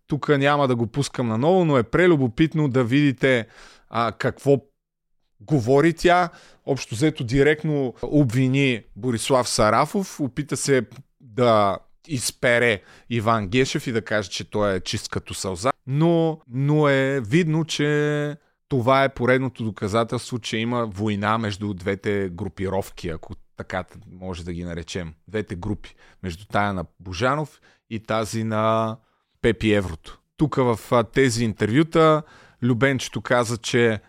Тук 0.08 0.30
няма 0.30 0.68
да 0.68 0.76
го 0.76 0.88
пускам 0.88 1.28
наново, 1.28 1.66
но 1.66 1.78
е 1.78 1.84
прелюбопитно 1.84 2.68
да 2.68 2.84
видите 2.84 3.47
а, 3.89 4.12
какво 4.12 4.58
говори 5.41 5.93
тя. 5.93 6.30
Общо 6.66 6.95
взето 6.95 7.24
директно 7.24 7.93
обвини 8.01 8.84
Борислав 8.95 9.49
Сарафов, 9.49 10.20
опита 10.20 10.58
се 10.58 10.86
да 11.22 11.78
изпере 12.08 12.82
Иван 13.10 13.47
Гешев 13.47 13.88
и 13.88 13.91
да 13.91 14.01
каже, 14.01 14.30
че 14.30 14.49
той 14.49 14.76
е 14.76 14.80
чист 14.80 15.10
като 15.10 15.34
сълза, 15.34 15.72
но, 15.88 16.39
но 16.49 16.88
е 16.89 17.22
видно, 17.22 17.66
че 17.66 18.38
това 18.74 19.04
е 19.04 19.14
поредното 19.14 19.64
доказателство, 19.64 20.40
че 20.40 20.58
има 20.58 20.86
война 20.86 21.38
между 21.38 21.74
двете 21.74 22.30
групировки, 22.32 23.10
ако 23.10 23.36
така 23.58 23.84
може 24.12 24.46
да 24.46 24.54
ги 24.54 24.64
наречем. 24.64 25.14
Двете 25.28 25.56
групи. 25.56 25.96
Между 26.24 26.46
тая 26.46 26.74
на 26.74 26.86
Божанов 27.00 27.62
и 27.90 28.00
тази 28.00 28.44
на 28.44 28.98
Пепи 29.42 29.74
Еврото. 29.74 30.20
Тук 30.38 30.56
в 30.56 30.80
тези 31.14 31.44
интервюта 31.44 32.24
Любенчето 32.64 33.22
каза, 33.22 33.58
че 33.58 34.00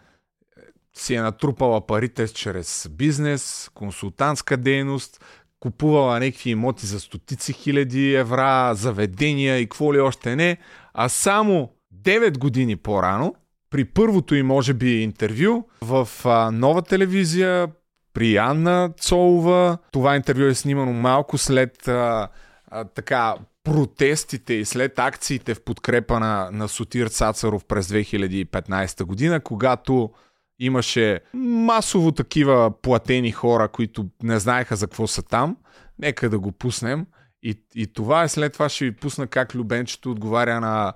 си 0.95 1.15
е 1.15 1.21
натрупала 1.21 1.87
парите 1.87 2.29
чрез 2.29 2.89
бизнес, 2.91 3.71
консултантска 3.75 4.57
дейност, 4.57 5.25
купувала 5.61 6.21
някакви 6.21 6.51
имоти 6.51 6.87
за 6.87 7.01
стотици 7.01 7.53
хиляди 7.53 8.15
евра, 8.15 8.75
заведения 8.75 9.59
и 9.59 9.65
какво 9.67 9.95
ли 9.95 10.01
още 10.01 10.37
не, 10.37 10.57
а 10.95 11.09
само 11.09 11.73
9 11.95 12.39
години 12.39 12.77
по-рано, 12.77 13.35
при 13.75 13.85
първото 13.85 14.35
и 14.35 14.43
може 14.43 14.75
би 14.75 15.03
интервю 15.03 15.64
в 15.83 16.09
а, 16.25 16.51
нова 16.51 16.83
телевизия 16.83 17.68
при 18.12 18.37
Анна 18.37 18.91
Цолова. 19.01 19.79
Това 19.93 20.16
интервю 20.16 20.45
е 20.45 20.55
снимано 20.55 20.93
малко 20.93 21.39
след 21.39 21.89
а, 21.89 22.29
а, 22.68 22.85
така 22.85 23.35
протестите 23.64 24.55
и 24.55 24.64
след 24.64 24.99
акциите 24.99 25.55
в 25.55 25.64
подкрепа 25.64 26.20
на, 26.20 26.49
на 26.53 26.68
Сотир 26.68 27.07
Цацаров 27.07 27.64
през 27.64 27.89
2015 27.89 29.05
година, 29.05 29.41
когато 29.41 30.11
имаше 30.59 31.20
масово 31.35 32.12
такива 32.12 32.72
платени 32.83 33.33
хора, 33.33 33.68
които 33.68 34.07
не 34.22 34.39
знаеха 34.39 34.77
за 34.77 34.87
какво 34.87 35.07
са 35.07 35.22
там. 35.22 35.57
Нека 35.99 36.31
да 36.31 36.39
го 36.39 36.53
пуснем. 36.53 37.07
И, 37.43 37.62
и 37.75 37.87
това 37.87 38.22
е 38.22 38.29
след 38.29 38.53
това 38.53 38.68
ще 38.68 38.85
ви 38.85 38.97
пусна 38.97 39.27
как 39.27 39.55
Любенчето 39.55 40.11
отговаря 40.11 40.61
на 40.61 40.93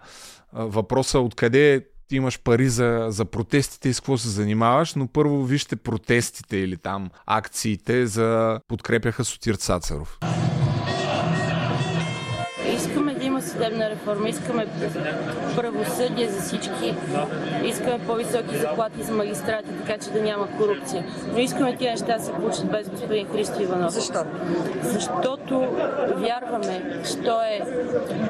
въпроса 0.53 1.19
откъде 1.19 1.85
ти 2.09 2.17
имаш 2.17 2.41
пари 2.41 2.69
за, 2.69 3.07
за 3.09 3.25
протестите 3.25 3.89
и 3.89 3.95
с 3.95 4.01
какво 4.01 4.19
се 4.19 4.29
занимаваш, 4.29 4.95
но 4.95 5.07
първо 5.07 5.45
вижте 5.45 5.77
протестите 5.77 6.57
или 6.57 6.77
там 6.77 7.11
акциите 7.27 8.07
за 8.07 8.61
подкрепяха 8.69 9.25
Сотир 9.25 9.55
Цацаров. 9.55 10.19
Искаме 12.75 13.15
да 13.15 13.25
има 13.25 13.43
съдебна 13.43 13.91
реформа, 13.91 14.29
искаме 14.29 14.67
правосъдие 15.57 16.29
за 16.29 16.41
всички, 16.41 16.95
искаме 17.65 18.07
по-високи 18.07 18.59
заплати 18.59 19.03
за 19.03 19.13
магистрати, 19.13 19.69
така 19.87 20.05
че 20.05 20.11
да 20.11 20.23
няма 20.23 20.49
корупция. 20.57 21.05
Но 21.33 21.39
искаме 21.39 21.77
тези 21.77 21.91
неща 21.91 22.19
да 22.19 22.25
се 22.25 22.33
получат 22.33 22.71
без 22.71 22.89
господин 22.89 23.29
Христо 23.29 23.63
Иванов. 23.63 23.93
Защо? 23.93 24.25
Защото 24.83 25.61
вярваме, 26.17 27.03
що 27.05 27.41
е 27.43 27.61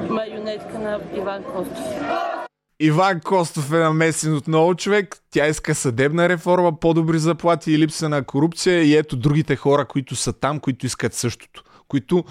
марионетка 0.09 0.79
на 0.79 0.99
Иван 1.17 1.43
Костов. 1.43 2.38
Иван 2.79 3.19
Костов 3.19 3.73
е 3.73 3.77
намесен 3.77 4.35
отново 4.35 4.75
човек. 4.75 5.17
Тя 5.31 5.47
иска 5.47 5.75
съдебна 5.75 6.29
реформа, 6.29 6.79
по-добри 6.79 7.19
заплати 7.19 7.71
и 7.71 7.79
липса 7.79 8.09
на 8.09 8.23
корупция. 8.23 8.83
И 8.83 8.95
ето 8.95 9.15
другите 9.15 9.55
хора, 9.55 9.85
които 9.85 10.15
са 10.15 10.33
там, 10.33 10.59
които 10.59 10.85
искат 10.85 11.13
същото. 11.13 11.63
Които 11.87 12.23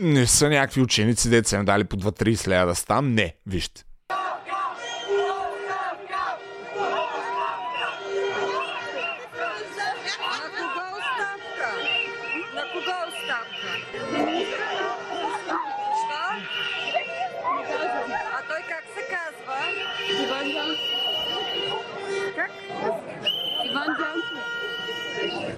не 0.00 0.26
са 0.26 0.48
някакви 0.48 0.80
ученици, 0.80 1.30
деца 1.30 1.56
им 1.58 1.64
дали 1.64 1.84
по 1.84 1.96
2-30 1.96 2.48
лева 2.48 2.66
да 2.66 2.74
стам. 2.74 3.14
Не, 3.14 3.34
вижте. 3.46 3.84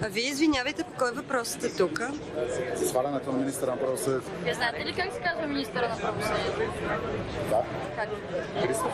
А 0.04 0.08
вие 0.08 0.28
извинявайте, 0.28 0.84
по 0.84 0.92
кой 0.98 1.12
въпрос 1.12 1.48
сте 1.48 1.76
тук? 1.76 2.00
Свалянето 2.76 3.32
на 3.32 3.38
министъра 3.38 3.70
на 3.70 3.76
правосъдието. 3.76 4.30
Вие 4.44 4.54
знаете 4.54 4.84
ли 4.84 4.94
как 4.94 5.12
се 5.12 5.20
казва 5.20 5.46
министъра 5.46 5.88
на 5.88 5.96
правосъдието? 5.96 6.60
Да. 7.50 7.62
Как? 7.96 8.08
Христов. 8.62 8.92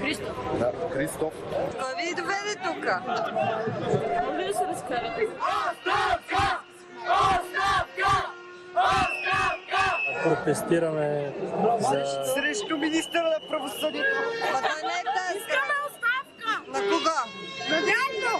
Христов. 0.00 0.58
Да, 0.58 0.72
Христов. 0.92 1.32
Кой 1.52 2.04
ви 2.04 2.14
доведе 2.14 2.54
тук? 2.64 2.84
Да 2.84 4.54
се 4.54 4.66
разкарате? 4.66 5.28
Протестираме 10.22 11.32
за... 11.80 12.24
Срещу 12.34 12.76
министъра 12.76 13.22
на 13.22 13.48
правосъдието. 13.48 14.08
Ма 14.52 14.60
той 14.60 14.88
не 14.88 14.94
е 14.94 15.04
тази 15.04 15.38
оставка! 15.38 16.03
На 16.74 16.80
кого? 16.80 17.18
На 17.70 17.78
Дянко! 17.88 18.32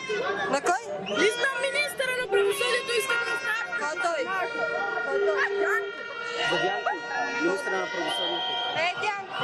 На 0.51 0.61
кой? 0.61 0.83
Искам 1.27 1.57
министъра 1.69 2.13
на 2.21 2.27
правосъдието, 2.31 2.93
искам 2.99 3.19
оставка! 3.35 3.79
Кой 3.81 3.95
той? 4.03 4.21
Кой 5.07 5.19
той? 5.27 5.43
Дянко! 5.59 6.01
За 6.51 6.57
Дянко, 6.63 6.91
министра 7.43 7.71
на 7.71 7.87
правосъдието. 7.93 8.51
Е, 8.77 8.95
Дянко! 9.03 9.43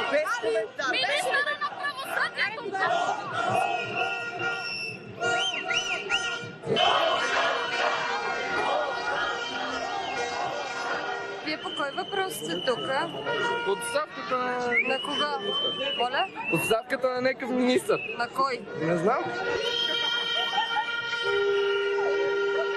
Министъра 0.91 1.41
на 1.61 1.67
правосъдието! 1.79 2.61
Кой 11.81 12.03
въпрос 12.03 12.33
сте 12.33 12.63
тук? 12.65 12.79
Отставката 13.67 14.37
на... 14.37 14.57
На 14.87 15.01
кого? 15.01 15.53
Моля? 15.97 16.25
Отставката 16.53 17.09
на 17.09 17.21
някакъв 17.21 17.49
министър. 17.49 17.99
На 18.17 18.27
кой? 18.27 18.59
Не 18.81 18.97
знам. 18.97 19.23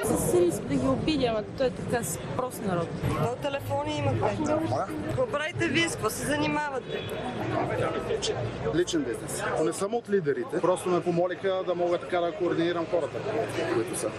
С 0.04 0.34
риск 0.34 0.62
да 0.62 0.74
ги 0.74 0.86
обидя, 0.86 1.26
ама 1.26 1.42
той 1.58 1.66
е 1.66 1.70
така 1.70 2.04
с 2.04 2.18
прост 2.36 2.62
народ. 2.66 2.88
Но 3.20 3.36
телефони 3.36 3.96
имате. 3.98 4.38
Какво 5.06 5.26
правите 5.26 5.68
вие? 5.68 5.88
С 5.88 5.92
какво 5.92 6.10
се 6.10 6.26
занимавате? 6.26 7.02
Личен 8.74 9.04
бизнес. 9.04 9.42
Не 9.64 9.72
съм 9.72 9.94
от 9.94 10.10
лидерите. 10.10 10.60
Просто 10.60 10.88
ме 10.88 11.02
помолиха 11.02 11.62
да 11.66 11.74
мога 11.74 11.98
така 11.98 12.20
да 12.20 12.32
координирам 12.32 12.86
хората, 12.90 13.18
които 13.74 13.98
са. 13.98 14.10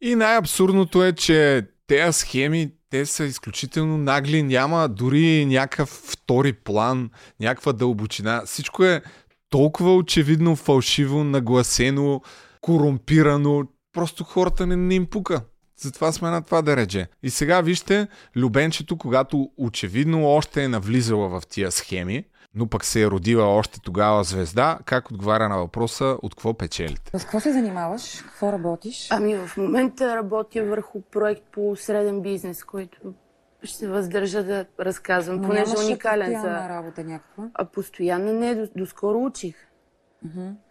И 0.00 0.14
най-абсурдното 0.14 1.04
е, 1.04 1.12
че 1.12 1.66
тези 1.86 2.12
схеми, 2.18 2.72
те 2.94 3.06
са 3.06 3.24
изключително 3.24 3.98
нагли, 3.98 4.42
няма 4.42 4.88
дори 4.88 5.46
някакъв 5.46 5.88
втори 5.88 6.52
план, 6.52 7.10
някаква 7.40 7.72
дълбочина. 7.72 8.42
Всичко 8.46 8.84
е 8.84 9.02
толкова 9.50 9.96
очевидно 9.96 10.56
фалшиво, 10.56 11.24
нагласено, 11.24 12.20
корумпирано. 12.60 13.62
Просто 13.92 14.24
хората 14.24 14.66
не, 14.66 14.76
не 14.76 14.94
им 14.94 15.06
пука. 15.06 15.40
Затова 15.76 16.12
сме 16.12 16.30
на 16.30 16.42
това 16.42 16.62
да 16.62 16.76
реже. 16.76 17.06
И 17.22 17.30
сега 17.30 17.60
вижте, 17.60 18.08
Любенчето, 18.36 18.96
когато 18.96 19.50
очевидно 19.56 20.26
още 20.26 20.64
е 20.64 20.68
навлизала 20.68 21.28
в 21.28 21.46
тия 21.46 21.72
схеми, 21.72 22.24
но 22.54 22.66
пък 22.66 22.84
се 22.84 23.02
е 23.02 23.06
родила 23.06 23.46
още 23.46 23.80
тогава 23.80 24.24
звезда, 24.24 24.78
как 24.84 25.10
отговаря 25.10 25.48
на 25.48 25.58
въпроса 25.58 26.18
от 26.22 26.34
какво 26.34 26.54
печелите? 26.54 27.18
С 27.18 27.22
какво 27.22 27.40
се 27.40 27.52
занимаваш? 27.52 28.22
Какво 28.22 28.52
работиш? 28.52 29.08
Ами 29.10 29.36
в 29.36 29.56
момента 29.56 30.16
работя 30.16 30.64
върху 30.64 31.00
проект 31.00 31.42
по 31.52 31.76
среден 31.76 32.20
бизнес, 32.22 32.64
който 32.64 33.14
ще 33.62 33.76
се 33.76 33.88
въздържа 33.88 34.44
да 34.44 34.66
разказвам, 34.80 35.40
Но 35.40 35.48
понеже 35.48 35.72
е 35.72 35.86
уникален 35.86 36.40
за... 36.40 36.68
работа 36.68 37.04
някаква? 37.04 37.48
А 37.54 37.64
постоянно 37.64 38.32
не, 38.32 38.54
до, 38.54 38.68
доскоро 38.76 39.18
учих. 39.18 39.56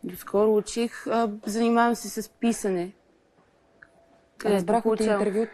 Доскоро 0.03 0.55
учих, 0.55 1.07
а, 1.07 1.31
занимавам 1.45 1.95
се 1.95 2.21
с 2.21 2.29
писане. 2.29 2.91
Разбрах 4.45 4.85
от 4.85 4.99
интервю, 4.99 5.45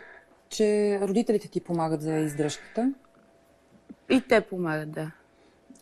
че 0.49 0.99
родителите 1.01 1.47
ти 1.47 1.61
помагат 1.61 2.01
за 2.01 2.13
издръжката. 2.13 2.93
И 4.09 4.21
те 4.21 4.41
помагат, 4.41 4.91
да. 4.91 5.11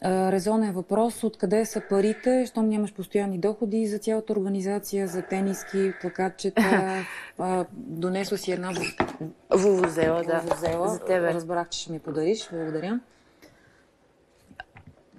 Резонен 0.05 0.73
въпрос, 0.73 1.23
откъде 1.23 1.65
са 1.65 1.81
парите, 1.89 2.45
щом 2.45 2.69
нямаш 2.69 2.93
постоянни 2.93 3.37
доходи 3.37 3.87
за 3.87 3.97
цялата 3.99 4.33
организация, 4.33 5.07
за 5.07 5.21
тениски, 5.21 5.93
плакатчета, 6.01 7.05
донесла 7.73 8.37
си 8.37 8.51
една 8.51 8.71
Вувузела, 9.49 10.23
да. 10.23 10.39
вувузела. 10.39 10.89
За 10.89 10.99
тебе. 10.99 11.33
Разбрах, 11.33 11.69
че 11.69 11.79
ще 11.79 11.91
ми 11.91 11.99
подариш. 11.99 12.49
Благодаря. 12.51 12.99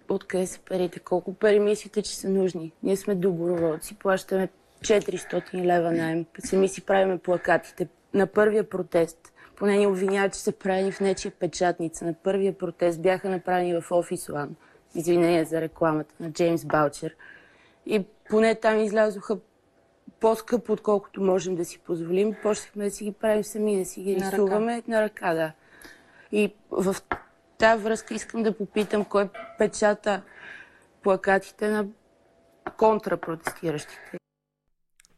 Откъде 0.09 0.47
са 0.47 0.61
парите? 0.61 0.99
Колко 0.99 1.35
пари 1.35 1.61
мислите, 1.61 2.03
че 2.03 2.17
са 2.17 2.29
нужни? 2.29 2.73
Ние 2.83 2.97
сме 2.97 3.15
доброволци, 3.15 3.95
плащаме 3.95 4.49
400 4.81 5.65
лева 5.65 5.93
найем. 5.93 6.27
Сами 6.39 6.69
си 6.69 6.81
правиме 6.81 7.19
плакатите. 7.19 7.89
На 8.15 8.27
първия 8.27 8.69
протест, 8.69 9.33
поне 9.57 9.77
ни 9.77 9.87
обвиняват, 9.87 10.33
че 10.33 10.41
са 10.41 10.53
правени 10.53 10.93
в 10.93 11.01
нечия 11.01 11.33
печатница. 11.33 12.05
На 12.05 12.15
първия 12.15 12.59
протест 12.59 13.03
бяха 13.03 13.29
направени 13.29 13.81
в 13.81 13.93
Офис 13.93 14.27
One. 14.27 14.49
Извинение 14.95 15.45
за 15.45 15.61
рекламата 15.61 16.15
на 16.21 16.33
Джеймс 16.33 16.65
Баучер. 16.65 17.17
И 17.87 18.05
поне 18.31 18.55
там 18.55 18.81
излязоха 18.81 19.39
по-скъпо, 20.21 20.73
отколкото 20.73 21.21
можем 21.21 21.57
да 21.57 21.65
си 21.65 21.79
позволим. 21.79 22.37
Почнахме 22.43 22.85
да 22.85 22.91
си 22.91 23.05
ги 23.05 23.13
правим 23.13 23.45
сами, 23.45 23.79
да 23.79 23.85
си 23.85 24.03
ги 24.03 24.17
На 24.17 24.27
ръка. 24.27 24.37
рисуваме 24.37 24.83
на 24.89 25.03
ръка, 25.03 25.35
да. 25.35 25.53
И 26.33 26.55
в 26.71 26.97
тази 27.59 27.83
връзка 27.83 28.15
искам 28.15 28.43
да 28.43 28.57
попитам 28.57 29.05
кой 29.05 29.29
печата 29.59 30.23
плакатите 31.03 31.69
на 31.69 31.87
контрапротестиращите. 32.77 34.19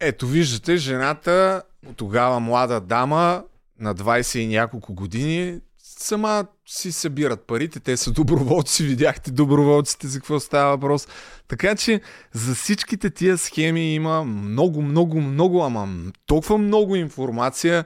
Ето 0.01 0.27
виждате, 0.27 0.77
жената, 0.77 1.63
тогава 1.97 2.41
млада 2.41 2.81
дама, 2.81 3.45
на 3.79 3.95
20 3.95 4.39
и 4.39 4.47
няколко 4.47 4.95
години, 4.95 5.61
сама 5.99 6.47
си 6.67 6.93
събират 6.93 7.47
парите, 7.47 7.81
те 7.81 7.97
са 7.97 8.11
доброволци, 8.11 8.85
видяхте 8.85 9.31
доброволците 9.31 10.09
за 10.09 10.19
какво 10.19 10.41
става 10.41 10.71
въпрос. 10.71 11.09
Така 11.49 11.75
че 11.75 12.01
за 12.33 12.55
всичките 12.55 13.11
тия 13.11 13.39
схеми 13.39 13.95
има 13.95 14.25
много, 14.25 14.83
много, 14.83 15.21
много, 15.21 15.63
ама 15.63 15.89
толкова 16.27 16.59
много 16.59 16.97
информация, 16.97 17.85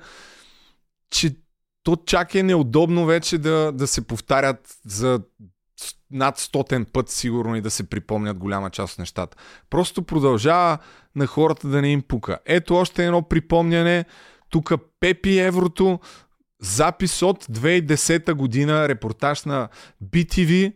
че 1.11 1.37
то 1.83 1.97
чак 2.07 2.35
е 2.35 2.43
неудобно 2.43 3.07
вече 3.07 3.39
да, 3.39 3.73
да 3.73 3.87
се 3.87 4.07
повтарят 4.07 4.77
за 4.87 5.21
над 6.11 6.39
стотен 6.39 6.85
път 6.85 7.11
сигурно 7.11 7.57
и 7.57 7.61
да 7.61 7.71
се 7.71 7.89
припомнят 7.89 8.39
голяма 8.39 8.71
част 8.71 8.93
от 8.93 8.99
нещата. 8.99 9.37
Просто 9.71 10.03
продължава 10.03 10.79
на 11.17 11.27
хората 11.27 11.69
да 11.69 11.83
не 11.83 11.89
им 11.89 12.03
пука. 12.03 12.39
Ето 12.47 12.75
още 12.75 13.07
едно 13.07 13.23
припомняне. 13.23 14.05
Тук 14.51 14.73
Пепи 15.01 15.39
Еврото, 15.39 16.01
запис 16.65 17.23
от 17.23 17.45
2010 17.45 18.33
година, 18.35 18.89
репортаж 18.89 19.45
на 19.45 19.69
BTV. 20.05 20.73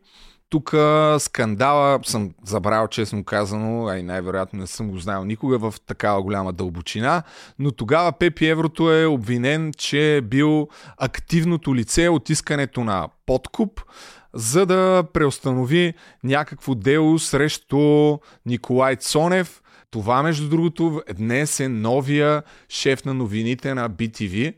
Тук 0.49 0.75
скандала 1.19 2.01
съм 2.05 2.35
забравил, 2.45 2.89
честно 2.89 3.25
казано, 3.25 3.87
а 3.87 3.99
и 3.99 4.03
най-вероятно 4.03 4.59
не 4.59 4.67
съм 4.67 4.91
го 4.91 4.99
знаел 4.99 5.25
никога 5.25 5.59
в 5.59 5.75
такава 5.87 6.23
голяма 6.23 6.53
дълбочина, 6.53 7.23
но 7.59 7.73
тогава 7.73 8.13
Пепи 8.13 8.47
Еврото 8.47 8.93
е 8.93 9.07
обвинен, 9.07 9.73
че 9.79 10.17
е 10.17 10.21
бил 10.21 10.69
активното 10.97 11.75
лице 11.75 12.09
от 12.09 12.31
искането 12.31 12.85
на 12.85 13.09
подкуп 13.27 13.81
за 14.35 14.67
да 14.67 15.05
преустанови 15.13 15.95
някакво 16.25 16.75
дело 16.75 17.19
срещу 17.19 18.19
Николай 18.47 18.97
Цонев. 18.97 19.63
Това, 19.91 20.23
между 20.23 20.49
другото, 20.49 21.03
днес 21.19 21.61
е 21.61 21.69
новия 21.69 22.43
шеф 22.69 23.05
на 23.05 23.15
новините 23.15 23.75
на 23.75 23.91
BTV. 23.91 24.55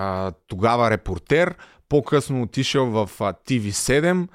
А, 0.00 0.32
тогава 0.46 0.90
репортер, 0.90 1.54
по-късно 1.88 2.42
отишъл 2.42 2.86
в 2.86 3.10
а, 3.20 3.32
TV7 3.32 4.28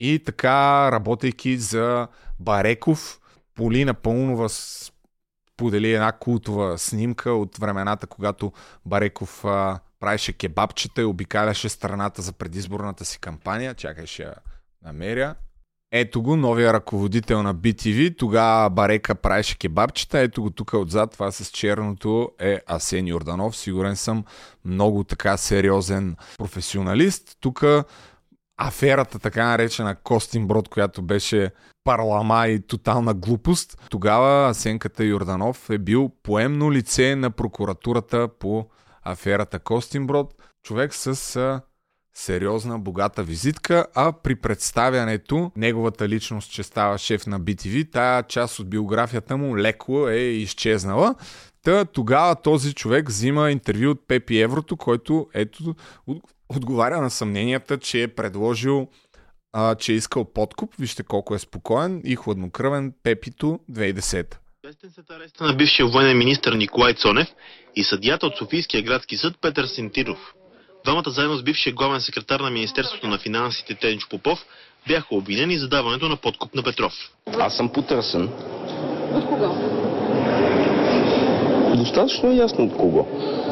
и 0.00 0.22
така, 0.24 0.92
работейки 0.92 1.56
за 1.56 2.08
Бареков, 2.38 3.20
Полина 3.54 3.94
Пълнова 3.94 4.48
сподели 4.48 5.92
една 5.92 6.12
култова 6.12 6.78
снимка 6.78 7.32
от 7.32 7.58
времената, 7.58 8.06
когато 8.06 8.52
Бареков 8.86 9.44
а, 9.44 9.80
правеше 10.00 10.32
кебабчета 10.32 11.02
и 11.02 11.04
обикаляше 11.04 11.68
страната 11.68 12.22
за 12.22 12.32
предизборната 12.32 13.04
си 13.04 13.20
кампания. 13.20 13.74
Чакай, 13.74 14.06
ще 14.06 14.22
я 14.22 14.34
намеря. 14.82 15.34
Ето 15.92 16.22
го, 16.22 16.36
новия 16.36 16.72
ръководител 16.72 17.42
на 17.42 17.54
BTV. 17.54 18.18
Тогава 18.18 18.70
Барека 18.70 19.14
правеше 19.14 19.58
кебабчета. 19.58 20.18
Ето 20.18 20.42
го 20.42 20.50
тук 20.50 20.72
отзад. 20.74 21.12
Това 21.12 21.32
с 21.32 21.50
черното 21.50 22.30
е 22.38 22.60
Асен 22.66 23.06
Йорданов. 23.06 23.56
Сигурен 23.56 23.96
съм 23.96 24.24
много 24.64 25.04
така 25.04 25.36
сериозен 25.36 26.16
професионалист. 26.38 27.36
Тук 27.40 27.64
аферата, 28.56 29.18
така 29.18 29.44
наречена 29.44 29.94
Костин 29.94 30.46
Брод, 30.46 30.68
която 30.68 31.02
беше 31.02 31.50
парлама 31.84 32.48
и 32.48 32.60
тотална 32.60 33.14
глупост. 33.14 33.82
Тогава 33.90 34.48
Асенката 34.48 35.04
Йорданов 35.04 35.70
е 35.70 35.78
бил 35.78 36.10
поемно 36.22 36.72
лице 36.72 37.16
на 37.16 37.30
прокуратурата 37.30 38.28
по 38.38 38.66
аферата 39.02 39.58
Костинброд. 39.58 40.34
Човек 40.62 40.94
с 40.94 41.60
сериозна, 42.14 42.78
богата 42.78 43.22
визитка, 43.22 43.86
а 43.94 44.12
при 44.12 44.34
представянето 44.34 45.52
неговата 45.56 46.08
личност, 46.08 46.52
че 46.52 46.62
става 46.62 46.98
шеф 46.98 47.26
на 47.26 47.40
BTV, 47.40 47.92
тая 47.92 48.22
част 48.22 48.58
от 48.58 48.70
биографията 48.70 49.36
му 49.36 49.58
леко 49.58 50.08
е 50.08 50.18
изчезнала. 50.18 51.14
Та 51.62 51.84
тогава 51.84 52.36
този 52.42 52.74
човек 52.74 53.08
взима 53.08 53.50
интервю 53.50 53.90
от 53.90 54.08
Пепи 54.08 54.40
Еврото, 54.40 54.76
който 54.76 55.26
ето 55.34 55.74
отговаря 56.48 57.00
на 57.00 57.10
съмненията, 57.10 57.78
че 57.78 58.02
е 58.02 58.08
предложил 58.08 58.88
а, 59.52 59.74
че 59.74 59.92
е 59.92 59.94
искал 59.94 60.24
подкуп. 60.24 60.74
Вижте 60.78 61.02
колко 61.02 61.34
е 61.34 61.38
спокоен 61.38 62.02
и 62.04 62.16
хладнокръвен 62.16 62.92
Пепито 63.02 63.60
2010. 63.72 64.36
Известен 64.64 64.90
след 64.90 65.10
ареста 65.10 65.44
на 65.44 65.54
бившия 65.56 65.86
военен 65.86 66.18
министр 66.18 66.56
Николай 66.56 66.94
Цонев 66.94 67.28
и 67.76 67.84
съдията 67.84 68.26
от 68.26 68.36
Софийския 68.36 68.82
градски 68.82 69.16
съд 69.16 69.34
Петър 69.40 69.66
Сентиров. 69.66 70.18
Двамата 70.84 71.10
заедно 71.10 71.36
с 71.36 71.42
бившия 71.42 71.72
главен 71.72 72.00
секретар 72.00 72.40
на 72.40 72.50
Министерството 72.50 73.06
на 73.06 73.18
финансите 73.18 73.74
Тенч 73.74 74.08
Попов 74.08 74.44
бяха 74.88 75.14
обвинени 75.14 75.58
за 75.58 75.68
даването 75.68 76.08
на 76.08 76.16
подкуп 76.16 76.54
на 76.54 76.62
Петров. 76.62 76.92
Аз 77.38 77.56
съм 77.56 77.68
потърсен. 77.68 78.28
От 79.14 79.26
кого? 79.26 79.54
Достатъчно 81.76 82.30
е 82.30 82.34
ясно 82.34 82.64
от 82.64 82.76
кого. 82.76 83.06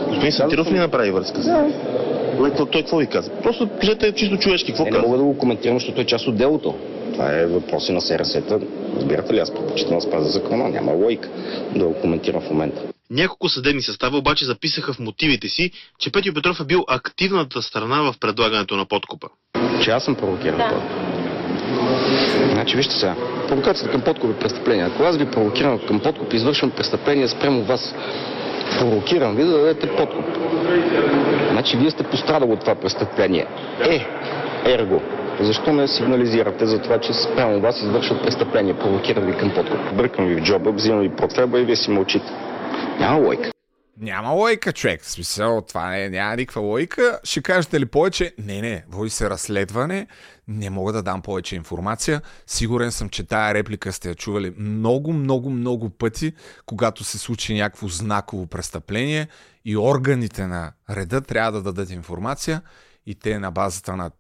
Господин 0.09 0.33
Сентиров 0.33 0.73
ли 0.73 0.79
направи 0.79 1.11
връзка? 1.11 1.41
Да. 1.41 1.67
Той, 2.39 2.55
той 2.55 2.67
какво 2.71 2.97
ви 2.97 3.07
каза? 3.07 3.31
Просто 3.43 3.69
кажете 3.81 4.13
чисто 4.13 4.39
човешки. 4.39 4.73
Какво 4.73 4.85
не, 4.85 4.91
каза? 4.91 5.03
не 5.03 5.07
мога 5.07 5.19
да 5.19 5.25
го 5.25 5.39
коментирам, 5.39 5.77
защото 5.77 6.01
е 6.01 6.05
част 6.05 6.27
от 6.27 6.37
делото. 6.37 6.75
Това 7.13 7.33
е 7.33 7.47
въпроси 7.47 7.93
на 7.93 8.01
СРС-та. 8.01 8.59
Разбирате 8.97 9.35
ли, 9.35 9.39
аз 9.39 9.55
предпочитам 9.55 9.95
да 9.95 10.01
спазя 10.01 10.31
закона. 10.31 10.69
Няма 10.69 10.93
лойка 10.93 11.29
да 11.77 11.85
го 11.85 11.95
коментирам 11.95 12.41
в 12.41 12.51
момента. 12.51 12.83
Няколко 13.11 13.49
съдебни 13.49 13.83
състава 13.83 14.19
обаче 14.19 14.45
записаха 14.45 14.93
в 14.93 14.99
мотивите 14.99 15.49
си, 15.49 15.71
че 15.99 16.13
Петю 16.13 16.35
Петров 16.35 16.61
е 16.61 16.65
бил 16.65 16.85
активната 16.89 17.63
страна 17.63 18.03
в 18.03 18.15
предлагането 18.21 18.77
на 18.77 18.87
подкупа. 18.87 19.29
Че 19.83 19.91
аз 19.91 20.05
съм 20.05 20.15
провокиран 20.15 20.59
да. 20.59 20.83
Значи 22.53 22.77
вижте 22.77 22.95
сега, 22.95 23.17
провокацията 23.49 23.93
към 23.93 24.01
подкуп 24.01 24.31
е 24.31 24.39
престъпление. 24.39 24.85
Ако 24.85 25.03
аз 25.03 25.17
ви 25.17 25.31
провокирам 25.31 25.79
към 25.87 26.01
подкуп, 26.01 26.33
извършвам 26.33 26.71
престъпление 26.71 27.29
спрямо 27.29 27.65
вас. 27.65 27.95
Провокирам 28.79 29.37
ви 29.37 29.45
да 29.45 29.51
дадете 29.51 29.97
подкуп. 29.97 30.25
Значи 31.51 31.77
вие 31.77 31.91
сте 31.91 32.03
пострадали 32.03 32.53
от 32.53 32.61
това 32.61 32.75
престъпление. 32.75 33.47
Е, 33.81 34.07
ерго, 34.65 35.03
защо 35.41 35.73
не 35.73 35.89
сигнализирате 35.89 36.67
за 36.67 36.79
това, 36.79 37.01
че 37.01 37.13
спрямо 37.13 37.61
вас 37.61 37.83
извършват 37.83 38.23
престъпление, 38.23 38.75
провокират 38.75 39.27
ви 39.27 39.37
към 39.37 39.51
подкуп? 39.51 39.95
Бъркам 39.95 40.27
ви 40.27 40.35
в 40.35 40.43
джоба, 40.43 40.73
взимам 40.73 41.01
ви 41.01 41.17
портреба 41.17 41.61
и 41.61 41.65
вие 41.65 41.77
си 41.77 41.91
мълчите. 41.91 42.33
Няма 42.99 43.19
лойка. 43.27 43.51
Няма 44.01 44.31
лойка, 44.31 44.73
човек. 44.73 45.03
В 45.03 45.11
смисъл, 45.11 45.63
това 45.69 45.91
не, 45.91 46.09
няма 46.09 46.37
никаква 46.37 46.61
лойка. 46.61 47.21
Ще 47.25 47.43
кажете 47.43 47.81
ли 47.81 47.87
повече? 47.87 48.35
Не, 48.39 48.61
не, 48.61 48.85
води 48.89 49.11
се 49.11 49.31
разследване. 49.31 50.07
Не 50.49 50.71
мога 50.71 50.93
да 50.93 51.03
дам 51.03 51.23
повече 51.23 51.57
информация. 51.57 52.23
Сигурен 52.47 52.93
съм, 52.93 53.09
че 53.09 53.27
тая 53.27 53.55
реплика 53.55 53.93
сте 53.93 54.09
я 54.09 54.15
чували 54.15 54.55
много, 54.59 55.13
много, 55.13 55.51
много 55.51 55.91
пъти, 55.91 56.33
когато 56.67 57.05
се 57.05 57.19
случи 57.19 57.55
някакво 57.55 57.89
знаково 57.89 58.47
престъпление 58.47 59.29
и 59.65 59.77
органите 59.77 60.47
на 60.47 60.73
реда 60.91 61.21
трябва 61.21 61.53
да 61.53 61.63
дадат 61.63 61.91
информация 61.91 62.63
и 63.07 63.15
те 63.15 63.39
на 63.39 63.51
базата 63.51 63.97
на 63.97 64.11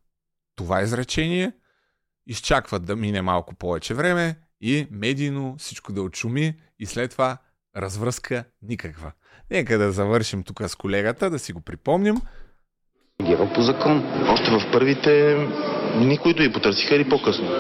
това 0.57 0.83
изречение 0.83 1.53
изчакват 2.27 2.85
да 2.85 2.97
мине 2.97 3.23
малко 3.23 3.55
повече 3.55 3.95
време 3.95 4.37
и 4.61 4.87
медийно 4.91 5.57
всичко 5.59 5.93
да 5.93 6.03
очуми 6.03 6.55
и 6.79 6.87
след 6.87 7.11
това 7.11 7.39
развръзка 7.79 8.45
никаква. 8.63 9.13
Нека 9.51 9.79
да 9.79 9.93
завършим 9.93 10.43
тук 10.43 10.63
с 10.67 10.75
колегата, 10.75 11.31
да 11.31 11.39
си 11.39 11.53
го 11.53 11.61
припомним. 11.61 12.15
Геро 13.23 13.53
по 13.55 13.63
закон. 13.63 14.27
Още 14.29 14.51
в 14.51 14.71
първите 14.73 15.37
никой 15.97 16.35
да 16.35 16.43
ви 16.43 16.53
потърсиха 16.53 16.97
или 16.97 17.09
по-късно? 17.09 17.51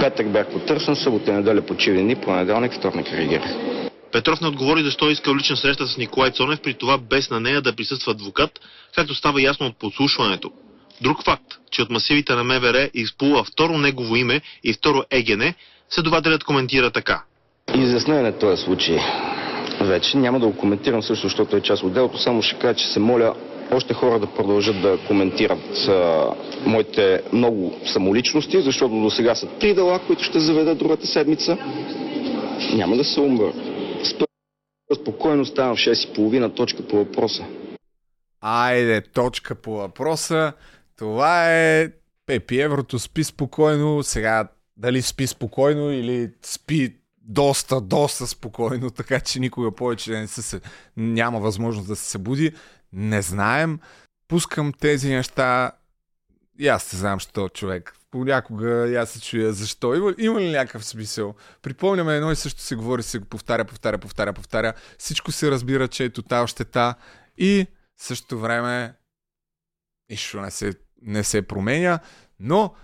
Петък 0.00 0.32
бях 0.32 0.50
потърсен, 0.52 0.96
събота 0.96 1.30
и 1.30 1.34
неделя 1.34 1.66
почивни 1.66 2.02
дни, 2.02 2.16
понеделник, 2.16 2.72
вторник 2.72 3.06
реагирах. 3.12 3.50
Петров 4.12 4.40
не 4.40 4.48
отговори 4.48 4.84
защо 4.84 5.08
е 5.08 5.12
искал 5.12 5.36
лична 5.36 5.56
среща 5.56 5.86
с 5.86 5.96
Николай 5.96 6.30
Цонев, 6.30 6.60
при 6.60 6.74
това 6.74 6.98
без 6.98 7.30
на 7.30 7.40
нея 7.40 7.62
да 7.62 7.76
присъства 7.76 8.12
адвокат, 8.12 8.50
както 8.94 9.14
става 9.14 9.42
ясно 9.42 9.66
от 9.66 9.78
подслушването. 9.78 10.52
Друг 11.00 11.24
факт, 11.24 11.46
че 11.70 11.82
от 11.82 11.90
масивите 11.90 12.34
на 12.34 12.44
МВР 12.44 12.90
изплува 12.94 13.44
второ 13.44 13.78
негово 13.78 14.16
име 14.16 14.40
и 14.64 14.72
второ 14.72 15.04
ЕГН, 15.10 15.42
следователят 15.90 16.44
коментира 16.44 16.90
така. 16.90 17.22
Изяснен 17.74 18.26
е 18.26 18.32
този 18.32 18.62
случай. 18.62 18.98
Вече 19.80 20.16
няма 20.16 20.40
да 20.40 20.46
го 20.46 20.56
коментирам 20.56 21.02
също, 21.02 21.26
защото 21.26 21.56
е 21.56 21.60
част 21.60 21.82
от 21.82 21.92
делото, 21.92 22.18
само 22.18 22.42
ще 22.42 22.58
кажа, 22.58 22.74
че 22.74 22.86
се 22.86 23.00
моля 23.00 23.34
още 23.70 23.94
хора 23.94 24.18
да 24.18 24.26
продължат 24.26 24.82
да 24.82 24.98
коментират 25.06 25.88
а, 25.88 26.26
моите 26.66 27.22
много 27.32 27.74
самоличности, 27.84 28.62
защото 28.62 29.00
до 29.00 29.10
сега 29.10 29.34
са 29.34 29.46
три 29.46 29.74
дела, 29.74 30.00
които 30.06 30.24
ще 30.24 30.40
заведа 30.40 30.74
другата 30.74 31.06
седмица. 31.06 31.58
Няма 32.74 32.96
да 32.96 33.04
се 33.04 33.20
умра. 33.20 33.52
Спокойно 34.94 35.44
ставам 35.44 35.76
в 35.76 35.78
6.30 35.78 36.56
точка 36.56 36.82
по 36.82 36.96
въпроса. 36.96 37.44
Айде, 38.40 39.00
точка 39.00 39.54
по 39.54 39.72
въпроса. 39.72 40.52
Това 40.98 41.54
е 41.54 41.88
Пепи 42.26 42.60
Еврото 42.60 42.98
спи 42.98 43.24
спокойно. 43.24 44.02
Сега 44.02 44.48
дали 44.76 45.02
спи 45.02 45.26
спокойно 45.26 45.92
или 45.92 46.30
спи 46.42 46.97
доста, 47.28 47.80
доста 47.80 48.26
спокойно, 48.26 48.90
така 48.90 49.20
че 49.20 49.40
никога 49.40 49.74
повече 49.74 50.10
не 50.10 50.26
се, 50.26 50.60
няма 50.96 51.40
възможност 51.40 51.88
да 51.88 51.96
се 51.96 52.10
събуди. 52.10 52.52
Не 52.92 53.22
знаем. 53.22 53.80
Пускам 54.28 54.72
тези 54.72 55.08
неща. 55.08 55.72
И 56.58 56.68
аз 56.68 56.92
не 56.92 56.98
знам, 56.98 57.20
що 57.20 57.48
човек. 57.48 57.94
Понякога 58.10 58.98
аз 59.00 59.10
се 59.10 59.20
чуя 59.20 59.52
защо. 59.52 59.94
Има, 59.94 60.14
има 60.18 60.40
ли 60.40 60.50
някакъв 60.50 60.84
смисъл? 60.84 61.34
Припомняме 61.62 62.16
едно 62.16 62.32
и 62.32 62.36
също 62.36 62.60
се 62.60 62.76
говори, 62.76 63.02
се 63.02 63.18
го 63.18 63.24
повтаря, 63.24 63.64
повтаря, 63.64 63.98
повтаря, 63.98 64.32
повтаря. 64.32 64.72
Всичко 64.98 65.32
се 65.32 65.50
разбира, 65.50 65.88
че 65.88 66.04
е 66.04 66.10
тотал 66.10 66.46
щета. 66.46 66.94
И 67.38 67.66
същото 67.96 68.38
време 68.38 68.94
нищо 70.10 70.40
не 70.40 70.50
се, 70.50 70.74
не 71.02 71.24
се 71.24 71.42
променя. 71.42 71.98
Но 72.40 72.74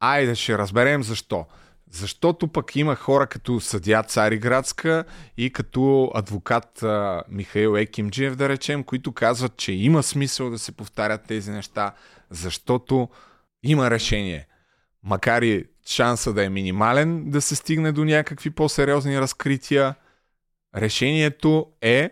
айде 0.00 0.34
ще 0.34 0.58
разберем 0.58 1.02
защо. 1.02 1.46
Защото 1.90 2.48
пък 2.48 2.76
има 2.76 2.94
хора 2.94 3.26
като 3.26 3.60
съдя 3.60 4.02
Цариградска 4.02 5.04
и 5.36 5.52
като 5.52 6.10
адвокат 6.14 6.82
а, 6.82 7.22
Михаил 7.28 7.76
Екимджиев, 7.76 8.36
да 8.36 8.48
речем, 8.48 8.84
които 8.84 9.12
казват, 9.12 9.56
че 9.56 9.72
има 9.72 10.02
смисъл 10.02 10.50
да 10.50 10.58
се 10.58 10.72
повтарят 10.72 11.24
тези 11.28 11.50
неща, 11.50 11.94
защото 12.30 13.08
има 13.62 13.90
решение. 13.90 14.46
Макар 15.02 15.42
и 15.42 15.64
шанса 15.86 16.32
да 16.32 16.44
е 16.44 16.48
минимален 16.48 17.30
да 17.30 17.40
се 17.40 17.56
стигне 17.56 17.92
до 17.92 18.04
някакви 18.04 18.50
по-сериозни 18.50 19.20
разкрития, 19.20 19.94
решението 20.76 21.66
е 21.80 22.10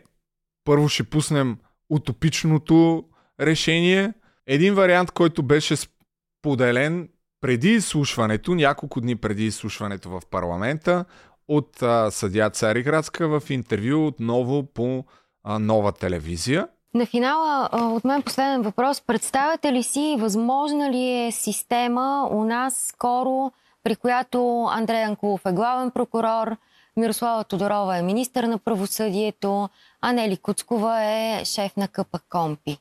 първо 0.64 0.88
ще 0.88 1.04
пуснем 1.04 1.58
утопичното 1.90 3.04
решение. 3.40 4.12
Един 4.46 4.74
вариант, 4.74 5.10
който 5.10 5.42
беше 5.42 5.76
споделен 5.76 7.08
преди 7.40 7.70
изслушването, 7.70 8.54
няколко 8.54 9.00
дни 9.00 9.16
преди 9.16 9.46
изслушването 9.46 10.08
в 10.08 10.20
парламента, 10.30 11.04
от 11.48 11.82
а, 11.82 12.10
съдя 12.10 12.50
Цариградска 12.50 13.28
в 13.28 13.50
интервю 13.50 14.06
отново 14.06 14.62
по 14.62 15.04
а, 15.44 15.58
нова 15.58 15.92
телевизия. 15.92 16.68
На 16.94 17.06
финала 17.06 17.68
от 17.72 18.04
мен 18.04 18.22
последен 18.22 18.62
въпрос. 18.62 19.00
Представяте 19.00 19.72
ли 19.72 19.82
си, 19.82 20.16
възможна 20.18 20.90
ли 20.90 21.26
е 21.26 21.32
система 21.32 22.28
у 22.30 22.44
нас 22.44 22.74
скоро, 22.88 23.52
при 23.84 23.96
която 23.96 24.68
Андрей 24.70 25.02
Анкулов 25.02 25.46
е 25.46 25.52
главен 25.52 25.90
прокурор, 25.90 26.56
Мирослава 26.96 27.44
Тодорова 27.44 27.96
е 27.96 28.02
министър 28.02 28.44
на 28.44 28.58
правосъдието, 28.58 29.68
а 30.00 30.12
Нели 30.12 30.36
Куцкова 30.36 31.04
е 31.04 31.44
шеф 31.44 31.76
на 31.76 31.88
КП 31.88 32.18
Компи. 32.30 32.78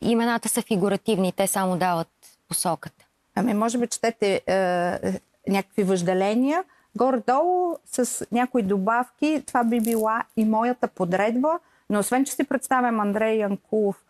Имената 0.00 0.48
са 0.48 0.62
фигуративни, 0.62 1.32
те 1.32 1.46
само 1.46 1.76
дават 1.76 2.08
посоката. 2.48 2.97
Ами, 3.38 3.54
може 3.54 3.78
би 3.78 3.86
четете 3.86 4.42
е, 4.46 5.20
някакви 5.48 5.82
въжделения. 5.82 6.64
Горе-долу 6.96 7.76
с 7.92 8.26
някои 8.32 8.62
добавки, 8.62 9.42
това 9.46 9.64
би 9.64 9.80
била 9.80 10.22
и 10.36 10.44
моята 10.44 10.88
подредба, 10.88 11.58
но 11.90 11.98
освен, 11.98 12.24
че 12.24 12.32
си 12.32 12.44
представям 12.44 13.00
Андрей 13.00 13.36
Янкулов 13.36 14.04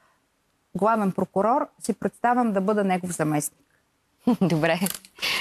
главен 0.75 1.13
прокурор, 1.13 1.69
си 1.83 1.93
представям 1.93 2.53
да 2.53 2.61
бъда 2.61 2.85
негов 2.85 3.17
заместник. 3.17 3.67
Добре. 4.41 4.81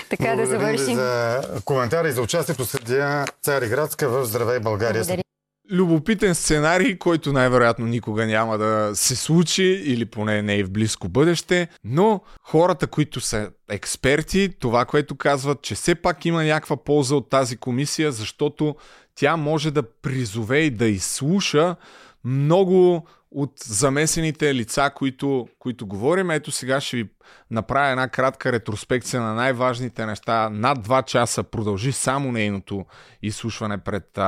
Така 0.10 0.24
Благодарим 0.24 0.46
да 0.46 0.60
завършим. 0.60 0.96
За 0.96 1.42
коментари 1.66 2.10
и 2.10 2.12
за 2.12 2.22
участието 2.22 2.66
съдия 2.66 3.26
Цариградска 3.42 4.10
в 4.10 4.26
Здравей 4.26 4.60
България. 4.60 5.02
Благодаря. 5.02 5.24
Любопитен 5.72 6.36
сценарий, 6.36 6.98
който 6.98 7.34
най-вероятно 7.34 7.86
никога 7.86 8.26
няма 8.26 8.58
да 8.58 8.92
се 8.94 9.16
случи 9.16 9.64
или 9.64 10.06
поне 10.06 10.42
не 10.42 10.56
и 10.56 10.64
в 10.64 10.72
близко 10.72 11.10
бъдеще, 11.10 11.68
но 11.84 12.22
хората, 12.42 12.88
които 12.88 13.22
са 13.22 13.50
експерти, 13.70 14.50
това, 14.60 14.86
което 14.86 15.16
казват, 15.16 15.62
че 15.62 15.76
все 15.76 15.96
пак 15.96 16.26
има 16.26 16.44
някаква 16.44 16.78
полза 16.78 17.16
от 17.16 17.30
тази 17.30 17.58
комисия, 17.58 18.12
защото 18.12 18.76
тя 19.16 19.38
може 19.38 19.72
да 19.72 19.84
призове 19.84 20.60
и 20.60 20.70
да 20.70 20.88
изслуша 20.88 21.76
много 22.24 23.08
от 23.32 23.54
замесените 23.66 24.56
лица, 24.56 24.92
които, 24.96 25.48
които 25.60 25.88
говорим. 25.88 26.32
Ето 26.32 26.52
сега 26.52 26.82
ще 26.82 26.98
ви 26.98 27.10
направя 27.52 27.90
една 27.90 28.08
кратка 28.08 28.52
ретроспекция 28.52 29.22
на 29.22 29.34
най-важните 29.34 30.06
неща. 30.06 30.50
Над 30.50 30.88
2 30.88 31.06
часа 31.06 31.44
продължи 31.44 31.92
само 31.92 32.32
нейното 32.32 32.86
изслушване 33.22 33.78
пред, 33.78 34.20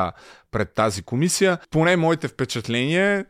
пред 0.52 0.74
тази 0.74 1.02
комисия. 1.02 1.58
Поне 1.72 1.98
моите 1.98 2.28
впечатления 2.28 3.26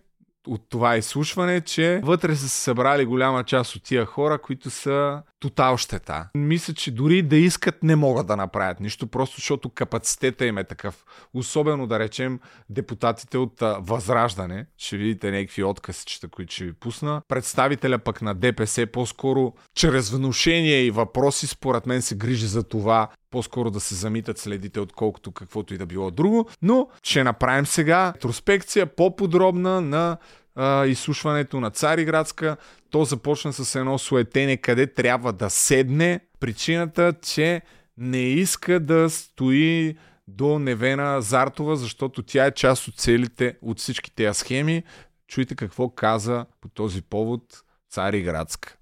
от 0.48 0.70
това 0.70 0.98
изслушване, 0.98 1.62
че 1.62 2.02
вътре 2.04 2.36
са 2.36 2.50
се 2.50 2.64
събрали 2.64 3.06
голяма 3.06 3.44
част 3.44 3.76
от 3.76 3.84
тия 3.84 4.06
хора, 4.06 4.42
които 4.42 4.70
са 4.70 5.22
тотал 5.40 5.78
щета. 5.78 6.30
Мисля, 6.36 6.74
че 6.74 6.92
дори 6.92 7.22
да 7.22 7.36
искат 7.36 7.84
не 7.84 7.96
могат 7.96 8.28
да 8.28 8.36
направят 8.36 8.80
нищо, 8.80 9.08
просто 9.08 9.36
защото 9.36 9.70
капацитета 9.70 10.46
им 10.46 10.58
е 10.58 10.64
такъв. 10.64 11.06
Особено 11.34 11.88
да 11.88 12.00
речем 12.00 12.40
депутатите 12.70 13.38
от 13.38 13.64
Възраждане, 13.80 14.66
ще 14.78 14.98
видите 14.98 15.32
някакви 15.32 15.64
отказчета, 15.64 16.28
които 16.28 16.54
ще 16.54 16.66
ви 16.66 16.74
пусна. 16.74 17.22
Представителя 17.28 18.00
пък 18.00 18.22
на 18.22 18.36
ДПС 18.36 18.88
по-скоро 18.88 19.54
чрез 19.76 20.10
внушение 20.10 20.82
и 20.82 20.92
въпроси 20.92 21.48
според 21.48 21.86
мен 21.86 22.02
се 22.02 22.16
грижи 22.16 22.46
за 22.46 22.64
това 22.64 23.10
по-скоро 23.32 23.72
да 23.72 23.80
се 23.80 23.96
замитат 23.96 24.38
следите, 24.38 24.80
отколкото 24.80 25.32
каквото 25.32 25.74
и 25.74 25.78
да 25.78 25.86
било 25.86 26.12
друго. 26.12 26.50
Но 26.62 26.88
ще 27.04 27.24
направим 27.24 27.66
сега 27.66 28.14
ретроспекция 28.16 28.86
по-подробна 28.86 29.82
на 29.82 30.18
а, 30.60 30.86
изслушването 30.86 31.60
на 31.60 31.70
Цариградска. 31.70 32.58
То 32.90 33.04
започна 33.04 33.54
с 33.54 33.76
едно 33.76 33.98
суетене 33.98 34.58
къде 34.58 34.88
трябва 34.88 35.34
да 35.34 35.50
седне. 35.50 36.20
Причината, 36.40 37.14
че 37.22 37.62
не 37.98 38.22
иска 38.22 38.80
да 38.80 39.10
стои 39.10 39.98
до 40.28 40.60
Невена 40.60 41.22
Зартова, 41.22 41.76
защото 41.76 42.24
тя 42.24 42.46
е 42.46 42.52
част 42.52 42.88
от 42.88 42.96
целите, 42.96 43.58
от 43.62 43.80
всички 43.80 44.16
тези 44.16 44.40
схеми. 44.40 44.84
Чуйте 45.28 45.56
какво 45.56 45.90
каза 45.90 46.46
по 46.62 46.70
този 46.70 47.02
повод 47.02 47.42
Цариградска. 47.90 48.76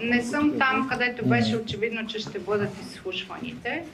Не 0.00 0.24
съм 0.24 0.58
там, 0.58 0.88
където 0.88 1.26
беше 1.26 1.56
очевидно, 1.56 2.06
че 2.06 2.18
ще 2.18 2.38
бъдат 2.38 2.70
изслушваните, 2.82 3.84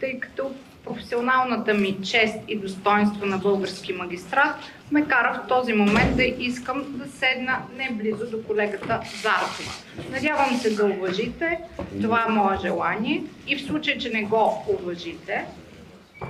тъй 0.00 0.20
като 0.20 0.54
професионалната 0.86 1.74
ми 1.74 1.96
чест 2.02 2.36
и 2.48 2.58
достоинство 2.58 3.26
на 3.26 3.38
български 3.38 3.92
магистрат 3.92 4.56
ме 4.92 5.04
кара 5.04 5.42
в 5.44 5.48
този 5.48 5.72
момент 5.72 6.16
да 6.16 6.24
искам 6.24 6.84
да 6.88 7.10
седна 7.10 7.58
не 7.78 7.90
близо 7.92 8.30
до 8.30 8.42
колегата 8.42 9.00
Заратова. 9.22 9.72
Надявам 10.10 10.56
се 10.56 10.70
да 10.70 10.84
уважите, 10.84 11.58
това 12.02 12.24
е 12.28 12.32
мое 12.32 12.58
желание 12.62 13.22
и 13.46 13.56
в 13.56 13.62
случай, 13.62 13.98
че 13.98 14.08
не 14.08 14.22
го 14.22 14.64
уважите, 14.80 15.44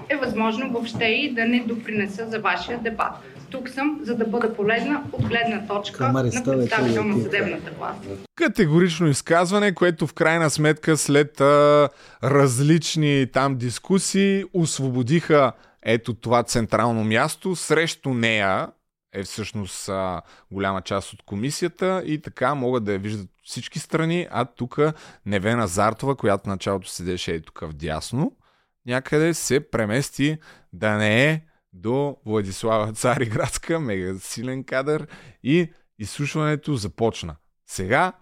е 0.08 0.16
възможно 0.16 0.72
въобще 0.72 1.04
и 1.04 1.32
да 1.32 1.44
не 1.44 1.60
допринеса 1.60 2.26
за 2.26 2.38
вашия 2.38 2.78
дебат. 2.78 3.35
Тук 3.50 3.68
съм, 3.68 4.00
за 4.02 4.16
да 4.16 4.24
бъда 4.24 4.54
полезна 4.54 5.02
от 5.12 5.28
гледна 5.28 5.66
точка 5.66 6.12
на 6.12 6.22
представител 6.22 7.04
на 7.04 7.22
съдебната 7.22 7.70
власт. 7.78 8.00
Категорично 8.34 9.08
изказване, 9.08 9.74
което 9.74 10.06
в 10.06 10.14
крайна 10.14 10.50
сметка 10.50 10.96
след 10.96 11.40
а, 11.40 11.88
различни 12.24 13.26
там 13.32 13.56
дискусии 13.56 14.44
освободиха 14.52 15.52
ето 15.82 16.14
това 16.14 16.42
централно 16.42 17.04
място. 17.04 17.56
Срещу 17.56 18.14
нея 18.14 18.68
е 19.12 19.22
всъщност 19.22 19.88
а, 19.88 20.22
голяма 20.50 20.82
част 20.82 21.12
от 21.12 21.22
комисията 21.22 22.02
и 22.06 22.22
така 22.22 22.54
могат 22.54 22.84
да 22.84 22.92
я 22.92 22.98
виждат 22.98 23.28
всички 23.44 23.78
страни, 23.78 24.28
а 24.30 24.44
тук 24.44 24.78
Невена 25.26 25.66
Зартова, 25.66 26.16
която 26.16 26.44
в 26.44 26.46
началото 26.46 26.88
седеше 26.88 27.32
и 27.32 27.42
тук 27.42 27.62
вдясно, 27.62 28.32
някъде 28.86 29.34
се 29.34 29.70
премести 29.70 30.38
да 30.72 30.90
не 30.90 31.30
е 31.30 31.40
до 31.76 32.16
Владислава 32.26 32.92
Цариградска, 32.94 33.80
мега 33.80 34.18
силен 34.18 34.64
кадър 34.64 35.06
и 35.42 35.72
изслушването 35.98 36.74
започна. 36.74 37.36
Сега 37.66 38.12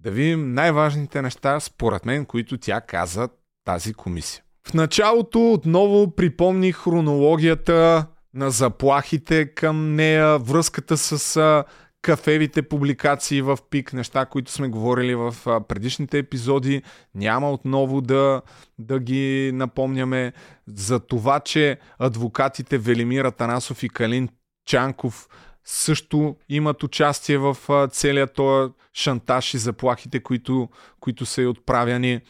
да 0.00 0.10
видим 0.10 0.54
най-важните 0.54 1.22
неща, 1.22 1.60
според 1.60 2.04
мен, 2.06 2.26
които 2.26 2.58
тя 2.58 2.80
каза 2.80 3.28
тази 3.64 3.94
комисия. 3.94 4.42
В 4.68 4.74
началото 4.74 5.52
отново 5.52 6.14
припомни 6.14 6.72
хронологията 6.72 8.06
на 8.34 8.50
заплахите 8.50 9.46
към 9.54 9.94
нея, 9.94 10.38
връзката 10.38 10.96
с 10.96 11.64
кафевите 12.04 12.62
публикации 12.62 13.42
в 13.42 13.58
ПИК, 13.70 13.92
неща, 13.92 14.26
които 14.26 14.52
сме 14.52 14.68
говорили 14.68 15.14
в 15.14 15.36
предишните 15.68 16.18
епизоди. 16.18 16.82
Няма 17.14 17.52
отново 17.52 18.00
да, 18.00 18.42
да 18.78 18.98
ги 18.98 19.50
напомняме 19.54 20.32
за 20.66 21.00
това, 21.00 21.40
че 21.40 21.78
адвокатите 21.98 22.78
Велимира 22.78 23.32
Танасов 23.32 23.82
и 23.82 23.88
Калин 23.88 24.28
Чанков 24.66 25.28
също 25.64 26.36
имат 26.48 26.82
участие 26.82 27.38
в 27.38 27.56
целият 27.90 28.34
този 28.34 28.72
шантаж 28.94 29.54
и 29.54 29.58
заплахите, 29.58 30.20
които, 30.20 30.68
които 31.00 31.26
са 31.26 31.42
и 31.42 31.46
отправяни. 31.46 32.20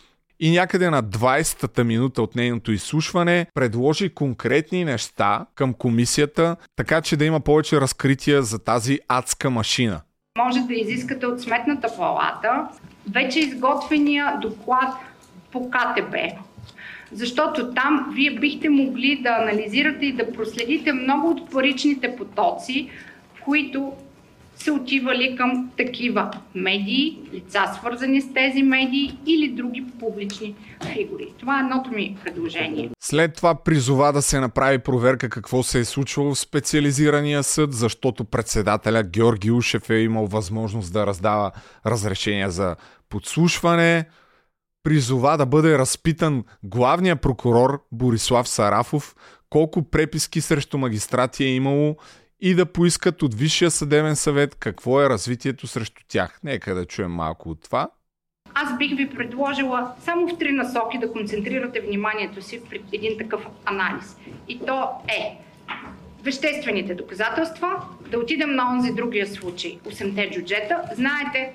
И 0.44 0.50
някъде 0.50 0.90
на 0.90 1.02
20-та 1.02 1.84
минута 1.84 2.22
от 2.22 2.34
нейното 2.34 2.72
изслушване 2.72 3.46
предложи 3.54 4.14
конкретни 4.14 4.84
неща 4.84 5.46
към 5.54 5.74
комисията, 5.74 6.56
така 6.76 7.00
че 7.00 7.16
да 7.16 7.24
има 7.24 7.40
повече 7.40 7.80
разкрития 7.80 8.42
за 8.42 8.58
тази 8.58 8.98
адска 9.08 9.50
машина. 9.50 10.00
Може 10.38 10.60
да 10.60 10.74
изискате 10.74 11.26
от 11.26 11.40
Сметната 11.40 11.96
палата 11.96 12.68
вече 13.12 13.38
изготвения 13.38 14.38
доклад 14.42 14.94
по 15.52 15.70
КТБ. 15.70 16.14
Защото 17.12 17.74
там 17.74 18.12
вие 18.14 18.30
бихте 18.30 18.68
могли 18.68 19.20
да 19.22 19.30
анализирате 19.30 20.06
и 20.06 20.12
да 20.12 20.32
проследите 20.32 20.92
много 20.92 21.28
от 21.30 21.50
паричните 21.50 22.16
потоци, 22.16 22.90
които 23.44 23.92
са 24.56 24.72
отивали 24.72 25.36
към 25.36 25.70
такива 25.76 26.30
медии, 26.54 27.18
лица 27.32 27.60
свързани 27.78 28.20
с 28.20 28.32
тези 28.34 28.62
медии 28.62 29.18
или 29.26 29.48
други 29.48 29.84
публични 30.00 30.54
фигури. 30.92 31.32
Това 31.38 31.58
е 31.58 31.60
едното 31.60 31.90
ми 31.90 32.16
предложение. 32.24 32.90
След 33.00 33.36
това 33.36 33.54
призова 33.54 34.12
да 34.12 34.22
се 34.22 34.40
направи 34.40 34.78
проверка 34.78 35.28
какво 35.28 35.62
се 35.62 35.78
е 35.78 35.84
случвало 35.84 36.34
в 36.34 36.38
специализирания 36.38 37.42
съд, 37.42 37.72
защото 37.72 38.24
председателя 38.24 39.02
Георги 39.02 39.50
Ушев 39.50 39.90
е 39.90 39.94
имал 39.94 40.26
възможност 40.26 40.92
да 40.92 41.06
раздава 41.06 41.52
разрешения 41.86 42.50
за 42.50 42.76
подслушване. 43.08 44.04
Призова 44.82 45.36
да 45.36 45.46
бъде 45.46 45.78
разпитан 45.78 46.44
главния 46.62 47.16
прокурор 47.16 47.82
Борислав 47.92 48.48
Сарафов 48.48 49.14
колко 49.54 49.82
преписки 49.82 50.40
срещу 50.40 50.78
магистрати 50.78 51.44
е 51.44 51.54
имало 51.54 51.96
и 52.44 52.54
да 52.54 52.66
поискат 52.66 53.22
от 53.22 53.34
Висшия 53.34 53.70
съдебен 53.70 54.16
съвет 54.16 54.54
какво 54.54 55.02
е 55.02 55.08
развитието 55.08 55.66
срещу 55.66 56.02
тях. 56.08 56.40
Нека 56.44 56.74
да 56.74 56.84
чуем 56.84 57.10
малко 57.10 57.48
от 57.50 57.62
това. 57.62 57.88
Аз 58.54 58.78
бих 58.78 58.96
ви 58.96 59.10
предложила 59.10 59.92
само 60.00 60.28
в 60.28 60.38
три 60.38 60.52
насоки 60.52 60.98
да 60.98 61.12
концентрирате 61.12 61.80
вниманието 61.80 62.42
си 62.42 62.60
при 62.70 62.82
един 62.92 63.18
такъв 63.18 63.46
анализ. 63.64 64.16
И 64.48 64.58
то 64.66 64.88
е 65.08 65.38
веществените 66.22 66.94
доказателства, 66.94 67.68
да 68.10 68.18
отидем 68.18 68.54
на 68.54 68.72
онзи 68.72 68.92
другия 68.94 69.26
случай, 69.26 69.78
8-те 69.84 70.30
джуджета. 70.30 70.82
Знаете 70.94 71.52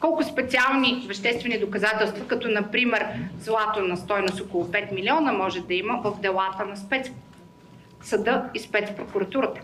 колко 0.00 0.22
специални 0.24 1.04
веществени 1.08 1.58
доказателства, 1.58 2.26
като 2.26 2.48
например 2.48 3.06
злато 3.40 3.82
на 3.82 3.96
стойност 3.96 4.40
около 4.40 4.64
5 4.64 4.94
милиона 4.94 5.32
може 5.32 5.60
да 5.60 5.74
има 5.74 6.00
в 6.04 6.20
делата 6.20 6.64
на 6.64 6.76
спецсъда 6.76 8.50
и 8.54 8.58
спецпрокуратурата. 8.58 9.60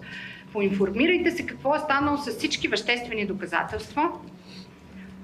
Поинформирайте 0.53 1.31
се 1.31 1.47
какво 1.47 1.75
е 1.75 1.79
станало 1.79 2.17
с 2.17 2.31
всички 2.31 2.69
веществени 2.69 3.27
доказателства. 3.27 4.11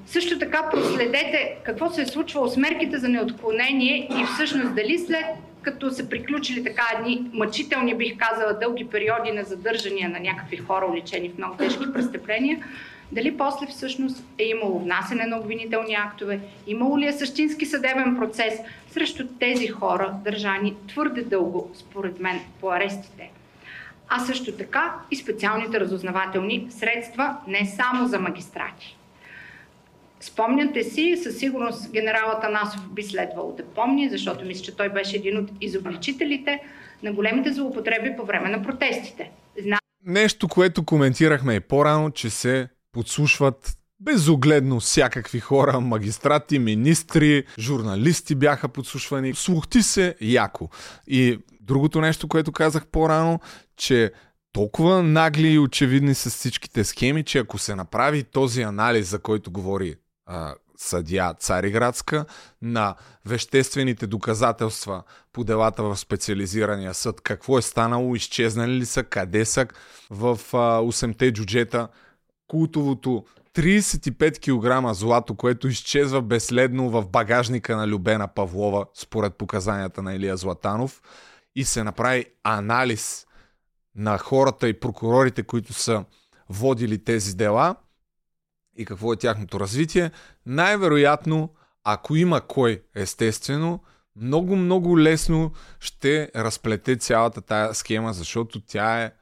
Също 0.07 0.39
така 0.39 0.71
проследете 0.71 1.57
какво 1.63 1.91
се 1.91 2.03
е 2.03 2.07
случвало 2.07 2.49
с 2.49 2.57
мерките 2.57 2.99
за 2.99 3.09
неотклонение 3.09 4.09
и 4.21 4.25
всъщност 4.35 4.75
дали 4.75 4.99
след 4.99 5.25
като 5.63 5.91
са 5.91 6.09
приключили 6.09 6.65
така 6.65 6.83
едни 6.99 7.31
мъчителни, 7.33 7.95
бих 7.95 8.17
казала, 8.17 8.59
дълги 8.61 8.89
периоди 8.89 9.33
на 9.33 9.45
задържания 9.45 10.09
на 10.09 10.21
някакви 10.21 10.57
хора, 10.57 10.87
уличени 10.87 11.29
в 11.29 11.39
много 11.39 11.57
тежки 11.57 11.93
престъпления, 11.93 12.65
дали 13.13 13.37
после 13.37 13.67
всъщност 13.67 14.25
е 14.39 14.45
имало 14.45 14.79
внасене 14.79 15.27
на 15.27 15.39
обвинителни 15.39 15.95
актове, 15.95 16.41
имало 16.67 16.99
ли 16.99 17.07
е 17.07 17.13
същински 17.13 17.67
съдебен 17.67 18.17
процес 18.17 18.55
срещу 18.91 19.27
тези 19.41 19.67
хора, 19.67 20.15
държани 20.25 20.75
твърде 20.89 21.23
дълго, 21.23 21.71
според 21.75 22.21
мен, 22.21 22.41
по 22.61 22.71
арестите. 22.71 23.31
А 24.09 24.21
също 24.21 24.53
така 24.53 24.95
и 25.11 25.17
специалните 25.17 25.81
разузнавателни 25.81 26.67
средства, 26.71 27.37
не 27.47 27.67
само 27.77 28.09
за 28.09 28.19
магистрати. 28.19 28.97
Спомняте 30.21 30.85
си, 30.85 31.21
със 31.23 31.39
сигурност 31.39 31.93
генерал 31.93 32.31
Атанасов 32.31 32.93
би 32.93 33.03
следвало 33.03 33.53
да 33.53 33.65
помни, 33.65 34.11
защото 34.11 34.45
мисля, 34.45 34.65
че 34.65 34.77
той 34.77 34.89
беше 34.89 35.17
един 35.17 35.39
от 35.39 35.51
изобличителите 35.61 36.61
на 37.03 37.13
големите 37.13 37.53
злоупотреби 37.53 38.17
по 38.17 38.25
време 38.25 38.49
на 38.49 38.63
протестите. 38.63 39.31
Зна... 39.63 39.79
Нещо, 40.05 40.49
което 40.49 40.85
коментирахме 40.85 41.55
и 41.55 41.61
по-рано, 41.61 42.11
че 42.11 42.31
се 42.31 42.69
подслушват 42.93 43.79
безогледно 44.01 44.81
всякакви 44.81 45.41
хора, 45.41 45.81
магистрати, 45.81 46.59
министри, 46.59 47.45
журналисти 47.59 48.35
бяха 48.35 48.69
подслушвани. 48.69 49.35
Слухти 49.35 49.83
се 49.83 50.15
яко. 50.21 50.69
И 51.07 51.39
другото 51.69 52.01
нещо, 52.01 52.29
което 52.29 52.53
казах 52.53 52.87
по-рано, 52.87 53.41
че 53.77 54.13
толкова 54.53 55.03
нагли 55.03 55.49
и 55.49 55.59
очевидни 55.59 56.15
са 56.15 56.31
всичките 56.31 56.85
схеми, 56.85 57.25
че 57.25 57.39
ако 57.39 57.59
се 57.59 57.75
направи 57.75 58.25
този 58.25 58.63
анализ, 58.63 59.09
за 59.09 59.19
който 59.19 59.51
говори 59.51 59.95
а, 60.27 60.55
съдия 60.77 61.35
Цариградска, 61.35 62.25
на 62.63 62.95
веществените 63.27 64.07
доказателства 64.07 65.03
по 65.33 65.45
делата 65.45 65.83
в 65.83 65.97
специализирания 65.97 66.95
съд, 66.95 67.21
какво 67.21 67.59
е 67.59 67.63
станало, 67.63 68.15
изчезнали 68.15 68.73
ли 68.73 68.87
са, 68.87 69.03
къде 69.03 69.45
са 69.45 69.67
в 70.11 70.41
а, 70.53 70.81
8-те 70.81 71.33
джуджета, 71.33 71.89
култовото 72.49 73.25
35 73.55 74.39
кг 74.39 74.95
злато, 74.95 75.35
което 75.35 75.69
изчезва 75.69 76.23
безследно 76.23 76.91
в 76.91 77.09
багажника 77.09 77.77
на 77.77 77.89
Любена 77.89 78.29
Павлова, 78.29 78.87
според 78.95 79.35
показанията 79.35 80.03
на 80.03 80.15
Илия 80.15 80.37
Златанов, 80.37 81.03
и 81.55 81.65
се 81.65 81.85
направи 81.85 82.25
анализ 82.45 83.27
на 83.95 84.19
хората 84.19 84.69
и 84.69 84.81
прокурорите, 84.81 85.43
които 85.43 85.73
са 85.73 86.05
водили 86.49 87.05
тези 87.05 87.37
дела 87.37 87.77
и 88.77 88.85
какво 88.85 89.13
е 89.13 89.17
тяхното 89.17 89.61
развитие, 89.61 90.11
най-вероятно, 90.47 91.55
ако 91.85 92.17
има 92.17 92.41
кой, 92.41 92.83
естествено, 92.95 93.83
много, 94.17 94.57
много 94.57 94.99
лесно 94.99 95.53
ще 95.81 96.31
разплете 96.37 96.97
цялата 96.97 97.41
тая 97.41 97.75
схема, 97.75 98.13
защото 98.13 98.61
тя 98.61 99.03
е 99.03 99.13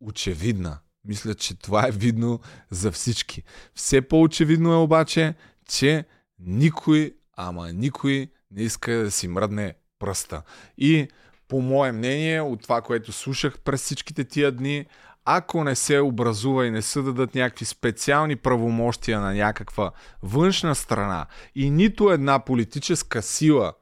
очевидна. 0.00 0.78
Мисля, 1.04 1.34
че 1.34 1.58
това 1.58 1.88
е 1.88 1.90
видно 1.90 2.40
за 2.70 2.92
всички. 2.92 3.42
Все 3.74 4.02
по-очевидно 4.02 4.72
е 4.72 4.76
обаче, 4.76 5.34
че 5.68 6.04
никой, 6.38 7.16
ама 7.36 7.72
никой 7.72 8.30
не 8.50 8.62
иска 8.62 8.92
да 8.92 9.10
си 9.10 9.28
мръдне 9.28 9.74
пръста. 9.98 10.42
И 10.78 11.08
по 11.48 11.60
мое 11.60 11.92
мнение, 11.92 12.40
от 12.40 12.62
това, 12.62 12.82
което 12.82 13.12
слушах 13.12 13.58
през 13.58 13.82
всичките 13.82 14.24
тия 14.24 14.52
дни, 14.52 14.86
ако 15.24 15.64
не 15.64 15.74
се 15.74 16.00
образува 16.00 16.66
и 16.66 16.70
не 16.70 16.82
се 16.82 17.02
дадат 17.02 17.34
някакви 17.34 17.64
специални 17.64 18.36
правомощия 18.36 19.20
на 19.20 19.34
някаква 19.34 19.90
външна 20.22 20.74
страна 20.74 21.26
и 21.54 21.70
нито 21.70 22.10
една 22.10 22.38
политическа 22.38 23.22
сила 23.22 23.72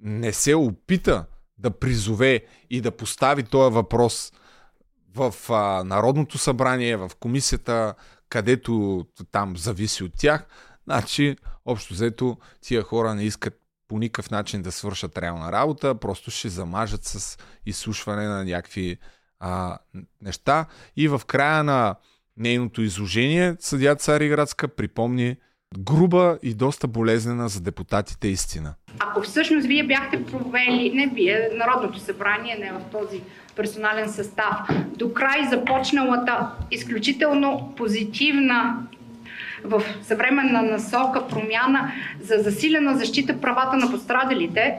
не 0.00 0.32
се 0.32 0.54
опита 0.54 1.26
да 1.58 1.70
призове 1.70 2.44
и 2.70 2.80
да 2.80 2.90
постави 2.90 3.42
този 3.42 3.74
въпрос 3.74 4.32
в 5.14 5.34
а, 5.48 5.84
Народното 5.84 6.38
събрание, 6.38 6.96
в 6.96 7.10
комисията, 7.20 7.94
където 8.28 9.04
там 9.32 9.56
зависи 9.56 10.04
от 10.04 10.12
тях, 10.18 10.46
значи, 10.84 11.36
общо 11.64 11.94
взето, 11.94 12.36
тия 12.60 12.82
хора 12.82 13.14
не 13.14 13.24
искат 13.24 13.61
по 13.92 13.98
никакъв 13.98 14.30
начин 14.30 14.62
да 14.62 14.72
свършат 14.72 15.18
реална 15.18 15.52
работа, 15.52 15.94
просто 15.94 16.30
ще 16.30 16.48
замажат 16.48 17.04
с 17.04 17.38
изслушване 17.66 18.26
на 18.26 18.44
някакви 18.44 18.96
а, 19.40 19.78
неща. 20.22 20.66
И 20.96 21.08
в 21.08 21.20
края 21.26 21.64
на 21.64 21.94
нейното 22.36 22.82
изложение 22.82 23.56
съдя 23.60 23.94
Цариградска 23.94 24.68
припомни 24.68 25.36
груба 25.78 26.38
и 26.42 26.54
доста 26.54 26.88
болезнена 26.88 27.48
за 27.48 27.60
депутатите 27.60 28.28
истина. 28.28 28.74
Ако 28.98 29.22
всъщност 29.22 29.66
вие 29.66 29.86
бяхте 29.86 30.24
провели, 30.24 30.92
не 30.94 31.06
вие, 31.14 31.50
Народното 31.54 31.98
събрание, 31.98 32.56
не 32.58 32.72
в 32.72 32.90
този 32.92 33.20
персонален 33.56 34.08
състав, 34.08 34.56
до 34.96 35.12
край 35.12 35.48
започналата 35.50 36.50
изключително 36.70 37.74
позитивна 37.76 38.86
в 39.64 39.82
съвременна 40.02 40.62
насока 40.62 41.28
промяна 41.28 41.92
за 42.20 42.34
засилена 42.42 42.96
защита 42.96 43.40
правата 43.40 43.76
на 43.76 43.90
пострадалите, 43.90 44.74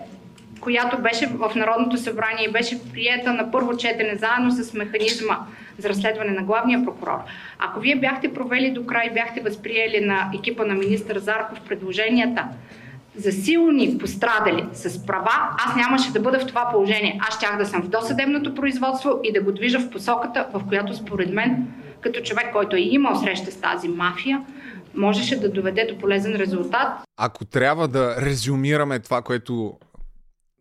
която 0.60 1.02
беше 1.02 1.28
в 1.28 1.52
Народното 1.56 1.98
събрание 1.98 2.46
и 2.50 2.52
беше 2.52 2.92
приета 2.92 3.34
на 3.34 3.52
първо 3.52 3.78
четене 3.78 4.16
заедно 4.16 4.52
с 4.52 4.74
механизма 4.74 5.38
за 5.78 5.90
разследване 5.90 6.32
на 6.32 6.44
главния 6.44 6.84
прокурор. 6.84 7.20
Ако 7.60 7.80
вие 7.80 7.96
бяхте 7.96 8.34
провели 8.34 8.72
до 8.72 8.86
край, 8.86 9.10
бяхте 9.14 9.42
възприели 9.42 10.06
на 10.06 10.32
екипа 10.36 10.66
на 10.66 10.74
министър 10.74 11.20
Зарков 11.20 11.62
предложенията 11.62 12.48
за 13.16 13.32
силни 13.32 13.98
пострадали 13.98 14.66
с 14.74 15.06
права, 15.06 15.50
аз 15.68 15.76
нямаше 15.76 16.12
да 16.12 16.20
бъда 16.20 16.40
в 16.40 16.48
това 16.48 16.70
положение. 16.72 17.20
Аз 17.30 17.36
щях 17.36 17.58
да 17.58 17.66
съм 17.66 17.82
в 17.82 17.90
досъдебното 17.90 18.56
производство 18.56 19.20
и 19.24 19.34
да 19.34 19.42
го 19.42 19.52
движа 19.52 19.80
в 19.80 19.90
посоката, 19.90 20.48
в 20.54 20.68
която 20.68 20.96
според 20.96 21.34
мен, 21.34 21.68
като 22.02 22.22
човек, 22.22 22.52
който 22.54 22.76
е 22.76 22.80
имал 22.80 23.16
среща 23.16 23.52
с 23.52 23.62
тази 23.62 23.88
мафия, 23.88 24.42
можеше 24.96 25.40
да 25.40 25.52
доведе 25.52 25.86
до 25.86 25.98
полезен 25.98 26.36
резултат. 26.36 27.04
Ако 27.18 27.46
трябва 27.46 27.88
да 27.88 28.22
резюмираме 28.22 29.00
това, 29.00 29.22
което 29.22 29.78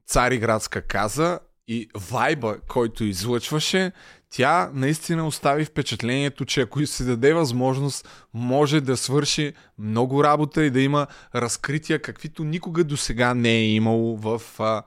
Цариградска 0.06 0.82
каза 0.82 1.38
и 1.68 1.88
вайба, 2.10 2.56
който 2.68 3.04
излъчваше, 3.04 3.92
тя 4.30 4.70
наистина 4.74 5.26
остави 5.26 5.64
впечатлението, 5.64 6.44
че 6.44 6.60
ако 6.60 6.86
се 6.86 7.04
даде 7.04 7.34
възможност, 7.34 8.26
може 8.34 8.80
да 8.80 8.96
свърши 8.96 9.52
много 9.78 10.24
работа 10.24 10.64
и 10.64 10.70
да 10.70 10.80
има 10.80 11.06
разкрития, 11.34 12.02
каквито 12.02 12.44
никога 12.44 12.84
до 12.84 12.96
сега 12.96 13.34
не 13.34 13.50
е 13.50 13.72
имало 13.72 14.16
в 14.16 14.42
а, 14.58 14.82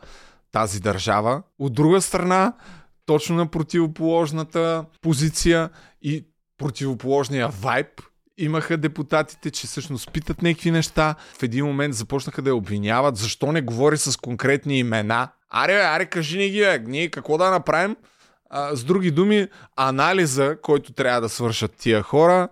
тази 0.51 0.81
държава. 0.81 1.43
От 1.59 1.73
друга 1.73 2.01
страна, 2.01 2.53
точно 3.05 3.35
на 3.35 3.47
противоположната 3.47 4.85
позиция 5.01 5.69
и 6.01 6.25
противоположния 6.57 7.47
вайб 7.47 8.01
имаха 8.37 8.77
депутатите, 8.77 9.51
че 9.51 9.67
всъщност 9.67 10.11
питат 10.11 10.41
някакви 10.41 10.71
неща. 10.71 11.15
В 11.39 11.43
един 11.43 11.65
момент 11.65 11.93
започнаха 11.93 12.41
да 12.41 12.49
я 12.49 12.55
обвиняват. 12.55 13.17
Защо 13.17 13.51
не 13.51 13.61
говори 13.61 13.97
с 13.97 14.17
конкретни 14.17 14.79
имена? 14.79 15.29
Аре, 15.49 15.81
аре, 15.81 16.05
кажи 16.05 16.37
ни 16.37 16.49
ги, 16.49 16.59
бе. 16.59 16.79
ние 16.79 17.09
какво 17.09 17.37
да 17.37 17.51
направим? 17.51 17.95
А, 18.49 18.75
с 18.75 18.83
други 18.83 19.11
думи, 19.11 19.47
анализа, 19.75 20.57
който 20.61 20.93
трябва 20.93 21.21
да 21.21 21.29
свършат 21.29 21.75
тия 21.75 22.01
хора, 22.01 22.49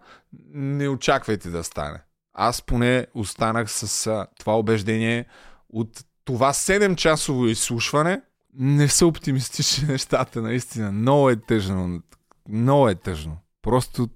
не 0.53 0.87
очаквайте 0.87 1.49
да 1.49 1.63
стане. 1.63 1.99
Аз 2.33 2.61
поне 2.61 3.07
останах 3.13 3.71
с 3.71 4.07
а, 4.07 4.27
това 4.39 4.57
убеждение 4.57 5.25
от 5.69 6.03
това 6.25 6.53
7-часово 6.53 7.45
изслушване. 7.45 8.21
Не 8.53 8.87
са 8.87 9.07
оптимистични 9.07 9.87
нещата, 9.91 10.41
наистина. 10.41 10.91
Много 10.91 11.29
е 11.29 11.35
тъжно. 11.35 12.01
Много 12.49 12.89
е 12.89 12.95
тъжно. 12.95 13.37
Просто 13.61 14.09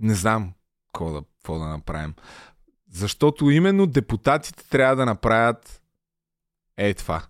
не 0.00 0.14
знам 0.14 0.52
какво 0.92 1.12
да, 1.12 1.22
какво 1.38 1.58
да 1.58 1.66
направим. 1.66 2.14
Защото 2.92 3.50
именно 3.50 3.86
депутатите 3.86 4.68
трябва 4.68 4.96
да 4.96 5.06
направят 5.06 5.82
е 6.76 6.94
това 6.94 7.22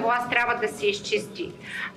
власт 0.00 0.30
трябва 0.30 0.54
да 0.54 0.68
се 0.68 0.86
изчисти. 0.86 1.52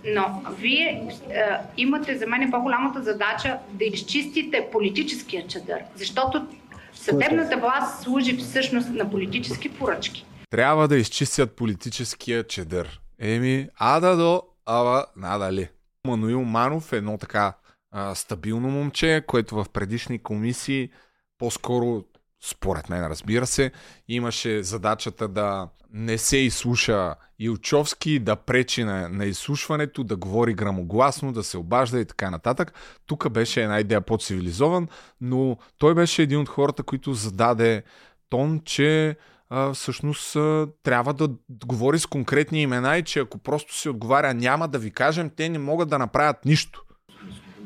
Но 0.06 0.42
вие 0.60 1.10
е, 1.30 1.44
имате 1.78 2.18
за 2.18 2.28
мен 2.28 2.52
по-голямата 2.52 3.04
задача 3.04 3.60
да 3.70 3.86
изчистите 3.86 4.70
политическия 4.72 5.48
чадър, 5.48 5.80
защото 5.96 6.48
съдебната 6.94 7.58
власт 7.58 8.04
служи 8.04 8.38
всъщност 8.38 8.90
на 8.90 9.10
политически 9.12 9.70
поръчки. 9.70 10.26
Трябва 10.50 10.88
да 10.88 10.98
изчистят 10.98 11.56
политическия 11.56 12.44
чадър. 12.44 13.00
Еми, 13.20 13.68
ада 13.80 14.18
до, 14.18 14.42
ала, 14.66 15.06
надали. 15.16 15.70
Мануил 16.08 16.44
Манов 16.44 16.94
е 16.94 16.98
едно 16.98 17.18
така 17.18 17.54
а, 17.98 18.16
стабилно 18.16 18.70
момче, 18.70 19.24
което 19.28 19.56
в 19.56 19.66
предишни 19.74 20.20
комисии 20.20 20.90
по-скоро 21.38 22.04
според 22.44 22.90
мен, 22.90 23.08
разбира 23.08 23.48
се, 23.48 23.72
имаше 24.08 24.64
задачата 24.64 25.28
да 25.28 25.70
не 25.94 26.18
се 26.18 26.38
изслуша 26.38 27.16
Илчовски, 27.40 28.20
да 28.20 28.36
пречи 28.36 28.84
на, 28.84 29.10
на 29.10 29.26
изслушването, 29.26 30.04
да 30.04 30.16
говори 30.16 30.54
грамогласно, 30.54 31.34
да 31.34 31.44
се 31.44 31.58
обажда 31.58 32.00
и 32.00 32.06
така 32.06 32.30
нататък. 32.30 32.74
Тук 33.06 33.30
беше 33.30 33.64
една 33.64 33.80
идея 33.80 34.02
по-цивилизован, 34.02 34.88
но 35.22 35.58
той 35.78 35.96
беше 35.96 36.22
един 36.22 36.40
от 36.40 36.50
хората, 36.50 36.84
които 36.84 37.14
зададе 37.14 37.84
тон, 38.30 38.62
че 38.66 39.18
а, 39.50 39.74
всъщност 39.74 40.36
а, 40.36 40.68
трябва 40.84 41.14
да 41.14 41.30
говори 41.66 42.00
с 42.00 42.06
конкретни 42.06 42.62
имена 42.62 42.98
и 42.98 43.04
че 43.04 43.20
ако 43.20 43.38
просто 43.38 43.76
се 43.76 43.90
отговаря 43.90 44.34
няма 44.34 44.68
да 44.68 44.80
ви 44.80 44.92
кажем, 44.92 45.32
те 45.36 45.50
не 45.50 45.60
могат 45.60 45.90
да 45.90 46.00
направят 46.00 46.46
нищо. 46.46 46.85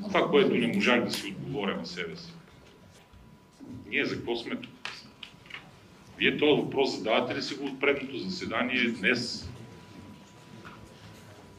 Това, 0.07 0.29
което 0.29 0.55
не 0.55 0.67
можах 0.67 1.03
да 1.03 1.11
си 1.11 1.35
отговоря 1.37 1.77
на 1.77 1.85
себе 1.85 2.15
си. 2.15 2.33
Ние 3.89 4.05
за 4.05 4.15
какво 4.15 4.35
сме 4.35 4.55
тук? 4.55 4.71
Вие 6.17 6.37
този 6.37 6.61
въпрос 6.61 6.97
задавате 6.97 7.35
ли 7.35 7.41
си 7.41 7.55
го 7.55 7.65
от 7.65 7.79
предното 7.79 8.17
заседание 8.17 8.91
днес? 8.99 9.49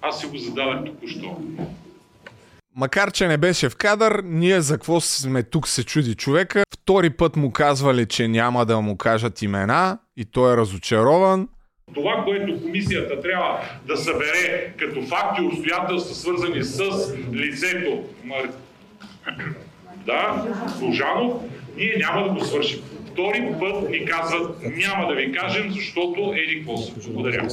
Аз 0.03 0.20
си 0.20 0.26
го 0.26 0.36
зададах 0.36 0.84
току-що. 0.84 1.41
Макар, 2.76 3.12
че 3.12 3.28
не 3.28 3.36
беше 3.36 3.68
в 3.68 3.76
кадър, 3.76 4.22
ние 4.24 4.61
за 4.61 4.74
какво 4.74 5.01
сме 5.01 5.43
тук 5.43 5.68
се 5.68 5.84
чуди 5.84 6.14
човека. 6.14 6.62
Втори 6.74 7.11
път 7.11 7.36
му 7.36 7.53
казвали, 7.53 8.07
че 8.07 8.28
няма 8.28 8.66
да 8.66 8.80
му 8.80 8.97
кажат 8.97 9.43
имена 9.43 9.99
и 10.16 10.24
той 10.24 10.53
е 10.53 10.57
разочарован. 10.57 11.49
Това, 11.95 12.22
което 12.24 12.62
комисията 12.62 13.20
трябва 13.20 13.61
да 13.86 13.97
събере 13.97 14.72
като 14.76 15.03
факти 15.03 15.43
и 15.43 15.47
обстоятелства, 15.47 16.14
свързани 16.14 16.64
с 16.64 16.80
лицето 17.32 18.05
да, 20.07 20.47
Божанов, 20.80 21.43
ние 21.76 21.97
няма 21.99 22.28
да 22.28 22.34
го 22.34 22.45
свършим. 22.45 22.80
Втори 23.12 23.53
път 23.61 23.91
ни 23.91 24.05
казват, 24.05 24.62
няма 24.62 25.09
да 25.09 25.14
ви 25.14 25.32
кажем, 25.32 25.72
защото 25.72 26.34
еди 26.36 26.59
какво. 26.59 26.74
Благодаря. 27.07 27.49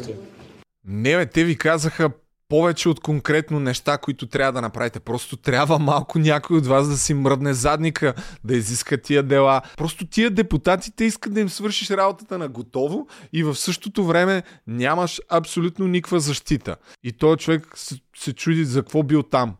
Не, 0.86 1.26
те 1.26 1.44
ви 1.44 1.58
казаха 1.58 2.10
повече 2.50 2.90
от 2.90 3.00
конкретно 3.00 3.60
неща, 3.60 3.98
които 3.98 4.28
трябва 4.28 4.52
да 4.52 4.62
направите. 4.62 5.00
Просто 5.00 5.38
трябва 5.38 5.80
малко 5.80 6.20
някой 6.20 6.58
от 6.58 6.68
вас 6.68 6.90
да 6.90 6.98
си 6.98 7.14
мръдне 7.14 7.54
задника, 7.54 8.14
да 8.44 8.56
изиска 8.56 9.02
тия 9.02 9.24
дела. 9.24 9.62
Просто 9.78 10.08
тия 10.08 10.32
депутатите 10.32 11.04
искат 11.04 11.34
да 11.34 11.40
им 11.40 11.50
свършиш 11.50 11.90
работата 11.90 12.38
на 12.38 12.48
готово 12.48 13.08
и 13.34 13.44
в 13.44 13.56
същото 13.56 14.06
време 14.06 14.44
нямаш 14.68 15.22
абсолютно 15.30 15.88
никаква 15.88 16.20
защита. 16.20 16.76
И 17.04 17.12
този 17.12 17.38
човек 17.38 17.68
се, 17.76 17.96
се 18.18 18.34
чуди 18.34 18.66
за 18.66 18.82
какво 18.82 19.04
бил 19.04 19.24
там. 19.24 19.56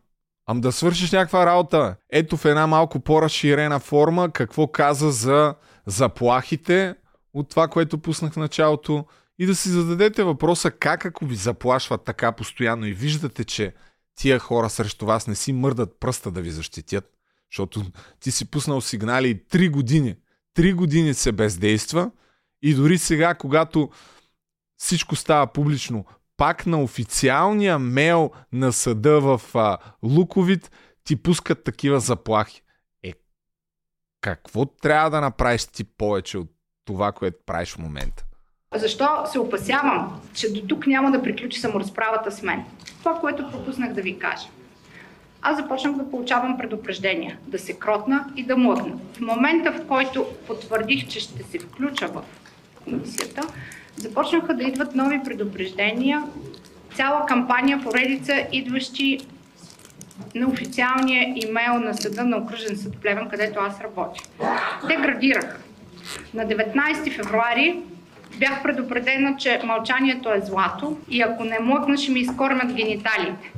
Ам 0.50 0.60
да 0.60 0.72
свършиш 0.72 1.12
някаква 1.12 1.46
работа. 1.46 1.96
Ето 2.10 2.36
в 2.36 2.44
една 2.44 2.66
малко 2.66 3.00
по-разширена 3.00 3.80
форма 3.80 4.30
какво 4.32 4.66
каза 4.66 5.10
за 5.10 5.54
заплахите 5.86 6.94
от 7.34 7.50
това, 7.50 7.68
което 7.68 7.98
пуснах 7.98 8.32
в 8.32 8.36
началото 8.36 9.04
и 9.38 9.46
да 9.46 9.56
си 9.56 9.68
зададете 9.68 10.24
въпроса 10.24 10.70
как 10.70 11.04
ако 11.04 11.26
ви 11.26 11.36
заплашват 11.36 12.04
така 12.04 12.32
постоянно 12.32 12.86
и 12.86 12.92
виждате, 12.92 13.44
че 13.44 13.74
тия 14.14 14.38
хора 14.38 14.70
срещу 14.70 15.06
вас 15.06 15.26
не 15.26 15.34
си 15.34 15.52
мърдат 15.52 16.00
пръста 16.00 16.30
да 16.30 16.42
ви 16.42 16.50
защитят, 16.50 17.10
защото 17.52 17.84
ти 18.20 18.30
си 18.30 18.50
пуснал 18.50 18.80
сигнали 18.80 19.44
3 19.44 19.70
години. 19.70 20.16
3 20.56 20.74
години 20.74 21.14
се 21.14 21.32
бездейства 21.32 22.10
и 22.62 22.74
дори 22.74 22.98
сега, 22.98 23.34
когато 23.34 23.90
всичко 24.76 25.16
става 25.16 25.52
публично, 25.52 26.04
пак 26.36 26.66
на 26.66 26.82
официалния 26.82 27.78
мейл 27.78 28.30
на 28.52 28.72
съда 28.72 29.20
в 29.20 29.40
а, 29.54 29.78
Луковит 30.02 30.70
ти 31.04 31.16
пускат 31.16 31.64
такива 31.64 32.00
заплахи. 32.00 32.62
Е, 33.02 33.12
какво 34.20 34.66
трябва 34.66 35.10
да 35.10 35.20
направиш 35.20 35.64
ти 35.64 35.84
повече 35.84 36.38
от 36.38 36.50
това, 36.84 37.12
което 37.12 37.38
правиш 37.46 37.72
в 37.72 37.78
момента? 37.78 38.27
Защо 38.74 39.08
се 39.26 39.38
опасявам, 39.38 40.20
че 40.34 40.52
до 40.52 40.60
тук 40.60 40.86
няма 40.86 41.10
да 41.10 41.22
приключи 41.22 41.60
саморазправата 41.60 42.30
с 42.30 42.42
мен? 42.42 42.64
Това, 42.98 43.14
което 43.20 43.50
пропуснах 43.50 43.92
да 43.92 44.02
ви 44.02 44.18
кажа. 44.18 44.46
Аз 45.42 45.56
започнах 45.56 45.96
да 45.96 46.10
получавам 46.10 46.58
предупреждения, 46.58 47.38
да 47.46 47.58
се 47.58 47.72
кротна 47.72 48.24
и 48.36 48.42
да 48.42 48.56
млъкна. 48.56 48.98
В 49.12 49.20
момента, 49.20 49.72
в 49.72 49.86
който 49.86 50.26
потвърдих, 50.46 51.08
че 51.08 51.20
ще 51.20 51.42
се 51.42 51.58
включа 51.58 52.08
в 52.08 52.22
комисията, 52.84 53.42
започнаха 53.96 54.54
да 54.54 54.64
идват 54.64 54.94
нови 54.94 55.20
предупреждения, 55.24 56.24
цяла 56.94 57.26
кампания 57.26 57.80
поредица, 57.82 58.46
идващи 58.52 59.18
на 60.34 60.48
официалния 60.48 61.34
имейл 61.36 61.74
на 61.74 61.94
съда 61.94 62.24
на 62.24 62.36
окръжен 62.36 62.76
съд 62.76 62.96
Плевен, 63.00 63.28
където 63.28 63.60
аз 63.60 63.80
работя. 63.80 64.22
Те 64.88 64.96
градираха. 64.96 65.56
На 66.34 66.46
19 66.46 67.16
февруари 67.16 67.82
бях 68.36 68.62
предупредена, 68.62 69.36
че 69.38 69.60
мълчанието 69.64 70.32
е 70.32 70.40
злато 70.40 70.98
и 71.10 71.22
ако 71.22 71.44
не 71.44 71.58
млъкна, 71.60 71.96
ще 71.96 72.12
ми 72.12 72.20
изкормят 72.20 72.74
гениталите. 72.74 73.52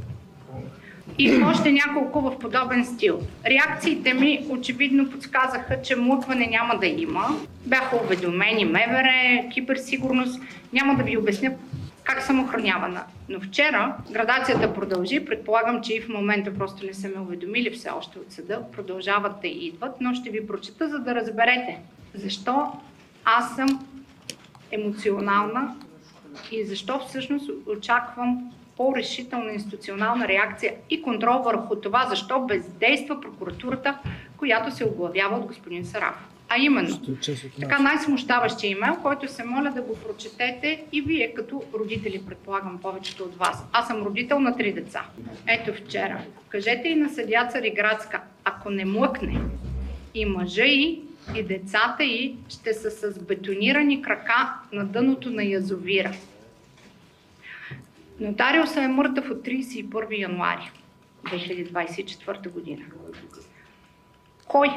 И 1.19 1.43
още 1.43 1.73
няколко 1.73 2.21
в 2.21 2.39
подобен 2.39 2.85
стил. 2.85 3.21
Реакциите 3.47 4.15
ми 4.15 4.47
очевидно 4.49 5.11
подсказаха, 5.11 5.83
че 5.83 5.97
млъкване 5.97 6.47
няма 6.47 6.79
да 6.79 6.87
има. 6.87 7.29
Бяха 7.67 7.97
уведомени 7.97 8.65
МВР, 8.65 9.49
киберсигурност. 9.53 10.41
Няма 10.73 10.95
да 10.95 11.03
ви 11.03 11.17
обясня 11.17 11.51
как 12.05 12.23
съм 12.23 12.41
охранявана. 12.41 13.05
Но 13.29 13.41
вчера 13.41 13.97
градацията 14.11 14.75
продължи. 14.75 15.25
Предполагам, 15.25 15.81
че 15.83 15.95
и 15.95 16.01
в 16.01 16.09
момента 16.09 16.55
просто 16.55 16.87
не 16.87 16.95
са 16.95 17.09
ме 17.09 17.21
уведомили 17.21 17.71
все 17.71 17.91
още 17.91 18.19
от 18.19 18.33
съда. 18.33 18.63
Продължават 18.73 19.33
да 19.43 19.49
идват, 19.49 19.93
но 20.01 20.15
ще 20.15 20.31
ви 20.31 20.47
прочета, 20.47 20.89
за 20.89 20.99
да 20.99 21.15
разберете 21.15 21.79
защо 22.15 22.73
аз 23.25 23.57
съм 23.57 23.87
емоционална 24.71 25.77
и 26.53 26.65
защо 26.65 26.99
всъщност 27.09 27.51
очаквам 27.67 28.53
по-решителна 28.77 29.53
институционална 29.53 30.29
реакция 30.29 30.75
и 30.91 31.03
контрол 31.03 31.43
върху 31.43 31.77
това, 31.77 32.07
защо 32.09 32.41
бездейства 32.41 33.21
прокуратурата, 33.21 33.99
която 34.37 34.77
се 34.77 34.85
оглавява 34.85 35.37
от 35.37 35.47
господин 35.47 35.85
Сараф. 35.85 36.15
А 36.49 36.59
именно, 36.59 36.99
така 37.61 37.79
най-смущаващия 37.79 38.71
имейл, 38.71 38.97
който 39.03 39.29
се 39.29 39.45
моля 39.45 39.73
да 39.75 39.83
го 39.83 39.99
прочетете 39.99 40.85
и 40.93 41.01
вие 41.01 41.35
като 41.35 41.63
родители, 41.75 42.23
предполагам 42.27 42.79
повечето 42.83 43.25
от 43.25 43.37
вас. 43.37 43.65
Аз 43.73 43.87
съм 43.87 44.03
родител 44.03 44.41
на 44.41 44.57
три 44.57 44.73
деца. 44.73 45.05
Ето 45.49 45.75
вчера. 45.75 46.21
Кажете 46.49 46.89
и 46.89 46.95
на 46.95 47.09
съдя 47.09 47.49
Цариградска, 47.53 48.21
ако 48.45 48.71
не 48.71 48.85
млъкне 48.85 49.41
и 50.15 50.25
мъжа 50.25 50.65
и 50.65 51.03
и 51.37 51.43
децата 51.43 52.05
й 52.05 52.37
ще 52.49 52.75
са 52.75 52.91
с 52.91 53.19
бетонирани 53.19 54.03
крака 54.03 54.55
на 54.73 54.87
дъното 54.87 55.31
на 55.31 55.45
язовира. 55.45 56.13
Нотариусът 58.21 58.77
е 58.77 58.89
мъртъв 58.89 59.31
от 59.31 59.45
31 59.45 60.19
януари 60.19 60.71
2024 61.25 62.51
година. 62.51 62.83
Кой 64.47 64.69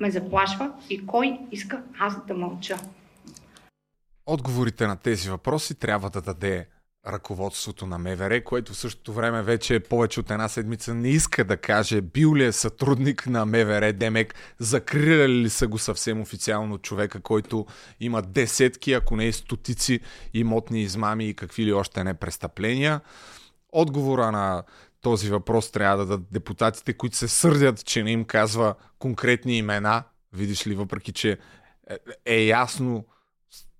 ме 0.00 0.10
заплашва 0.10 0.72
и 0.90 1.06
кой 1.06 1.38
иска 1.52 1.82
аз 1.98 2.26
да 2.26 2.34
мълча? 2.34 2.76
Отговорите 4.26 4.86
на 4.86 4.96
тези 4.96 5.30
въпроси 5.30 5.78
трябва 5.78 6.10
да 6.10 6.20
даде 6.20 6.68
ръководството 7.06 7.86
на 7.86 7.98
МВР, 7.98 8.44
което 8.44 8.72
в 8.72 8.76
същото 8.76 9.12
време 9.12 9.42
вече 9.42 9.80
повече 9.80 10.20
от 10.20 10.30
една 10.30 10.48
седмица 10.48 10.94
не 10.94 11.08
иска 11.08 11.44
да 11.44 11.56
каже 11.56 12.00
бил 12.00 12.34
ли 12.34 12.44
е 12.44 12.52
сътрудник 12.52 13.26
на 13.26 13.46
МВР, 13.46 13.92
Демек, 13.92 14.34
закриляли 14.58 15.34
ли 15.34 15.50
са 15.50 15.66
го 15.66 15.78
съвсем 15.78 16.20
официално 16.20 16.78
човека, 16.78 17.20
който 17.20 17.66
има 18.00 18.22
десетки, 18.22 18.92
ако 18.92 19.16
не 19.16 19.24
и 19.24 19.32
стотици 19.32 20.00
имотни 20.34 20.82
измами 20.82 21.28
и 21.28 21.34
какви 21.34 21.64
ли 21.66 21.72
още 21.72 22.04
не 22.04 22.14
престъпления. 22.14 23.00
Отговора 23.72 24.32
на 24.32 24.62
този 25.00 25.30
въпрос 25.30 25.70
трябва 25.70 25.96
да 25.96 26.06
дадат 26.06 26.26
депутатите, 26.32 26.92
които 26.92 27.16
се 27.16 27.28
сърдят, 27.28 27.84
че 27.84 28.02
не 28.02 28.10
им 28.10 28.24
казва 28.24 28.74
конкретни 28.98 29.58
имена, 29.58 30.02
видиш 30.32 30.66
ли, 30.66 30.74
въпреки 30.74 31.12
че 31.12 31.38
е, 31.90 31.98
е 32.26 32.44
ясно 32.44 33.04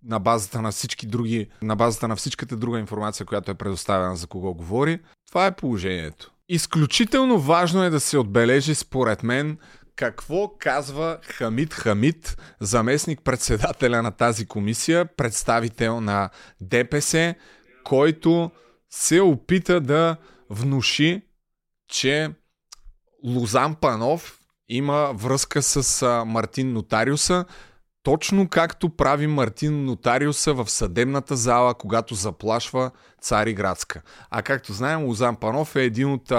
на 0.06 0.18
базата 0.18 0.62
на 0.62 0.72
всички 0.72 1.06
други, 1.06 1.48
на 1.62 1.76
базата 1.76 2.08
на 2.08 2.16
всичката 2.16 2.56
друга 2.56 2.78
информация, 2.78 3.26
която 3.26 3.50
е 3.50 3.54
предоставена 3.54 4.16
за 4.16 4.26
кого 4.26 4.54
говори. 4.54 5.00
Това 5.28 5.46
е 5.46 5.56
положението. 5.56 6.30
Изключително 6.48 7.38
важно 7.38 7.82
е 7.82 7.90
да 7.90 8.00
се 8.00 8.18
отбележи, 8.18 8.74
според 8.74 9.22
мен, 9.22 9.58
какво 9.96 10.48
казва 10.58 11.18
Хамид 11.22 11.74
Хамид, 11.74 12.36
заместник 12.60 13.20
председателя 13.24 14.02
на 14.02 14.10
тази 14.10 14.46
комисия, 14.46 15.06
представител 15.16 16.00
на 16.00 16.30
ДПС, 16.60 17.34
който 17.84 18.50
се 18.90 19.20
опита 19.20 19.80
да 19.80 20.16
внуши, 20.50 21.22
че 21.88 22.30
Лозан 23.24 23.74
Панов 23.74 24.38
има 24.68 25.12
връзка 25.14 25.62
с 25.62 26.06
Мартин 26.26 26.72
Нотариуса, 26.72 27.44
точно 28.06 28.48
както 28.48 28.88
прави 28.88 29.26
Мартин 29.26 29.84
Нотариуса 29.84 30.54
в 30.54 30.70
съдебната 30.70 31.36
зала, 31.36 31.74
когато 31.74 32.14
заплашва 32.14 32.90
Цари 33.20 33.54
Градска. 33.54 34.02
А 34.30 34.42
както 34.42 34.72
знаем, 34.72 35.04
Лозан 35.04 35.36
Панов 35.36 35.76
е 35.76 35.84
един 35.84 36.12
от 36.12 36.32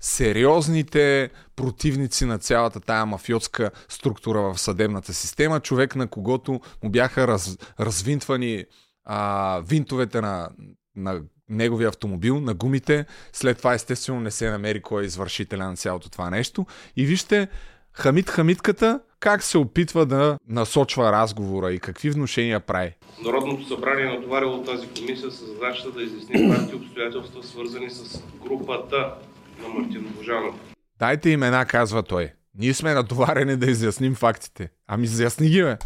сериозните 0.00 1.30
противници 1.56 2.24
на 2.24 2.38
цялата 2.38 2.80
тая 2.80 3.06
мафиотска 3.06 3.70
структура 3.88 4.40
в 4.40 4.60
съдебната 4.60 5.14
система. 5.14 5.60
Човек 5.60 5.96
на 5.96 6.06
когото 6.06 6.60
му 6.82 6.90
бяха 6.90 7.28
раз, 7.28 7.58
развинтвани 7.80 8.64
а, 9.04 9.60
винтовете 9.66 10.20
на, 10.20 10.48
на 10.96 11.20
неговия 11.48 11.88
автомобил, 11.88 12.40
на 12.40 12.54
гумите. 12.54 13.06
След 13.32 13.58
това 13.58 13.74
естествено 13.74 14.20
не 14.20 14.30
се 14.30 14.50
намери 14.50 14.82
кой 14.82 15.02
е 15.02 15.06
извършителя 15.06 15.66
на 15.66 15.76
цялото 15.76 16.10
това 16.10 16.30
нещо. 16.30 16.66
И 16.96 17.06
вижте, 17.06 17.48
Хамид 17.92 18.30
Хамидката 18.30 19.00
как 19.22 19.42
се 19.42 19.58
опитва 19.58 20.06
да 20.06 20.38
насочва 20.48 21.12
разговора 21.12 21.72
и 21.72 21.78
какви 21.78 22.10
внушения 22.10 22.60
прави. 22.60 22.92
Народното 23.24 23.68
събрание 23.68 24.04
е 24.04 24.08
натоварило 24.08 24.62
тази 24.62 24.88
комисия 24.88 25.30
с 25.30 25.46
задачата 25.46 25.90
да 25.90 26.02
изясни 26.02 26.54
факти 26.54 26.74
обстоятелства, 26.74 27.42
свързани 27.42 27.90
с 27.90 28.22
групата 28.46 29.14
на 29.62 29.68
Мартин 29.68 30.04
Божанов. 30.16 30.54
Дайте 30.98 31.30
имена, 31.30 31.66
казва 31.66 32.02
той. 32.02 32.32
Ние 32.58 32.74
сме 32.74 32.94
натоварени 32.94 33.56
да 33.56 33.70
изясним 33.70 34.14
фактите. 34.14 34.70
Ами 34.86 35.04
изясни 35.04 35.48
ги, 35.48 35.62
бе. 35.62 35.76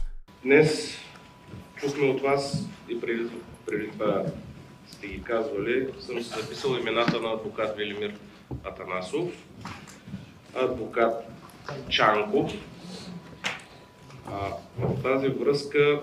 Днес 0.44 0.98
чухме 1.76 2.08
от 2.08 2.22
вас 2.22 2.64
и 2.88 3.00
преди, 3.00 3.26
преди 3.66 3.90
това 3.90 4.22
сте 4.88 5.06
ги 5.06 5.22
казвали, 5.22 5.88
съм 6.00 6.22
си 6.22 6.28
записал 6.40 6.76
имената 6.80 7.20
на 7.20 7.32
адвокат 7.32 7.76
Велимир 7.76 8.14
Атанасов, 8.64 9.28
адвокат 10.54 11.14
Чанков. 11.88 12.52
А, 14.32 14.50
в 14.78 15.02
тази 15.02 15.28
връзка 15.28 16.00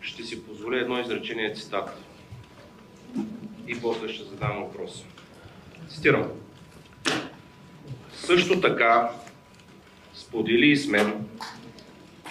ще 0.00 0.22
си 0.22 0.46
позволя 0.46 0.76
едно 0.76 1.00
изречение 1.00 1.54
цитат. 1.54 2.02
И 3.68 3.80
после 3.80 4.08
ще 4.08 4.24
задам 4.24 4.62
въпрос. 4.62 5.04
Цитирам. 5.88 6.30
Също 8.12 8.60
така 8.60 9.10
сподели 10.14 10.70
и 10.70 10.76
с 10.76 10.88
мен, 10.88 11.26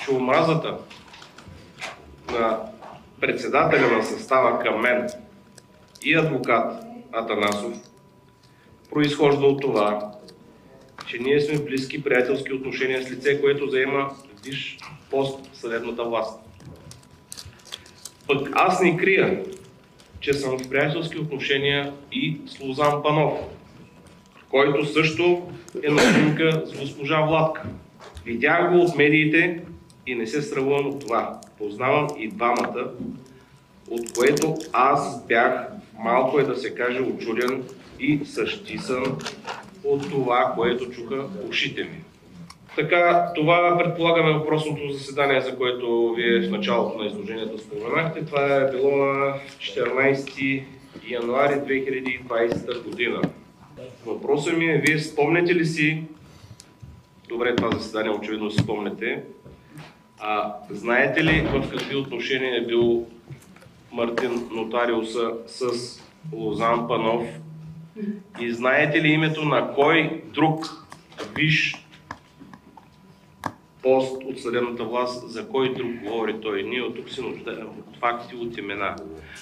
че 0.04 0.12
омразата 0.12 0.78
на 2.32 2.60
председателя 3.20 3.98
на 3.98 4.04
състава 4.04 4.60
към 4.60 4.82
мен 4.82 5.10
и 6.04 6.16
адвокат 6.16 6.84
Атанасов 7.12 7.92
произхожда 8.92 9.46
от 9.46 9.62
това, 9.62 10.12
че 11.08 11.18
ние 11.18 11.42
сме 11.42 11.60
близки 11.60 12.04
приятелски 12.04 12.54
отношения 12.54 13.04
с 13.04 13.12
лице, 13.12 13.42
което 13.42 13.68
заема 13.68 14.16
виж 14.46 14.78
пост 15.12 15.50
съдебната 15.54 16.04
власт. 16.04 16.40
Пък 18.28 18.50
аз 18.54 18.82
не 18.82 18.98
крия, 18.98 19.44
че 20.20 20.34
съм 20.34 20.58
в 20.58 20.70
приятелски 20.70 21.18
отношения 21.18 21.94
и 22.12 22.38
с 22.48 22.60
Лозан 22.60 23.04
Панов, 23.04 23.34
който 24.50 24.86
също 24.86 25.42
е 25.84 25.92
на 25.92 26.02
снимка 26.02 26.64
с 26.66 26.80
госпожа 26.80 27.22
Владка. 27.22 27.64
Видях 28.26 28.72
го 28.72 28.82
от 28.82 28.96
медиите 28.96 29.62
и 30.08 30.16
не 30.16 30.28
се 30.28 30.42
срамувам 30.42 30.88
от 30.88 31.00
това. 31.00 31.40
Познавам 31.58 32.08
и 32.18 32.28
двамата, 32.28 32.92
от 33.90 34.14
което 34.14 34.56
аз 34.74 35.26
бях 35.26 35.68
малко 36.00 36.40
е 36.40 36.44
да 36.44 36.58
се 36.58 36.76
каже 36.76 37.00
очуден 37.02 37.64
и 38.00 38.20
същисан 38.26 39.04
от 39.84 40.10
това, 40.10 40.54
което 40.56 40.92
чуха 40.92 41.26
ушите 41.50 41.84
ми. 41.84 42.04
Така, 42.76 43.32
това 43.36 43.78
предполагаме 43.78 44.34
въпросното 44.34 44.92
заседание, 44.92 45.42
за 45.42 45.58
което 45.58 46.14
вие 46.18 46.42
в 46.42 46.52
началото 46.52 46.98
на 46.98 47.06
изложението 47.06 47.58
споменахте. 47.58 48.26
Това 48.26 48.56
е 48.56 48.72
било 48.72 48.96
на 48.96 49.34
14 49.60 50.64
януари 51.10 51.54
2020 51.54 52.84
година. 52.84 53.22
Въпросът 54.06 54.58
ми 54.58 54.66
е, 54.66 54.84
вие 54.88 55.00
спомняте 55.00 55.56
ли 55.56 55.66
си, 55.66 56.04
добре 57.30 57.56
това 57.56 57.72
заседание 57.72 58.12
очевидно 58.12 58.52
си 58.52 58.64
спомняте, 58.64 59.24
а 60.20 60.54
знаете 60.70 61.24
ли 61.24 61.42
в 61.42 61.70
какви 61.72 61.96
отношения 61.96 62.58
е 62.58 62.66
бил 62.66 63.06
Мартин 63.92 64.48
Нотариуса 64.52 65.32
с 65.48 65.64
Лозан 66.34 66.88
Панов 66.88 67.28
и 68.40 68.52
знаете 68.52 69.02
ли 69.02 69.08
името 69.08 69.46
на 69.46 69.74
кой 69.74 70.22
друг 70.34 70.66
виш 71.36 71.81
пост 73.84 74.24
от 74.24 74.42
съдебната 74.42 74.84
власт, 74.84 75.32
за 75.32 75.48
кой 75.48 75.74
друг 75.74 75.92
говори 76.04 76.42
той. 76.42 76.64
Ние 76.64 76.82
от 76.82 76.96
тук 76.96 77.10
се 77.10 77.22
нуждаем 77.22 77.68
от 77.68 77.98
факти, 78.00 78.36
от 78.36 78.58
имена. 78.58 78.96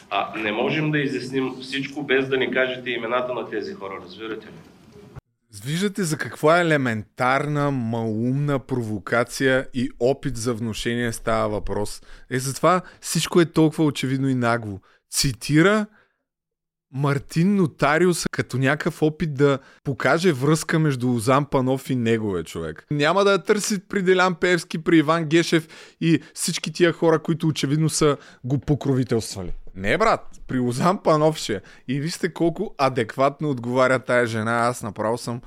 А 0.09 0.37
не 0.37 0.51
можем 0.51 0.91
да 0.91 0.99
изясним 0.99 1.51
всичко 1.61 2.03
без 2.03 2.27
да 2.27 2.37
ни 2.37 2.51
кажете 2.51 2.89
имената 2.89 3.33
на 3.33 3.49
тези 3.49 3.73
хора, 3.73 3.99
разбирате 4.05 4.47
ли? 4.47 4.51
Виждате 5.65 6.03
за 6.03 6.17
каква 6.17 6.59
елементарна, 6.59 7.71
малумна 7.71 8.59
провокация 8.59 9.67
и 9.73 9.89
опит 9.99 10.37
за 10.37 10.53
внушение 10.53 11.13
става 11.13 11.49
въпрос. 11.49 12.01
Е, 12.29 12.39
затова 12.39 12.81
всичко 13.01 13.41
е 13.41 13.45
толкова 13.45 13.83
очевидно 13.83 14.29
и 14.29 14.35
нагло. 14.35 14.79
Цитира 15.09 15.85
Мартин 16.93 17.55
Нотариус 17.55 18.25
като 18.31 18.57
някакъв 18.57 19.01
опит 19.01 19.33
да 19.33 19.59
покаже 19.83 20.31
връзка 20.31 20.79
между 20.79 21.13
Озан 21.13 21.45
Панов 21.45 21.89
и 21.89 21.95
неговия 21.95 22.43
човек. 22.43 22.85
Няма 22.91 23.23
да 23.23 23.31
я 23.31 23.43
търси 23.43 23.79
при 23.87 24.01
Делян 24.01 24.35
Певски, 24.35 24.83
при 24.83 24.97
Иван 24.97 25.25
Гешев 25.25 25.67
и 26.01 26.21
всички 26.33 26.73
тия 26.73 26.93
хора, 26.93 27.19
които 27.19 27.47
очевидно 27.47 27.89
са 27.89 28.17
го 28.43 28.59
покровителствали. 28.59 29.53
Не, 29.75 29.97
брат, 29.97 30.39
при 30.47 30.59
Озан 30.59 31.03
Панов 31.03 31.37
ще. 31.37 31.53
е. 31.53 31.61
И 31.87 31.99
вижте 32.01 32.33
колко 32.33 32.75
адекватно 32.77 33.49
отговаря 33.49 33.99
тая 33.99 34.25
жена. 34.25 34.51
Аз 34.51 34.83
направо 34.83 35.17
съм 35.17 35.41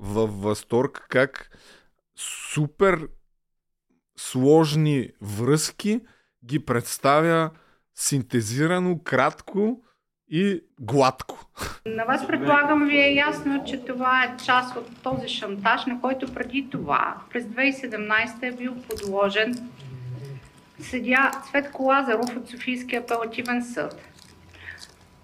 в 0.00 0.26
възторг 0.26 1.06
как 1.08 1.58
супер 2.52 3.08
сложни 4.16 5.08
връзки 5.22 6.00
ги 6.44 6.58
представя 6.58 7.50
синтезирано, 7.94 8.98
кратко 9.04 9.82
и 10.32 10.60
гладко. 10.80 11.38
На 11.86 12.04
вас 12.04 12.26
предполагам 12.26 12.84
ви 12.84 13.00
е 13.00 13.14
ясно, 13.14 13.64
че 13.66 13.84
това 13.84 14.24
е 14.24 14.44
част 14.44 14.76
от 14.76 15.02
този 15.02 15.28
шантаж, 15.28 15.86
на 15.86 16.00
който 16.00 16.34
преди 16.34 16.68
това, 16.70 17.14
през 17.30 17.44
2017 17.44 18.42
е 18.42 18.52
бил 18.52 18.74
подложен 18.74 19.70
съдя 20.80 21.30
Цветко 21.50 21.82
Лазаров 21.82 22.36
от 22.36 22.48
Софийския 22.48 23.00
апелативен 23.00 23.64
съд. 23.64 24.00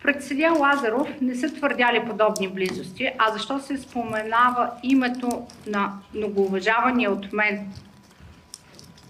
Пред 0.02 0.24
съдя 0.24 0.52
Лазаров 0.52 1.08
не 1.20 1.34
са 1.34 1.54
твърдяли 1.54 2.06
подобни 2.06 2.48
близости, 2.48 3.10
а 3.18 3.32
защо 3.32 3.58
се 3.58 3.78
споменава 3.78 4.70
името 4.82 5.46
на 5.66 5.92
многоуважавания 6.14 7.10
от 7.10 7.32
мен 7.32 7.68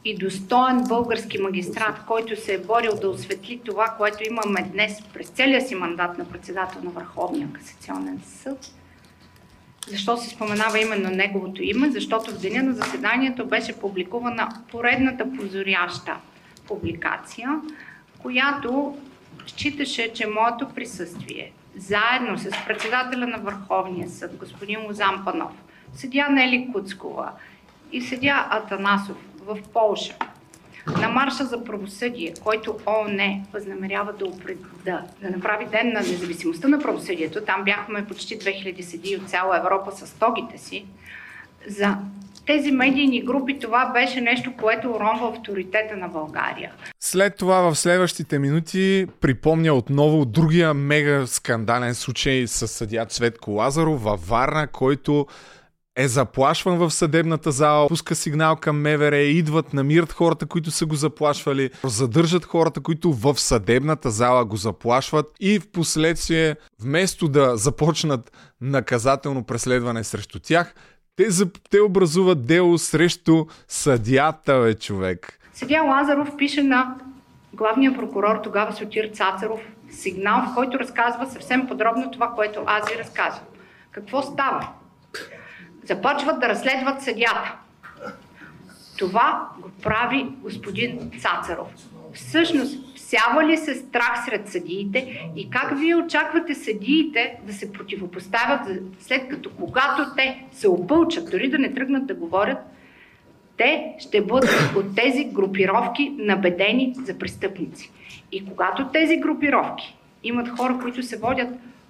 и 0.04 0.18
достоен 0.18 0.84
български 0.88 1.38
магистрат, 1.38 2.04
който 2.06 2.40
се 2.40 2.54
е 2.54 2.58
борил 2.58 2.92
да 3.00 3.08
осветли 3.08 3.60
това, 3.64 3.94
което 3.98 4.18
имаме 4.26 4.70
днес 4.72 5.02
през 5.14 5.28
целия 5.28 5.60
си 5.60 5.74
мандат 5.74 6.18
на 6.18 6.24
председател 6.24 6.80
на 6.82 6.90
Върховния 6.90 7.48
касационен 7.52 8.20
съд. 8.24 8.74
Защо 9.88 10.16
се 10.16 10.28
споменава 10.28 10.80
именно 10.80 11.10
неговото 11.10 11.62
име? 11.62 11.90
Защото 11.90 12.30
в 12.30 12.40
деня 12.40 12.62
на 12.62 12.72
заседанието 12.72 13.46
беше 13.46 13.80
публикувана 13.80 14.48
поредната 14.70 15.32
позоряща 15.32 16.16
публикация, 16.66 17.60
която 18.18 18.98
считаше, 19.46 20.12
че 20.12 20.26
моето 20.26 20.68
присъствие, 20.68 21.52
заедно 21.76 22.38
с 22.38 22.50
председателя 22.66 23.26
на 23.26 23.38
Върховния 23.38 24.08
съд, 24.08 24.36
господин 24.36 24.80
Лозан 24.86 25.24
Панов, 25.24 25.52
съдя 25.94 26.28
Нели 26.28 26.68
Куцкова 26.72 27.30
и 27.92 28.02
съдя 28.02 28.46
Атанасов 28.50 29.16
в 29.48 29.58
Полша, 29.72 30.14
на 31.00 31.08
марша 31.08 31.44
за 31.44 31.64
правосъдие, 31.64 32.34
който 32.44 32.76
ООН 32.86 33.44
възнамерява 33.52 34.12
да, 34.12 34.24
опред... 34.24 34.58
да, 34.84 35.02
да 35.22 35.30
направи 35.30 35.66
ден 35.66 35.92
на 35.92 36.00
независимостта 36.00 36.68
на 36.68 36.78
правосъдието, 36.78 37.40
там 37.40 37.64
бяхме 37.64 38.06
почти 38.06 38.38
2000 38.38 38.80
съдии 38.80 39.16
от 39.16 39.28
цяла 39.28 39.56
Европа 39.56 39.92
с 39.92 40.14
тогите 40.18 40.58
си, 40.58 40.86
за 41.68 41.96
тези 42.46 42.70
медийни 42.70 43.22
групи 43.22 43.58
това 43.58 43.92
беше 43.92 44.20
нещо, 44.20 44.52
което 44.60 44.90
уронва 44.90 45.28
авторитета 45.28 45.96
на 45.96 46.08
България. 46.08 46.72
След 47.00 47.36
това 47.36 47.60
в 47.60 47.76
следващите 47.76 48.38
минути 48.38 49.06
припомня 49.20 49.74
отново 49.74 50.24
другия 50.24 50.74
мега 50.74 51.26
скандален 51.26 51.94
случай 51.94 52.46
с 52.46 52.68
съдия 52.68 53.06
Цветко 53.06 53.50
Лазаров 53.50 54.02
във 54.02 54.28
Варна, 54.28 54.66
който 54.66 55.26
е 55.98 56.08
заплашван 56.08 56.78
в 56.78 56.90
съдебната 56.90 57.52
зала, 57.52 57.88
пуска 57.88 58.14
сигнал 58.14 58.56
към 58.56 58.80
МВР, 58.80 59.16
идват, 59.16 59.72
намират 59.72 60.12
хората, 60.12 60.46
които 60.46 60.70
са 60.70 60.86
го 60.86 60.94
заплашвали, 60.94 61.70
задържат 61.84 62.44
хората, 62.44 62.80
които 62.80 63.12
в 63.12 63.40
съдебната 63.40 64.10
зала 64.10 64.44
го 64.44 64.56
заплашват 64.56 65.26
и 65.40 65.58
в 65.58 65.70
последствие, 65.72 66.56
вместо 66.80 67.28
да 67.28 67.56
започнат 67.56 68.32
наказателно 68.60 69.44
преследване 69.44 70.04
срещу 70.04 70.38
тях, 70.38 70.74
те, 71.16 71.28
те 71.70 71.80
образуват 71.80 72.46
дело 72.46 72.78
срещу 72.78 73.46
съдята, 73.68 74.60
бе, 74.60 74.74
човек. 74.74 75.38
Съдия 75.54 75.82
Лазаров 75.82 76.36
пише 76.36 76.62
на 76.62 76.94
главния 77.54 77.94
прокурор, 77.94 78.40
тогава 78.42 78.72
Сотир 78.72 79.10
Цацаров, 79.14 79.60
сигнал, 79.90 80.42
в 80.42 80.54
който 80.54 80.78
разказва 80.78 81.26
съвсем 81.30 81.66
подробно 81.66 82.10
това, 82.10 82.32
което 82.34 82.62
аз 82.66 82.90
ви 82.90 82.98
разказвам. 82.98 83.44
Какво 83.90 84.22
става? 84.22 84.68
Започват 85.88 86.40
да 86.40 86.48
разследват 86.48 87.02
съдята. 87.02 87.56
Това 88.98 89.48
го 89.60 89.70
прави 89.82 90.26
господин 90.42 91.10
Цацаров. 91.20 91.68
Всъщност, 92.12 92.96
всява 92.96 93.46
ли 93.46 93.56
се 93.56 93.74
страх 93.74 94.24
сред 94.24 94.48
съдиите 94.48 95.30
и 95.36 95.50
как 95.50 95.78
вие 95.78 95.96
очаквате 95.96 96.54
съдиите 96.54 97.36
да 97.46 97.52
се 97.52 97.72
противопоставят, 97.72 98.60
след 99.00 99.28
като 99.28 99.50
когато 99.50 100.14
те 100.16 100.44
се 100.52 100.68
опълчат, 100.68 101.30
дори 101.30 101.50
да 101.50 101.58
не 101.58 101.74
тръгнат 101.74 102.06
да 102.06 102.14
говорят, 102.14 102.58
те 103.56 103.94
ще 103.98 104.20
бъдат 104.20 104.72
от 104.76 104.96
тези 104.96 105.24
групировки 105.24 106.14
набедени 106.18 106.94
за 107.04 107.18
престъпници. 107.18 107.92
И 108.32 108.46
когато 108.46 108.88
тези 108.88 109.16
групировки 109.16 109.96
имат 110.24 110.48
хора, 110.48 110.78
които 110.82 111.02
се 111.02 111.18
водят 111.18 111.48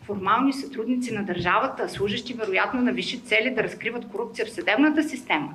формални 0.09 0.53
сътрудници 0.53 1.15
на 1.15 1.25
държавата, 1.25 1.89
служащи 1.89 2.35
вероятно 2.35 2.81
на 2.81 2.93
висши 2.93 3.21
цели 3.21 3.55
да 3.55 3.63
разкриват 3.63 4.09
корупция 4.09 4.47
в 4.47 4.51
съдебната 4.51 5.03
система, 5.03 5.55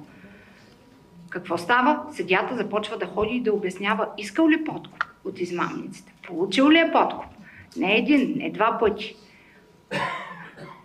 какво 1.30 1.58
става? 1.58 2.04
Съдята 2.12 2.56
започва 2.56 2.98
да 2.98 3.06
ходи 3.06 3.36
и 3.36 3.42
да 3.42 3.54
обяснява 3.54 4.08
искал 4.18 4.50
ли 4.50 4.64
подкуп 4.64 5.04
от 5.26 5.40
измамниците, 5.40 6.14
получил 6.28 6.70
ли 6.70 6.80
е 6.80 6.92
подкуп. 6.92 7.26
Не 7.78 7.98
един, 7.98 8.34
не 8.38 8.52
два 8.52 8.78
пъти. 8.80 9.16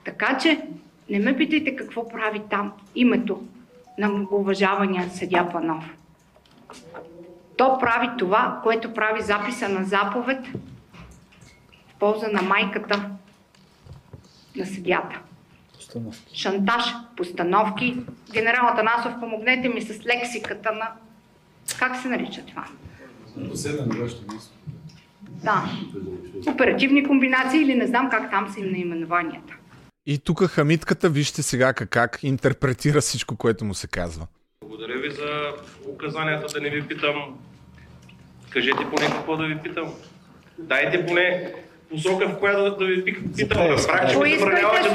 Така 0.04 0.38
че 0.38 0.60
не 1.10 1.18
ме 1.18 1.36
питайте 1.36 1.76
какво 1.76 2.08
прави 2.08 2.40
там 2.50 2.72
името 2.94 3.42
на 3.98 4.08
многоуважавания 4.08 5.10
съдя 5.10 5.48
Панов. 5.52 5.94
То 7.56 7.78
прави 7.78 8.08
това, 8.18 8.60
което 8.62 8.94
прави 8.94 9.22
записа 9.22 9.68
на 9.68 9.84
заповед 9.84 10.46
в 11.88 11.94
полза 11.98 12.28
на 12.28 12.42
майката 12.42 13.10
на 14.58 14.66
съдята. 14.66 15.20
Шантаж, 16.34 16.84
постановки. 17.16 17.96
Генерал 18.32 18.68
Атанасов, 18.68 19.20
помогнете 19.20 19.68
ми 19.68 19.82
с 19.82 20.06
лексиката 20.06 20.72
на... 20.72 20.92
Как 21.78 21.96
се 21.96 22.08
нарича 22.08 22.42
това? 22.46 22.64
Да. 25.26 25.70
Оперативни 26.48 27.04
комбинации 27.04 27.60
или 27.60 27.74
не 27.74 27.86
знам 27.86 28.10
как 28.10 28.30
там 28.30 28.52
са 28.52 28.60
им 28.60 28.72
наименованията. 28.72 29.54
И 30.06 30.18
тук 30.18 30.44
хамитката, 30.44 31.08
вижте 31.08 31.42
сега 31.42 31.72
как, 31.72 31.88
как 31.88 32.18
интерпретира 32.22 33.00
всичко, 33.00 33.36
което 33.36 33.64
му 33.64 33.74
се 33.74 33.86
казва. 33.88 34.26
Благодаря 34.60 34.98
ви 34.98 35.10
за 35.10 35.52
указанията 35.88 36.46
да 36.54 36.60
не 36.60 36.70
ви 36.70 36.88
питам. 36.88 37.38
Кажете 38.50 38.86
поне 38.90 39.06
какво 39.06 39.36
да 39.36 39.46
ви 39.46 39.58
питам. 39.58 39.94
Дайте 40.58 41.06
поне 41.06 41.54
посока, 41.90 42.28
в 42.28 42.38
която 42.38 42.62
да, 42.62 42.76
да 42.76 42.86
ви 42.86 43.04
питам. 43.04 43.22
Ми 44.22 44.38
забранявате 44.38 44.90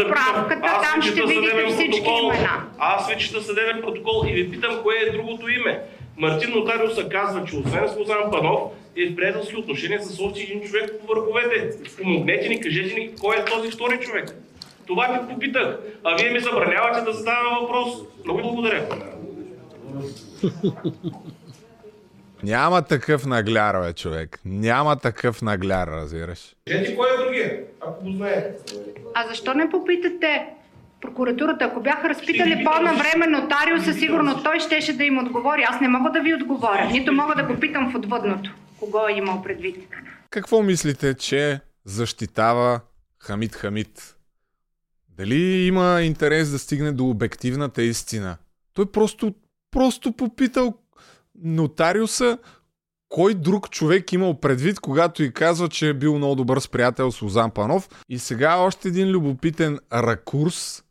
да 0.56 0.82
там 0.82 1.02
ще 1.02 1.22
видите 1.22 1.66
всички 1.70 2.10
имена. 2.24 2.64
Аз 2.80 3.10
ви 3.10 3.18
чета 3.18 3.42
съдебен 3.42 3.82
протокол 3.82 4.24
и 4.28 4.34
ви 4.34 4.52
питам 4.52 4.80
кое 4.84 4.96
е 5.08 5.12
другото 5.12 5.50
име. 5.50 5.82
Мартин 6.18 6.50
Нотариуса 6.56 7.10
казва, 7.10 7.46
че 7.46 7.56
освен 7.56 7.90
Слозан 7.94 8.32
Панов 8.32 8.62
е 8.98 9.10
в 9.10 9.16
приятелски 9.16 9.56
отношения 9.56 10.04
с 10.04 10.20
още 10.20 10.42
един 10.42 10.62
човек 10.62 10.94
по 11.02 11.14
върховете. 11.14 11.70
Помогнете 12.02 12.50
ни, 12.50 12.62
кажете 12.62 13.00
ни 13.00 13.10
кой 13.22 13.36
е 13.36 13.46
този 13.46 13.72
втори 13.72 14.00
човек. 14.00 14.36
Това 14.88 15.08
ви 15.08 15.34
попитах. 15.34 15.80
А 16.04 16.16
вие 16.16 16.30
ми 16.30 16.40
забранявате 16.40 17.02
да 17.02 17.14
задавам 17.14 17.58
въпрос. 17.62 17.90
Много 18.26 18.42
благодаря. 18.42 18.88
Няма 22.44 22.82
такъв 22.82 23.26
нагляр, 23.26 23.82
бе, 23.82 23.94
човек. 23.94 24.40
Няма 24.46 24.96
такъв 24.96 25.42
нагляр, 25.42 25.88
разбираш. 25.88 26.56
Кажете 26.68 26.96
кой 26.96 27.08
е 27.14 27.26
другия, 27.26 27.64
ако 27.82 28.04
го 28.04 28.12
знае. 28.12 28.52
А 29.14 29.28
защо 29.28 29.54
не 29.54 29.70
попитате 29.70 30.46
прокуратурата? 31.02 31.66
Ако 31.66 31.82
бяха 31.82 32.10
разпитали 32.10 32.64
по-навреме 32.64 33.28
нотариуса, 33.28 33.94
сигурно 33.94 34.44
той 34.44 34.60
щеше 34.60 34.98
да 34.98 35.04
им 35.04 35.18
отговори. 35.18 35.64
Аз 35.68 35.82
не 35.82 35.88
мога 35.88 36.12
да 36.12 36.22
ви 36.22 36.34
отговоря. 36.34 36.90
Нито 36.92 37.14
мога 37.14 37.36
да 37.36 37.48
попитам 37.48 37.92
в 37.92 37.96
отвъдното. 37.96 38.56
Кого 38.80 39.08
е 39.08 39.14
имал 39.14 39.44
предвид? 39.44 39.88
Какво 40.30 40.62
мислите, 40.62 41.14
че 41.14 41.60
защитава 41.86 42.80
Хамид 43.20 43.56
Хамид? 43.56 44.16
Дали 45.10 45.66
има 45.66 46.02
интерес 46.02 46.52
да 46.52 46.60
стигне 46.60 46.92
до 46.92 47.10
обективната 47.10 47.84
истина? 47.84 48.38
Той 48.74 48.92
просто, 48.92 49.34
просто 49.72 50.12
попитал 50.12 50.74
нотариуса 51.36 52.38
кой 53.10 53.34
друг 53.34 53.70
човек 53.70 54.14
имал 54.14 54.40
предвид, 54.40 54.80
когато 54.80 55.24
и 55.24 55.34
казва, 55.34 55.70
че 55.70 55.90
е 55.90 55.94
бил 55.94 56.18
много 56.18 56.36
добър 56.36 56.60
с 56.60 56.68
приятел 56.68 57.12
с 57.12 57.22
Лозан 57.22 57.52
Панов. 57.52 57.90
И 58.10 58.20
сега 58.20 58.56
още 58.56 58.88
един 58.88 59.10
любопитен 59.10 59.80
ракурс 59.94 60.84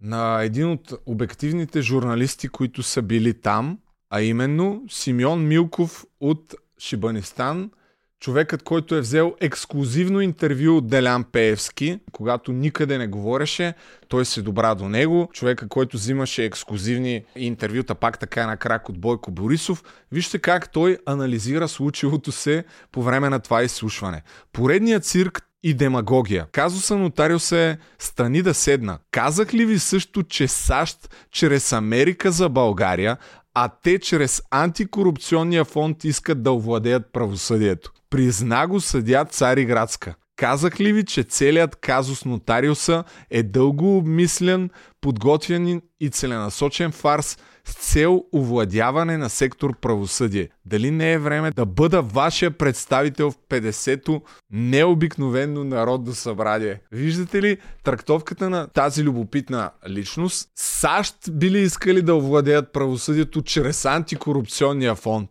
на 0.00 0.42
един 0.42 0.70
от 0.70 0.92
обективните 1.06 1.82
журналисти, 1.82 2.48
които 2.48 2.82
са 2.82 3.02
били 3.02 3.40
там, 3.40 3.78
а 4.10 4.22
именно 4.22 4.84
Симеон 4.90 5.46
Милков 5.46 6.04
от 6.20 6.54
Шибанистан, 6.78 7.70
човекът, 8.20 8.62
който 8.62 8.94
е 8.94 9.00
взел 9.00 9.34
ексклюзивно 9.40 10.20
интервю 10.20 10.76
от 10.76 10.88
Делян 10.88 11.24
Пеевски, 11.24 11.98
когато 12.12 12.52
никъде 12.52 12.98
не 12.98 13.06
говореше, 13.06 13.74
той 14.08 14.24
се 14.24 14.42
добра 14.42 14.74
до 14.74 14.88
него. 14.88 15.30
Човека, 15.32 15.68
който 15.68 15.96
взимаше 15.96 16.44
ексклюзивни 16.44 17.24
интервюта, 17.36 17.94
пак 17.94 18.18
така 18.18 18.46
на 18.46 18.56
крак 18.56 18.88
от 18.88 19.00
Бойко 19.00 19.30
Борисов. 19.30 19.82
Вижте 20.12 20.38
как 20.38 20.72
той 20.72 20.98
анализира 21.06 21.68
случилото 21.68 22.32
се 22.32 22.64
по 22.92 23.02
време 23.02 23.28
на 23.28 23.40
това 23.40 23.62
изслушване. 23.62 24.22
Поредният 24.52 25.04
цирк 25.04 25.42
и 25.62 25.74
демагогия. 25.74 26.46
Казуса 26.52 26.96
нотариус 26.96 27.52
е 27.52 27.78
стани 27.98 28.42
да 28.42 28.54
седна. 28.54 28.98
Казах 29.10 29.54
ли 29.54 29.66
ви 29.66 29.78
също, 29.78 30.22
че 30.22 30.48
САЩ 30.48 31.14
чрез 31.30 31.72
Америка 31.72 32.30
за 32.30 32.48
България 32.48 33.16
а 33.60 33.68
те 33.82 33.98
чрез 33.98 34.42
антикорупционния 34.50 35.64
фонд 35.64 36.04
искат 36.04 36.42
да 36.42 36.52
овладеят 36.52 37.12
правосъдието. 37.12 37.92
Призна 38.10 38.66
го 38.66 38.80
съдя 38.80 39.24
Цариградска. 39.24 40.14
Казах 40.38 40.80
ли 40.80 40.92
ви, 40.92 41.04
че 41.04 41.22
целият 41.22 41.76
казус 41.76 42.24
нотариуса 42.24 43.04
е 43.30 43.42
дълго 43.42 43.96
обмислен, 43.96 44.70
подготвен 45.00 45.82
и 46.00 46.10
целенасочен 46.10 46.92
фарс 46.92 47.38
с 47.64 47.74
цел 47.74 48.24
овладяване 48.34 49.18
на 49.18 49.30
сектор 49.30 49.80
правосъдие? 49.80 50.48
Дали 50.64 50.90
не 50.90 51.12
е 51.12 51.18
време 51.18 51.50
да 51.50 51.66
бъда 51.66 52.02
вашия 52.02 52.50
представител 52.50 53.30
в 53.30 53.36
50-то 53.48 54.22
необикновено 54.50 55.64
народно 55.64 56.14
събрание? 56.14 56.80
Виждате 56.92 57.42
ли 57.42 57.58
трактовката 57.84 58.50
на 58.50 58.66
тази 58.66 59.04
любопитна 59.04 59.70
личност? 59.88 60.48
САЩ 60.56 61.16
били 61.30 61.58
искали 61.58 62.02
да 62.02 62.14
овладеят 62.14 62.72
правосъдието 62.72 63.42
чрез 63.42 63.84
антикорупционния 63.84 64.94
фонд. 64.94 65.30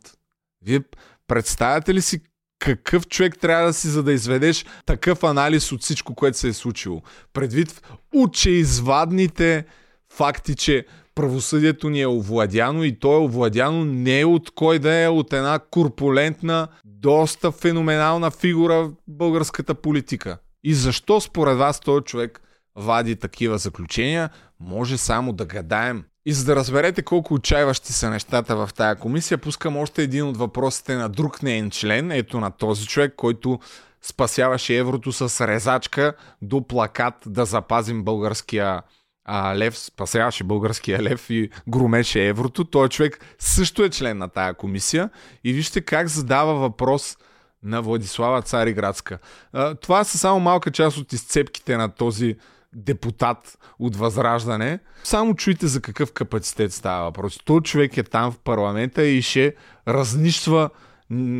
Вие 0.65 0.79
представяте 1.27 1.93
ли 1.93 2.01
си 2.01 2.21
какъв 2.59 3.07
човек 3.07 3.39
трябва 3.39 3.67
да 3.67 3.73
си, 3.73 3.87
за 3.87 4.03
да 4.03 4.13
изведеш 4.13 4.65
такъв 4.85 5.23
анализ 5.23 5.71
от 5.71 5.81
всичко, 5.81 6.15
което 6.15 6.37
се 6.37 6.47
е 6.47 6.53
случило. 6.53 7.01
Предвид 7.33 7.81
очеизвадните 8.13 9.65
факти, 10.13 10.55
че 10.55 10.85
правосъдието 11.15 11.89
ни 11.89 12.01
е 12.01 12.07
овладяно 12.07 12.83
и 12.83 12.99
то 12.99 13.13
е 13.13 13.25
овладяно 13.25 13.85
не 13.85 14.25
от 14.25 14.51
кой 14.51 14.79
да 14.79 14.93
е, 14.93 15.07
от 15.07 15.33
една 15.33 15.59
корпулентна, 15.59 16.67
доста 16.85 17.51
феноменална 17.51 18.31
фигура 18.31 18.75
в 18.83 18.91
българската 19.07 19.75
политика. 19.75 20.37
И 20.63 20.73
защо 20.73 21.21
според 21.21 21.57
вас 21.57 21.79
този 21.79 22.03
човек 22.03 22.41
вади 22.75 23.15
такива 23.15 23.57
заключения, 23.57 24.29
може 24.59 24.97
само 24.97 25.33
да 25.33 25.45
гадаем. 25.45 26.03
И 26.27 26.33
за 26.33 26.45
да 26.45 26.55
разберете 26.55 27.01
колко 27.01 27.33
отчаиващи 27.33 27.93
са 27.93 28.09
нещата 28.09 28.55
в 28.55 28.69
тая 28.75 28.95
комисия, 28.95 29.37
пускам 29.37 29.77
още 29.77 30.03
един 30.03 30.27
от 30.27 30.37
въпросите 30.37 30.95
на 30.95 31.09
друг 31.09 31.43
нейн 31.43 31.69
член, 31.69 32.11
ето 32.11 32.39
на 32.39 32.51
този 32.51 32.87
човек, 32.87 33.13
който 33.15 33.59
спасяваше 34.01 34.77
еврото 34.77 35.11
с 35.11 35.47
резачка 35.47 36.13
до 36.41 36.67
плакат 36.67 37.13
да 37.25 37.45
запазим 37.45 38.03
българския 38.03 38.81
а, 39.25 39.55
лев, 39.55 39.77
спасяваше 39.77 40.43
българския 40.43 41.03
лев 41.03 41.29
и 41.29 41.49
громеше 41.67 42.27
еврото. 42.27 42.65
Той 42.65 42.89
човек 42.89 43.19
също 43.39 43.83
е 43.83 43.89
член 43.89 44.17
на 44.17 44.29
тая 44.29 44.53
комисия 44.53 45.09
и 45.43 45.53
вижте 45.53 45.81
как 45.81 46.07
задава 46.07 46.53
въпрос 46.53 47.17
на 47.63 47.81
Владислава 47.81 48.41
Цариградска. 48.41 49.19
А, 49.53 49.75
това 49.75 50.03
са 50.03 50.17
само 50.17 50.39
малка 50.39 50.71
част 50.71 50.97
от 50.97 51.13
изцепките 51.13 51.77
на 51.77 51.89
този 51.89 52.35
депутат 52.75 53.57
от 53.79 53.95
Възраждане. 53.95 54.79
Само 55.03 55.35
чуйте 55.35 55.67
за 55.67 55.81
какъв 55.81 56.13
капацитет 56.13 56.73
става 56.73 57.05
въпрос. 57.05 57.39
Той 57.45 57.61
човек 57.61 57.97
е 57.97 58.03
там 58.03 58.31
в 58.31 58.39
парламента 58.39 59.05
и 59.05 59.21
ще 59.21 59.55
разнищва 59.87 60.69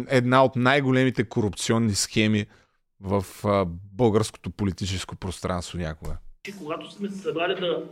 една 0.08 0.44
от 0.44 0.56
най-големите 0.56 1.24
корупционни 1.24 1.96
схеми 1.96 2.46
в 3.02 3.26
българското 3.94 4.50
политическо 4.50 5.16
пространство 5.16 5.78
някога. 5.78 6.18
Когато 6.58 6.92
сме 6.92 7.10
се 7.10 7.18
събрали 7.18 7.56
да 7.60 7.84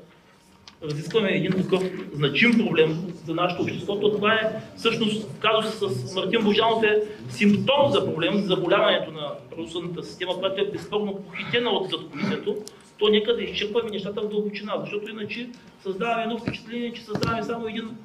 разискваме 0.83 1.29
един 1.29 1.51
такъв 1.51 1.83
значим 2.13 2.57
проблем 2.57 3.13
за 3.25 3.33
нашето 3.33 3.63
общество, 3.63 3.99
то 3.99 4.11
това 4.11 4.33
е 4.33 4.61
всъщност 4.77 5.27
казус 5.39 5.75
с 5.75 6.15
Мартин 6.15 6.43
Божанов 6.43 6.83
е 6.83 7.01
симптом 7.29 7.91
за 7.91 8.05
проблем, 8.05 8.41
за 8.41 8.47
заболяването 8.47 9.11
на 9.11 9.31
правосъдната 9.49 10.03
система, 10.03 10.39
която 10.39 10.61
е 10.61 10.71
безспорно 10.71 11.15
похитена 11.15 11.69
от 11.69 11.89
задкомисието, 11.89 12.57
то 12.97 13.09
нека 13.09 13.35
да 13.35 13.43
изчерпваме 13.43 13.89
нещата 13.89 14.21
в 14.21 14.29
дълбочина, 14.29 14.73
защото 14.79 15.09
иначе 15.11 15.49
създаваме 15.83 16.23
едно 16.23 16.39
впечатление, 16.39 16.93
че 16.93 17.03
създаваме 17.03 17.43
само 17.43 17.67
един 17.67 17.97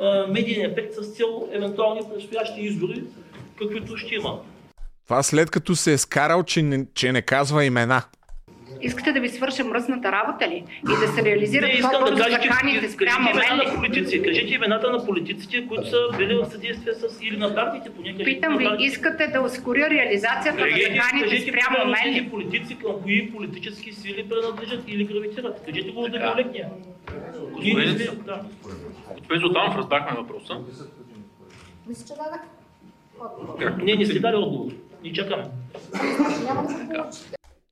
а, 0.00 0.26
медиен 0.26 0.70
ефект 0.70 0.94
с 0.94 1.16
цел 1.16 1.48
евентуални 1.52 2.00
предстоящи 2.14 2.60
избори, 2.60 3.04
каквито 3.58 3.96
ще 3.96 4.14
има. 4.14 4.40
Това 5.04 5.22
след 5.22 5.50
като 5.50 5.76
се 5.76 5.92
е 5.92 5.98
скарал, 5.98 6.42
че 6.42 6.62
не, 6.62 6.86
че 6.94 7.12
не 7.12 7.22
казва 7.22 7.64
имена. 7.64 8.02
Искате 8.80 9.12
да 9.12 9.20
ви 9.20 9.28
свърша 9.28 9.64
мръсната 9.64 10.12
работа 10.12 10.48
ли? 10.48 10.64
И 10.82 11.06
да 11.06 11.08
се 11.08 11.24
реализира 11.24 11.66
това 11.66 11.74
искам 11.78 12.04
да 12.04 12.10
бързо 12.10 12.22
кажа, 12.24 12.36
да 12.36 12.42
че 12.42 12.48
каните 12.48 12.88
спрямо 12.88 13.24
мен 13.34 13.56
на 13.56 13.64
ли? 13.64 13.74
политици, 13.76 14.22
кажете 14.22 14.54
имената 14.54 14.90
на 14.90 15.06
политиците, 15.06 15.66
които 15.68 15.90
са 15.90 15.96
били 16.18 16.34
в 16.34 16.44
съдействие 16.50 16.94
с 16.94 17.18
или 17.22 17.36
на 17.36 17.54
партиите 17.54 17.90
по 17.90 18.02
някакъв 18.02 18.24
Питам 18.24 18.58
ви, 18.58 18.68
искате 18.80 19.26
да 19.26 19.40
ускоря 19.40 19.90
реализацията 19.90 20.60
на 20.60 20.70
заканите 20.70 21.40
спрямо 21.40 21.90
мен 21.90 22.14
ли? 22.14 22.30
политици 22.30 22.78
към 22.78 22.92
кои 23.02 23.32
политически 23.32 23.92
сили 23.92 24.28
принадлежат 24.28 24.84
или 24.88 25.04
гравитират. 25.04 25.64
Кажете 25.66 25.90
го 25.90 26.08
да 26.08 26.18
не 26.18 26.64
Господин- 27.52 28.24
да. 28.24 28.40
Златанов, 29.38 29.76
разбрахме 29.76 30.16
въпроса. 30.20 30.54
Мисля, 31.86 32.04
че 32.06 32.14
дадах 32.14 32.40
Не, 33.82 33.94
не 33.94 34.06
сте 34.06 34.18
дали 34.20 34.36
отговор. 34.36 34.72
Ни 35.02 35.12
чакаме. 35.12 35.44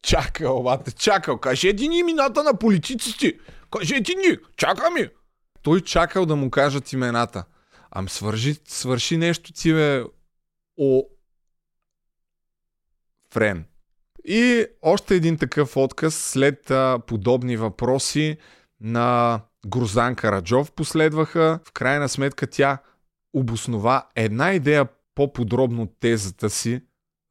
Чакал, 0.05 0.63
бате, 0.63 0.93
чакал. 0.93 1.39
Кажете 1.39 1.89
ни 1.89 1.99
имената 1.99 2.43
на 2.43 2.59
политиците. 2.59 3.39
Кажете 3.79 4.15
ни. 4.15 4.37
Чакаме. 4.57 5.11
Той 5.63 5.81
чакал 5.81 6.27
да 6.27 6.37
му 6.37 6.51
кажат 6.51 6.93
имената. 6.93 7.45
Ам 7.91 8.09
свържи, 8.09 8.57
свърши 8.69 9.17
нещо 9.17 9.53
ти, 9.53 9.73
бе, 9.73 10.03
о... 10.81 11.03
Френ. 13.33 13.65
И 14.25 14.67
още 14.83 15.15
един 15.15 15.39
такъв 15.39 15.77
отказ 15.77 16.15
след 16.15 16.71
а, 16.71 16.99
подобни 17.07 17.57
въпроси 17.57 18.37
на 18.81 19.41
Грузан 19.67 20.15
Караджов 20.15 20.73
последваха. 20.73 21.61
В 21.65 21.73
крайна 21.73 22.09
сметка 22.09 22.47
тя 22.47 22.79
обоснова 23.33 24.07
една 24.15 24.53
идея 24.53 24.89
по-подробно 25.15 25.87
тезата 26.01 26.51
си, 26.51 26.81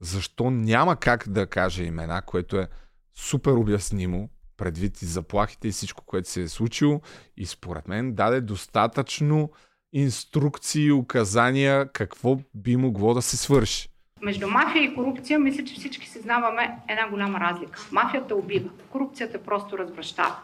защо 0.04 0.52
няма 0.52 0.96
как 0.96 1.30
да 1.30 1.48
каже 1.48 1.84
имена, 1.84 2.22
което 2.22 2.58
е 2.58 2.68
супер 3.16 3.52
обяснимо, 3.52 4.30
предвид 4.58 5.02
и 5.02 5.06
заплахите 5.06 5.68
и 5.68 5.72
всичко, 5.72 6.06
което 6.06 6.30
се 6.30 6.42
е 6.42 6.48
случило. 6.48 7.02
И 7.38 7.46
според 7.46 7.88
мен 7.88 8.14
даде 8.14 8.42
достатъчно 8.42 9.52
инструкции 9.94 10.92
указания 10.92 11.92
какво 11.92 12.38
би 12.56 12.76
могло 12.76 13.14
да 13.14 13.22
се 13.22 13.38
свърши. 13.38 13.90
Между 14.22 14.48
мафия 14.48 14.84
и 14.84 14.96
корупция, 14.96 15.40
мисля, 15.40 15.64
че 15.64 15.74
всички 15.74 16.10
съзнаваме 16.10 16.78
една 16.88 17.10
голяма 17.10 17.40
разлика. 17.40 17.88
Мафията 17.92 18.36
убива, 18.36 18.70
корупцията 18.90 19.44
просто 19.44 19.78
развръщава. 19.78 20.36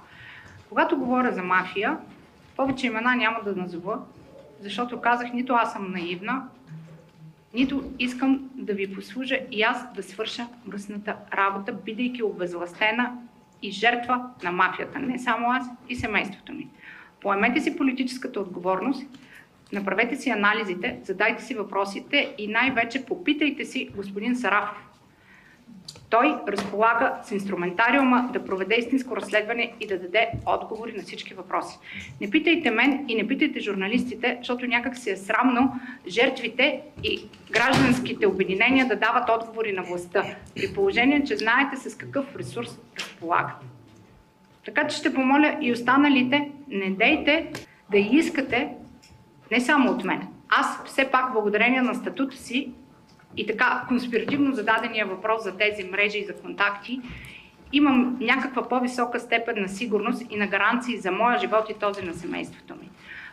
Когато 0.70 0.98
говоря 0.98 1.34
за 1.34 1.44
мафия, 1.44 1.98
повече 2.56 2.88
имена 2.88 3.16
няма 3.16 3.40
да 3.44 3.56
назова, 3.56 4.00
защото 4.62 5.02
казах, 5.02 5.34
нито 5.34 5.54
аз 5.54 5.74
съм 5.74 5.92
наивна, 5.92 6.48
нито 7.54 7.84
искам 8.00 8.50
да 8.56 8.74
ви 8.74 8.96
послужа 8.96 9.40
и 9.52 9.62
аз 9.62 9.94
да 9.94 10.04
свърша 10.04 10.48
мръсната 10.66 11.16
работа, 11.34 11.74
бидейки 11.74 12.24
обезвластена 12.24 13.12
и 13.62 13.72
жертва 13.72 14.30
на 14.44 14.52
мафията. 14.52 15.00
Не 15.00 15.20
само 15.20 15.52
аз 15.52 15.66
и 15.90 15.96
семейството 15.96 16.54
ми. 16.54 16.68
Поемете 17.22 17.62
си 17.62 17.78
политическата 17.78 18.40
отговорност, 18.40 19.06
направете 19.74 20.16
си 20.16 20.30
анализите, 20.30 21.00
задайте 21.04 21.44
си 21.44 21.56
въпросите 21.56 22.36
и 22.38 22.48
най-вече 22.48 23.06
попитайте 23.06 23.66
си 23.66 23.90
господин 23.96 24.36
Сарафов. 24.36 24.89
Той 26.10 26.36
разполага 26.48 27.14
с 27.24 27.32
инструментариума 27.32 28.30
да 28.34 28.46
проведе 28.46 28.76
истинско 28.76 29.16
разследване 29.16 29.74
и 29.80 29.88
да 29.88 30.00
даде 30.00 30.30
отговори 30.46 30.94
на 30.98 31.04
всички 31.04 31.34
въпроси. 31.34 31.78
Не 32.22 32.30
питайте 32.30 32.72
мен 32.72 33.06
и 33.08 33.16
не 33.16 33.28
питайте 33.28 33.60
журналистите, 33.60 34.38
защото 34.40 34.66
някак 34.66 34.98
си 34.98 35.10
е 35.10 35.18
срамно 35.18 35.80
жертвите 36.08 36.82
и 37.04 37.22
гражданските 37.52 38.28
обединения 38.28 38.88
да 38.88 38.96
дават 38.96 39.30
отговори 39.30 39.72
на 39.72 39.84
властта, 39.84 40.24
при 40.56 40.74
положение, 40.74 41.24
че 41.24 41.38
знаете 41.38 41.90
с 41.90 41.98
какъв 41.98 42.36
ресурс 42.36 42.80
разполагат. 43.00 43.56
Така 44.66 44.88
че 44.88 44.98
ще 44.98 45.14
помоля 45.14 45.58
и 45.62 45.72
останалите, 45.72 46.52
не 46.68 46.90
дейте 46.90 47.52
да 47.92 47.98
искате 47.98 48.70
не 49.52 49.62
само 49.62 49.92
от 49.92 50.04
мен. 50.04 50.28
Аз 50.50 50.86
все 50.86 51.12
пак 51.12 51.34
благодарение 51.34 51.82
на 51.82 51.96
статута 51.96 52.38
си 52.38 52.72
и 53.40 53.46
така 53.46 53.84
конспиративно 53.88 54.56
зададения 54.56 55.06
въпрос 55.06 55.44
за 55.44 55.58
тези 55.58 55.84
мрежи 55.84 56.18
и 56.18 56.26
за 56.26 56.34
контакти, 56.34 57.02
имам 57.74 58.18
някаква 58.20 58.70
по-висока 58.70 59.20
степен 59.20 59.62
на 59.62 59.70
сигурност 59.70 60.24
и 60.30 60.38
на 60.38 60.48
гаранции 60.48 60.98
за 60.98 61.12
моя 61.12 61.40
живот 61.40 61.70
и 61.70 61.74
този 61.74 62.02
на 62.02 62.14
семейството 62.14 62.76
ми. 62.76 62.90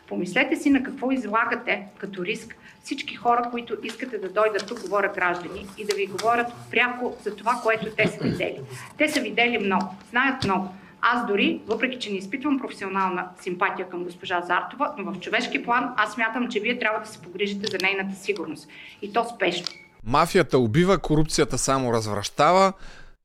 Помислете 0.09 0.57
си 0.57 0.71
на 0.71 0.83
какво 0.83 1.11
излагате 1.11 1.87
като 1.99 2.25
риск 2.25 2.57
всички 2.83 3.15
хора, 3.15 3.49
които 3.51 3.77
искате 3.83 4.19
да 4.19 4.29
дойдат 4.29 4.67
тук, 4.69 4.81
говорят 4.81 5.15
граждани, 5.15 5.67
и 5.79 5.85
да 5.85 5.97
ви 5.97 6.07
говорят 6.07 6.47
пряко 6.71 7.17
за 7.23 7.37
това, 7.37 7.61
което 7.63 7.87
те 7.97 8.09
са 8.09 8.25
видели. 8.25 8.61
Те 8.99 9.09
са 9.09 9.21
видели 9.21 9.59
много, 9.59 9.95
знаят 10.11 10.45
много. 10.45 10.69
Аз 11.03 11.27
дори, 11.27 11.61
въпреки 11.67 11.99
че 11.99 12.11
не 12.11 12.17
изпитвам 12.17 12.59
професионална 12.59 13.29
симпатия 13.41 13.89
към 13.89 14.05
госпожа 14.05 14.41
Зартова, 14.41 14.95
но 14.99 15.13
в 15.13 15.21
човешки 15.21 15.63
план 15.63 15.95
аз 15.97 16.13
смятам, 16.13 16.49
че 16.49 16.61
вие 16.61 16.79
трябва 16.79 17.01
да 17.01 17.07
се 17.07 17.23
погрижите 17.23 17.71
за 17.71 17.79
нейната 17.83 18.15
сигурност. 18.17 18.69
И 19.03 19.13
то 19.13 19.25
спешно. 19.25 19.86
Мафията 20.07 20.59
убива, 20.59 20.99
корупцията 20.99 21.59
само 21.59 21.93
развръщава 21.93 22.73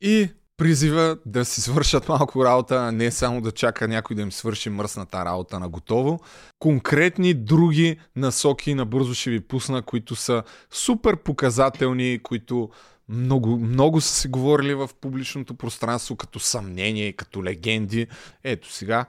и 0.02 0.30
призива 0.58 1.18
да 1.26 1.46
си 1.46 1.62
свършат 1.62 2.10
малко 2.10 2.46
работа, 2.46 2.76
а 2.76 2.92
не 2.92 3.12
само 3.12 3.42
да 3.42 3.52
чака 3.52 3.88
някой 3.88 4.16
да 4.16 4.22
им 4.22 4.32
свърши 4.32 4.70
мръсната 4.70 5.26
работа 5.26 5.60
на 5.60 5.70
готово. 5.70 6.20
Конкретни 6.60 7.34
други 7.34 8.00
насоки 8.16 8.74
набързо 8.74 9.14
ще 9.14 9.30
ви 9.30 9.40
пусна, 9.40 9.82
които 9.82 10.16
са 10.16 10.44
супер 10.72 11.18
показателни, 11.18 12.20
които 12.24 12.70
много, 13.10 13.58
много 13.58 14.02
са 14.02 14.14
се 14.14 14.28
говорили 14.28 14.74
в 14.74 14.90
публичното 15.02 15.54
пространство 15.54 16.16
като 16.16 16.40
съмнение 16.40 17.08
и 17.08 17.16
като 17.16 17.44
легенди. 17.44 18.08
Ето 18.44 18.72
сега, 18.72 19.06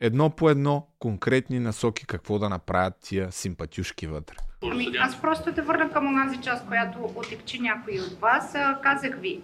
едно 0.00 0.30
по 0.30 0.50
едно, 0.50 0.86
конкретни 0.98 1.58
насоки 1.58 2.06
какво 2.06 2.38
да 2.38 2.48
направят 2.48 2.94
тия 3.02 3.32
симпатюшки 3.32 4.06
вътре. 4.06 4.36
Ами, 4.70 4.92
аз 5.00 5.20
просто 5.20 5.52
да 5.52 5.62
върна 5.62 5.90
към 5.90 6.06
онази 6.06 6.36
част, 6.36 6.66
която 6.66 6.98
отекчи 7.14 7.60
някой 7.60 7.98
от 7.98 8.20
вас. 8.20 8.56
Казах 8.82 9.14
ви, 9.16 9.40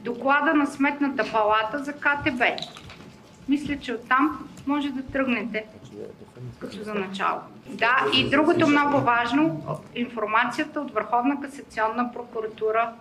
доклада 0.00 0.54
на 0.54 0.66
Сметната 0.66 1.32
палата 1.32 1.78
за 1.78 1.92
КТБ. 1.92 2.42
Мисля, 3.48 3.78
че 3.78 3.92
оттам 3.92 4.48
може 4.66 4.90
да 4.90 5.02
тръгнете 5.02 5.64
като 6.58 6.82
за 6.82 6.94
начало. 6.94 7.40
Да, 7.68 8.06
и 8.14 8.30
другото 8.30 8.66
много 8.66 9.00
важно, 9.00 9.64
информацията 9.94 10.80
от 10.80 10.90
Върховна 10.90 11.40
касационна 11.40 12.12
прокуратура, 12.12 12.92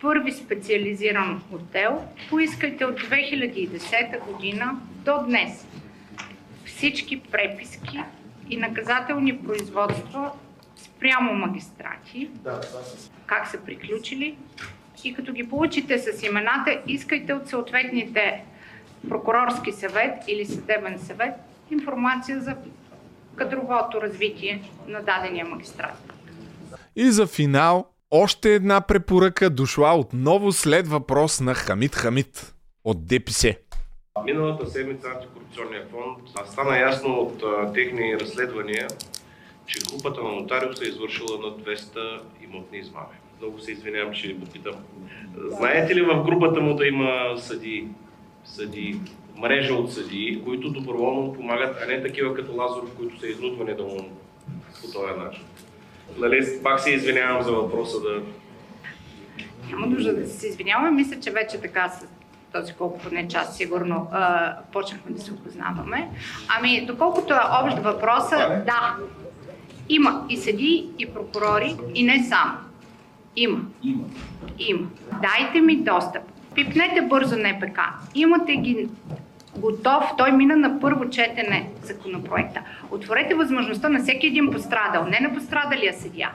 първи 0.00 0.32
специализиран 0.32 1.42
отдел, 1.52 2.04
поискайте 2.30 2.84
от 2.84 3.00
2010 3.00 4.32
година 4.32 4.76
до 5.04 5.18
днес 5.26 5.66
всички 6.64 7.20
преписки 7.20 8.00
и 8.50 8.56
наказателни 8.56 9.38
производства 9.38 10.30
спрямо 11.02 11.32
магистрати, 11.32 12.30
как 13.26 13.48
са 13.48 13.58
приключили 13.58 14.36
и 15.04 15.14
като 15.14 15.32
ги 15.32 15.48
получите 15.48 15.98
с 15.98 16.22
имената, 16.22 16.82
искайте 16.86 17.32
от 17.32 17.48
съответните 17.48 18.44
прокурорски 19.08 19.72
съвет 19.72 20.12
или 20.28 20.46
съдебен 20.46 20.98
съвет 20.98 21.34
информация 21.70 22.40
за 22.40 22.56
кадровото 23.36 24.02
развитие 24.02 24.62
на 24.88 25.02
дадения 25.02 25.46
магистрат. 25.46 26.12
И 26.96 27.10
за 27.10 27.26
финал, 27.26 27.86
още 28.10 28.54
една 28.54 28.80
препоръка 28.80 29.50
дошла 29.50 29.98
отново 29.98 30.52
след 30.52 30.88
въпрос 30.88 31.40
на 31.40 31.54
Хамид 31.54 31.94
Хамид 31.94 32.54
от 32.84 33.06
ДПС. 33.06 33.54
Миналата 34.24 34.66
седмица 34.66 35.08
антикорупционния 35.08 35.86
фонд 35.90 36.48
стана 36.52 36.78
ясно 36.78 37.14
от 37.14 37.42
а, 37.42 37.72
техни 37.72 38.16
разследвания, 38.20 38.88
че 39.66 39.78
групата 39.92 40.22
на 40.22 40.32
нотариуса 40.32 40.84
е 40.84 40.88
извършила 40.88 41.38
над 41.38 41.60
200 41.60 42.20
имотни 42.44 42.78
измами. 42.78 43.16
Много 43.38 43.58
се 43.58 43.72
извинявам, 43.72 44.14
че 44.14 44.40
попитам. 44.40 44.74
Знаете 45.48 45.94
ли 45.94 46.02
в 46.02 46.22
групата 46.24 46.60
му 46.60 46.74
да 46.74 46.86
има 46.86 47.34
съди, 47.38 47.88
съди, 48.44 49.00
мрежа 49.36 49.74
от 49.74 49.92
съдии, 49.92 50.42
които 50.44 50.70
доброволно 50.70 51.32
помагат, 51.32 51.76
а 51.82 51.86
не 51.86 52.02
такива 52.02 52.34
като 52.34 52.56
Лазаров, 52.56 52.96
които 52.96 53.20
са 53.20 53.26
изнудвани 53.26 53.74
да 53.74 53.82
му 53.82 54.10
по 54.80 54.92
този 54.92 55.20
начин? 55.20 55.42
Нали, 56.18 56.62
пак 56.62 56.80
се 56.80 56.90
извинявам 56.90 57.42
за 57.42 57.52
въпроса 57.52 58.00
да... 58.00 58.22
Няма 59.70 59.86
нужда 59.86 60.14
да 60.14 60.26
се 60.26 60.48
извиняваме, 60.48 60.90
мисля, 60.90 61.20
че 61.20 61.30
вече 61.30 61.60
така 61.60 61.88
са 61.88 62.06
този 62.52 62.72
колко 62.72 62.98
поне 62.98 63.28
час 63.28 63.56
сигурно 63.56 64.08
а, 64.12 64.56
почнахме 64.72 65.12
да 65.12 65.20
се 65.20 65.32
опознаваме. 65.32 66.10
Ами, 66.58 66.86
доколкото 66.86 67.34
е 67.34 67.40
общ 67.62 67.78
въпроса, 67.78 68.62
да, 68.66 68.96
има 69.94 70.26
и 70.28 70.36
съди, 70.36 70.86
и 70.98 71.06
прокурори, 71.06 71.76
и 71.94 72.02
не 72.02 72.24
само. 72.24 72.52
Има. 73.36 73.60
Има. 73.82 74.04
Има. 74.58 74.86
Дайте 75.22 75.60
ми 75.60 75.76
достъп. 75.76 76.22
Пипнете 76.54 77.00
бързо 77.00 77.36
НПК. 77.36 77.78
Имате 78.14 78.56
ги 78.56 78.88
готов. 79.56 80.04
Той 80.18 80.32
мина 80.32 80.56
на 80.56 80.80
първо 80.80 81.10
четене 81.10 81.70
законопроекта. 81.82 82.60
Отворете 82.90 83.34
възможността 83.34 83.88
на 83.88 84.02
всеки 84.02 84.26
един 84.26 84.50
пострадал, 84.50 85.06
не 85.06 85.20
на 85.20 85.34
пострадалия 85.34 85.94
съдия. 85.94 86.30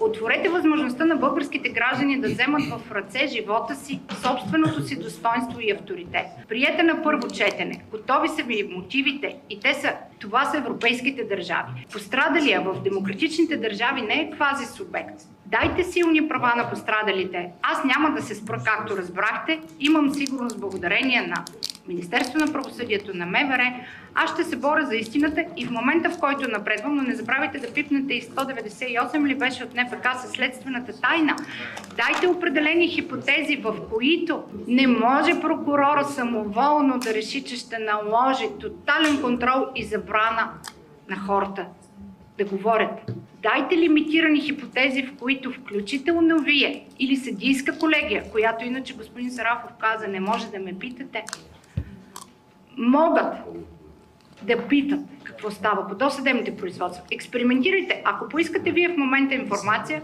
Отворете 0.00 0.48
възможността 0.48 1.04
на 1.04 1.16
българските 1.16 1.68
граждани 1.68 2.20
да 2.20 2.28
вземат 2.28 2.62
в 2.62 2.92
ръце 2.92 3.26
живота 3.26 3.74
си, 3.74 4.00
собственото 4.22 4.82
си 4.82 4.98
достоинство 4.98 5.60
и 5.60 5.72
авторитет. 5.72 6.26
Приете 6.48 6.82
на 6.82 7.02
първо 7.02 7.28
четене. 7.28 7.84
Готови 7.90 8.28
са 8.28 8.42
ви 8.42 8.70
мотивите 8.76 9.36
и 9.50 9.60
те 9.60 9.74
са, 9.74 9.92
това 10.18 10.44
са 10.44 10.56
европейските 10.56 11.24
държави. 11.24 11.86
Пострадалия 11.92 12.60
в 12.60 12.82
демократичните 12.82 13.56
държави 13.56 14.02
не 14.02 14.14
е 14.14 14.30
квази 14.30 14.66
субект. 14.66 15.22
Дайте 15.46 15.84
силни 15.84 16.28
права 16.28 16.52
на 16.56 16.70
пострадалите. 16.70 17.50
Аз 17.62 17.84
няма 17.84 18.14
да 18.14 18.22
се 18.22 18.34
спра, 18.34 18.62
както 18.64 18.96
разбрахте. 18.96 19.60
Имам 19.80 20.14
сигурност 20.14 20.60
благодарение 20.60 21.20
на 21.20 21.44
Министерство 21.88 22.38
на 22.38 22.52
правосъдието, 22.52 23.16
на 23.16 23.26
МВР. 23.26 23.74
Аз 24.14 24.32
ще 24.32 24.44
се 24.44 24.56
боря 24.56 24.86
за 24.86 24.96
истината 24.96 25.44
и 25.56 25.66
в 25.66 25.70
момента, 25.70 26.10
в 26.10 26.18
който 26.20 26.50
напредвам, 26.50 26.96
но 26.96 27.02
не 27.02 27.14
забравяйте 27.14 27.58
да 27.58 27.72
пипнете 27.72 28.14
и 28.14 28.22
198 28.22 29.26
ли 29.26 29.34
беше 29.34 29.64
от 29.64 29.74
НПК 29.74 30.08
със 30.22 30.30
следствената 30.30 31.00
тайна. 31.00 31.36
Дайте 31.96 32.26
определени 32.26 32.88
хипотези, 32.88 33.56
в 33.56 33.76
които 33.90 34.44
не 34.66 34.86
може 34.86 35.40
прокурора 35.40 36.04
самоволно 36.04 36.98
да 36.98 37.14
реши, 37.14 37.44
че 37.44 37.56
ще 37.56 37.78
наложи 37.78 38.46
тотален 38.60 39.22
контрол 39.22 39.66
и 39.74 39.84
забрана 39.84 40.48
на 41.08 41.16
хората 41.16 41.66
да 42.38 42.44
говорят. 42.44 43.12
Дайте 43.42 43.76
лимитирани 43.76 44.40
хипотези, 44.40 45.02
в 45.02 45.16
които 45.16 45.52
включително 45.52 46.38
вие 46.38 46.86
или 46.98 47.16
съдийска 47.16 47.78
колегия, 47.78 48.30
която 48.30 48.64
иначе 48.64 48.94
господин 48.94 49.30
Сарафов 49.30 49.70
каза, 49.80 50.08
не 50.08 50.20
може 50.20 50.46
да 50.50 50.58
ме 50.58 50.78
питате, 50.78 51.24
могат 52.78 53.34
да 54.42 54.68
питат 54.68 55.00
какво 55.24 55.50
става 55.50 55.88
по 55.88 55.94
досъдебните 55.94 56.56
производства. 56.56 57.04
Експериментирайте. 57.10 58.02
Ако 58.04 58.28
поискате 58.28 58.72
вие 58.72 58.88
в 58.88 58.96
момента 58.96 59.34
информация, 59.34 60.02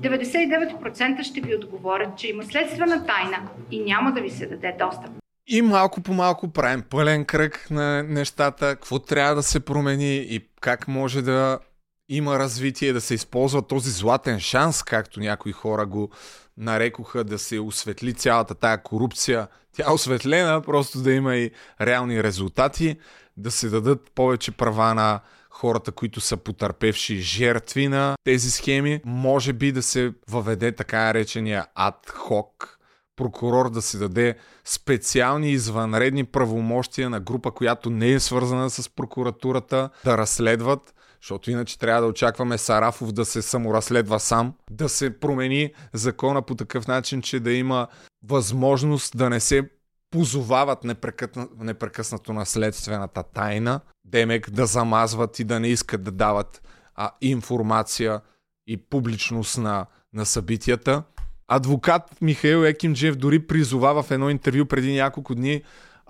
99% 0.00 1.22
ще 1.22 1.40
ви 1.40 1.56
отговорят, 1.56 2.16
че 2.16 2.28
има 2.28 2.42
следствена 2.44 3.06
тайна 3.06 3.48
и 3.70 3.80
няма 3.80 4.12
да 4.12 4.20
ви 4.20 4.30
се 4.30 4.46
даде 4.46 4.76
достъп. 4.78 5.10
И 5.46 5.62
малко 5.62 6.00
по 6.00 6.12
малко 6.12 6.52
правим 6.52 6.82
пълен 6.90 7.24
кръг 7.24 7.66
на 7.70 8.02
нещата, 8.02 8.66
какво 8.66 8.98
трябва 8.98 9.34
да 9.34 9.42
се 9.42 9.60
промени 9.60 10.16
и 10.16 10.40
как 10.60 10.88
може 10.88 11.22
да 11.22 11.58
има 12.08 12.38
развитие, 12.38 12.92
да 12.92 13.00
се 13.00 13.14
използва 13.14 13.62
този 13.62 13.90
златен 13.90 14.40
шанс, 14.40 14.82
както 14.82 15.20
някои 15.20 15.52
хора 15.52 15.86
го 15.86 16.10
нарекоха, 16.56 17.24
да 17.24 17.38
се 17.38 17.60
осветли 17.60 18.14
цялата 18.14 18.54
тая 18.54 18.82
корупция. 18.82 19.48
Тя 19.76 19.84
е 19.88 19.92
осветлена, 19.92 20.62
просто 20.62 20.98
да 20.98 21.12
има 21.12 21.36
и 21.36 21.50
реални 21.80 22.22
резултати, 22.22 22.96
да 23.36 23.50
се 23.50 23.68
дадат 23.68 24.10
повече 24.14 24.52
права 24.52 24.94
на 24.94 25.20
хората, 25.50 25.92
които 25.92 26.20
са 26.20 26.36
потърпевши 26.36 27.16
жертви 27.16 27.88
на 27.88 28.14
тези 28.24 28.50
схеми. 28.50 29.00
Може 29.04 29.52
би 29.52 29.72
да 29.72 29.82
се 29.82 30.12
въведе 30.28 30.72
така 30.72 31.14
речения 31.14 31.66
адхок 31.74 32.78
прокурор 33.16 33.70
да 33.70 33.82
се 33.82 33.98
даде 33.98 34.36
специални 34.64 35.50
извънредни 35.50 36.24
правомощия 36.24 37.10
на 37.10 37.20
група, 37.20 37.50
която 37.50 37.90
не 37.90 38.12
е 38.12 38.20
свързана 38.20 38.70
с 38.70 38.88
прокуратурата, 38.88 39.90
да 40.04 40.18
разследват 40.18 40.94
защото 41.22 41.50
иначе 41.50 41.78
трябва 41.78 42.02
да 42.02 42.06
очакваме 42.08 42.58
Сарафов 42.58 43.12
да 43.12 43.24
се 43.24 43.42
саморазследва 43.42 44.18
сам, 44.18 44.54
да 44.70 44.88
се 44.88 45.20
промени 45.20 45.72
закона 45.92 46.42
по 46.42 46.54
такъв 46.54 46.86
начин, 46.86 47.22
че 47.22 47.40
да 47.40 47.52
има 47.52 47.88
възможност 48.22 49.16
да 49.16 49.30
не 49.30 49.40
се 49.40 49.70
позовават 50.10 50.84
непрекъснато, 50.84 51.54
непрекъснато 51.58 52.32
на 52.32 52.46
следствената 52.46 53.22
тайна, 53.22 53.80
демек 54.04 54.50
да 54.50 54.66
замазват 54.66 55.38
и 55.38 55.44
да 55.44 55.60
не 55.60 55.68
искат 55.68 56.02
да 56.02 56.10
дават 56.10 56.62
а, 56.94 57.10
информация 57.20 58.20
и 58.66 58.76
публичност 58.76 59.58
на, 59.58 59.86
на 60.12 60.26
събитията. 60.26 61.02
Адвокат 61.48 62.02
Михаил 62.20 62.64
Екимджев 62.64 63.16
дори 63.16 63.46
призова 63.46 64.02
в 64.02 64.10
едно 64.10 64.30
интервю 64.30 64.66
преди 64.66 64.94
няколко 64.94 65.34
дни 65.34 65.62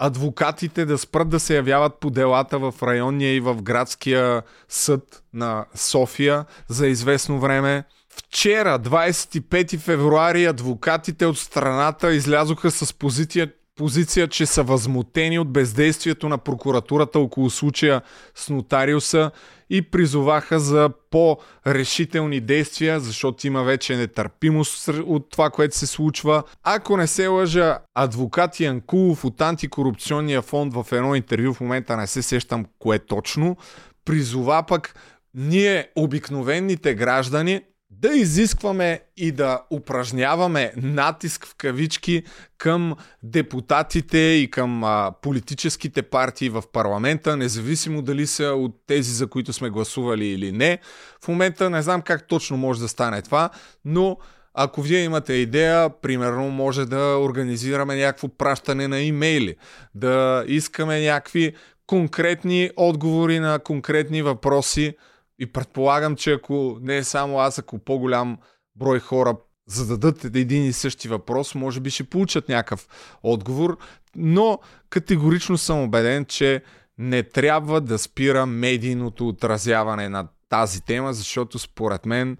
адвокатите 0.07 0.85
да 0.85 0.99
спрат 0.99 1.29
да 1.29 1.41
се 1.41 1.57
явяват 1.57 2.01
по 2.01 2.11
делата 2.11 2.59
в 2.59 2.75
районния 2.83 3.35
и 3.35 3.41
в 3.41 3.63
градския 3.63 4.43
съд 4.69 5.23
на 5.35 5.67
София 5.75 6.45
за 6.69 6.87
известно 6.87 7.41
време. 7.41 7.85
Вчера, 8.17 8.79
25 8.79 9.79
февруари, 9.79 10.45
адвокатите 10.45 11.27
от 11.27 11.39
страната 11.39 12.15
излязоха 12.15 12.71
с 12.71 12.93
позиция, 12.93 13.53
позиция, 13.83 14.29
че 14.29 14.47
са 14.47 14.63
възмутени 14.63 15.39
от 15.39 15.53
бездействието 15.53 16.29
на 16.29 16.39
прокуратурата 16.39 17.19
около 17.19 17.51
случая 17.51 18.03
с 18.35 18.51
нотариуса 18.51 19.31
и 19.71 19.83
призоваха 19.83 20.61
за 20.61 20.91
по-решителни 21.11 22.41
действия, 22.41 23.01
защото 23.01 23.47
има 23.47 23.63
вече 23.63 23.97
нетърпимост 23.97 24.89
от 24.89 25.31
това, 25.31 25.51
което 25.51 25.77
се 25.77 25.87
случва. 25.87 26.43
Ако 26.63 26.97
не 26.97 27.07
се 27.07 27.27
лъжа, 27.27 27.79
адвокат 27.95 28.61
Янкулов 28.61 29.25
от 29.25 29.41
антикорупционния 29.41 30.43
фонд 30.43 30.75
в 30.75 30.87
едно 30.93 31.15
интервю, 31.15 31.55
в 31.55 31.61
момента 31.61 31.97
не 31.97 32.07
се 32.07 32.23
сещам 32.23 32.67
кое 32.79 32.99
точно, 32.99 33.57
призова 34.05 34.63
пък 34.63 34.95
ние, 35.35 35.89
обикновените 35.97 36.95
граждани, 36.95 37.61
да 38.03 38.17
изискваме 38.17 39.01
и 39.17 39.33
да 39.33 39.63
упражняваме 39.71 40.73
натиск 40.77 41.47
в 41.47 41.55
кавички 41.55 42.23
към 42.59 42.95
депутатите 43.23 44.19
и 44.19 44.51
към 44.51 44.85
а, 44.85 45.13
политическите 45.23 46.03
партии 46.03 46.49
в 46.49 46.63
парламента, 46.73 47.37
независимо 47.37 48.03
дали 48.03 48.27
са 48.27 48.45
от 48.45 48.77
тези, 48.87 49.13
за 49.13 49.27
които 49.27 49.53
сме 49.53 49.71
гласували 49.71 50.27
или 50.27 50.53
не. 50.53 50.79
В 51.25 51.29
момента 51.29 51.71
не 51.71 51.83
знам 51.83 52.03
как 52.03 52.29
точно 52.29 52.57
може 52.57 52.81
да 52.81 52.89
стане 52.89 53.23
това, 53.23 53.51
но 53.85 54.17
ако 54.55 54.83
вие 54.83 55.05
имате 55.05 55.33
идея, 55.33 55.91
примерно 56.03 56.51
може 56.51 56.87
да 56.87 57.19
организираме 57.19 57.97
някакво 57.97 58.29
пращане 58.29 58.89
на 58.89 59.01
имейли, 59.01 59.57
да 59.95 60.45
искаме 60.47 61.01
някакви 61.01 61.55
конкретни 61.87 62.71
отговори 62.77 63.39
на 63.39 63.59
конкретни 63.59 64.23
въпроси, 64.23 64.95
и 65.43 65.47
предполагам, 65.47 66.17
че 66.17 66.33
ако 66.33 66.79
не 66.83 66.97
е 66.97 67.05
само 67.05 67.39
аз, 67.39 67.59
ако 67.59 67.79
по-голям 67.79 68.39
брой 68.77 69.01
хора 69.01 69.37
зададат 69.67 70.25
един 70.25 70.65
и 70.65 70.73
същи 70.73 71.09
въпрос, 71.09 71.55
може 71.55 71.81
би 71.81 71.91
ще 71.91 72.05
получат 72.05 72.49
някакъв 72.49 72.89
отговор, 73.23 73.79
но 74.17 74.59
категорично 74.91 75.59
съм 75.59 75.83
убеден, 75.83 76.25
че 76.25 76.63
не 76.99 77.23
трябва 77.23 77.81
да 77.81 77.99
спира 77.99 78.47
медийното 78.47 79.29
отразяване 79.29 80.09
на 80.09 80.29
тази 80.49 80.85
тема, 80.85 81.13
защото 81.13 81.59
според 81.59 82.07
мен, 82.07 82.37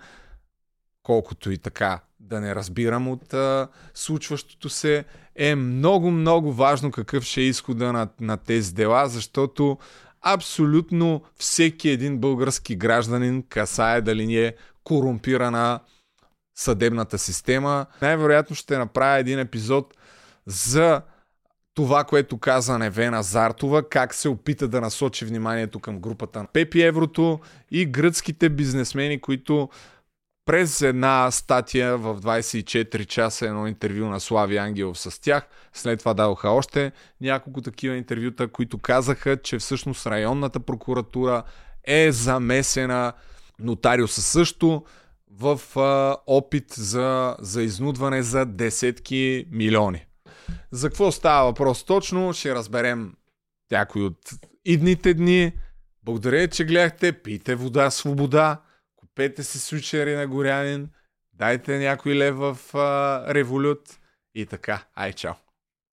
колкото 1.03 1.51
и 1.51 1.59
така 1.59 2.01
да 2.21 2.41
не 2.41 2.55
разбирам 2.55 3.09
от 3.09 3.35
а, 3.35 3.69
случващото 3.95 4.69
се, 4.69 5.05
е 5.37 5.55
много, 5.55 6.11
много 6.11 6.53
важно 6.53 6.91
какъв 6.91 7.25
ще 7.25 7.41
е 7.41 7.45
изхода 7.45 7.93
на, 7.93 8.09
на 8.21 8.37
тези 8.37 8.75
дела, 8.75 9.09
защото 9.09 9.79
абсолютно 10.23 11.23
всеки 11.37 11.89
един 11.89 12.19
български 12.19 12.77
гражданин 12.77 13.45
касае 13.49 14.01
дали 14.01 14.27
ни 14.27 14.37
е 14.37 14.55
корумпирана 14.85 15.81
съдебната 16.59 17.19
система. 17.19 17.87
Най-вероятно 18.03 18.57
ще 18.57 18.79
направя 18.79 19.19
един 19.19 19.39
епизод 19.39 19.95
за 20.47 21.03
това, 21.75 22.05
което 22.05 22.39
каза 22.39 22.79
Невена 22.79 23.23
Зартова, 23.23 23.89
как 23.89 24.15
се 24.15 24.29
опита 24.29 24.69
да 24.69 24.81
насочи 24.81 25.25
вниманието 25.25 25.81
към 25.81 25.99
групата 25.99 26.39
на 26.39 26.47
Пепи 26.47 26.83
Еврото 26.83 27.41
и 27.71 27.87
гръцките 27.87 28.49
бизнесмени, 28.49 29.21
които 29.21 29.69
през 30.45 30.83
една 30.83 31.31
статия 31.31 31.99
в 31.99 32.21
24 32.21 33.07
часа 33.07 33.47
едно 33.47 33.67
интервю 33.67 34.07
на 34.07 34.21
Слави 34.21 34.57
Ангелов 34.57 34.99
с 34.99 35.21
тях. 35.21 35.49
След 35.73 35.99
това 35.99 36.15
дадоха 36.15 36.51
още 36.51 36.93
няколко 37.21 37.63
такива 37.63 37.97
интервюта, 37.97 38.49
които 38.49 38.79
казаха, 38.79 39.37
че 39.37 39.59
всъщност 39.59 40.07
районната 40.07 40.61
прокуратура 40.61 41.43
е 41.85 42.13
замесена, 42.13 43.13
нотариуса 43.59 44.23
също, 44.23 44.85
в 45.31 45.61
а, 45.77 46.17
опит 46.27 46.73
за, 46.73 47.37
за 47.41 47.63
изнудване 47.63 48.23
за 48.23 48.47
десетки 48.47 49.47
милиони. 49.51 50.07
За 50.71 50.89
какво 50.89 51.13
става 51.13 51.45
въпрос 51.45 51.85
точно, 51.85 52.33
ще 52.33 52.55
разберем 52.55 53.15
някой 53.71 54.03
от 54.03 54.19
идните 54.65 55.15
дни. 55.15 55.53
Благодаря, 56.05 56.49
че 56.49 56.65
гледахте. 56.65 57.13
Пийте 57.13 57.55
вода, 57.55 57.91
свобода 57.91 58.61
купете 59.13 59.43
си 59.43 59.59
свичери 59.59 60.15
на 60.15 60.27
горянин, 60.27 60.91
дайте 61.33 61.79
някой 61.79 62.17
лев 62.17 62.35
в 62.37 62.59
а, 62.75 63.35
револют 63.35 64.01
и 64.35 64.47
така. 64.47 64.85
Ай, 64.95 65.13
чао! 65.13 65.35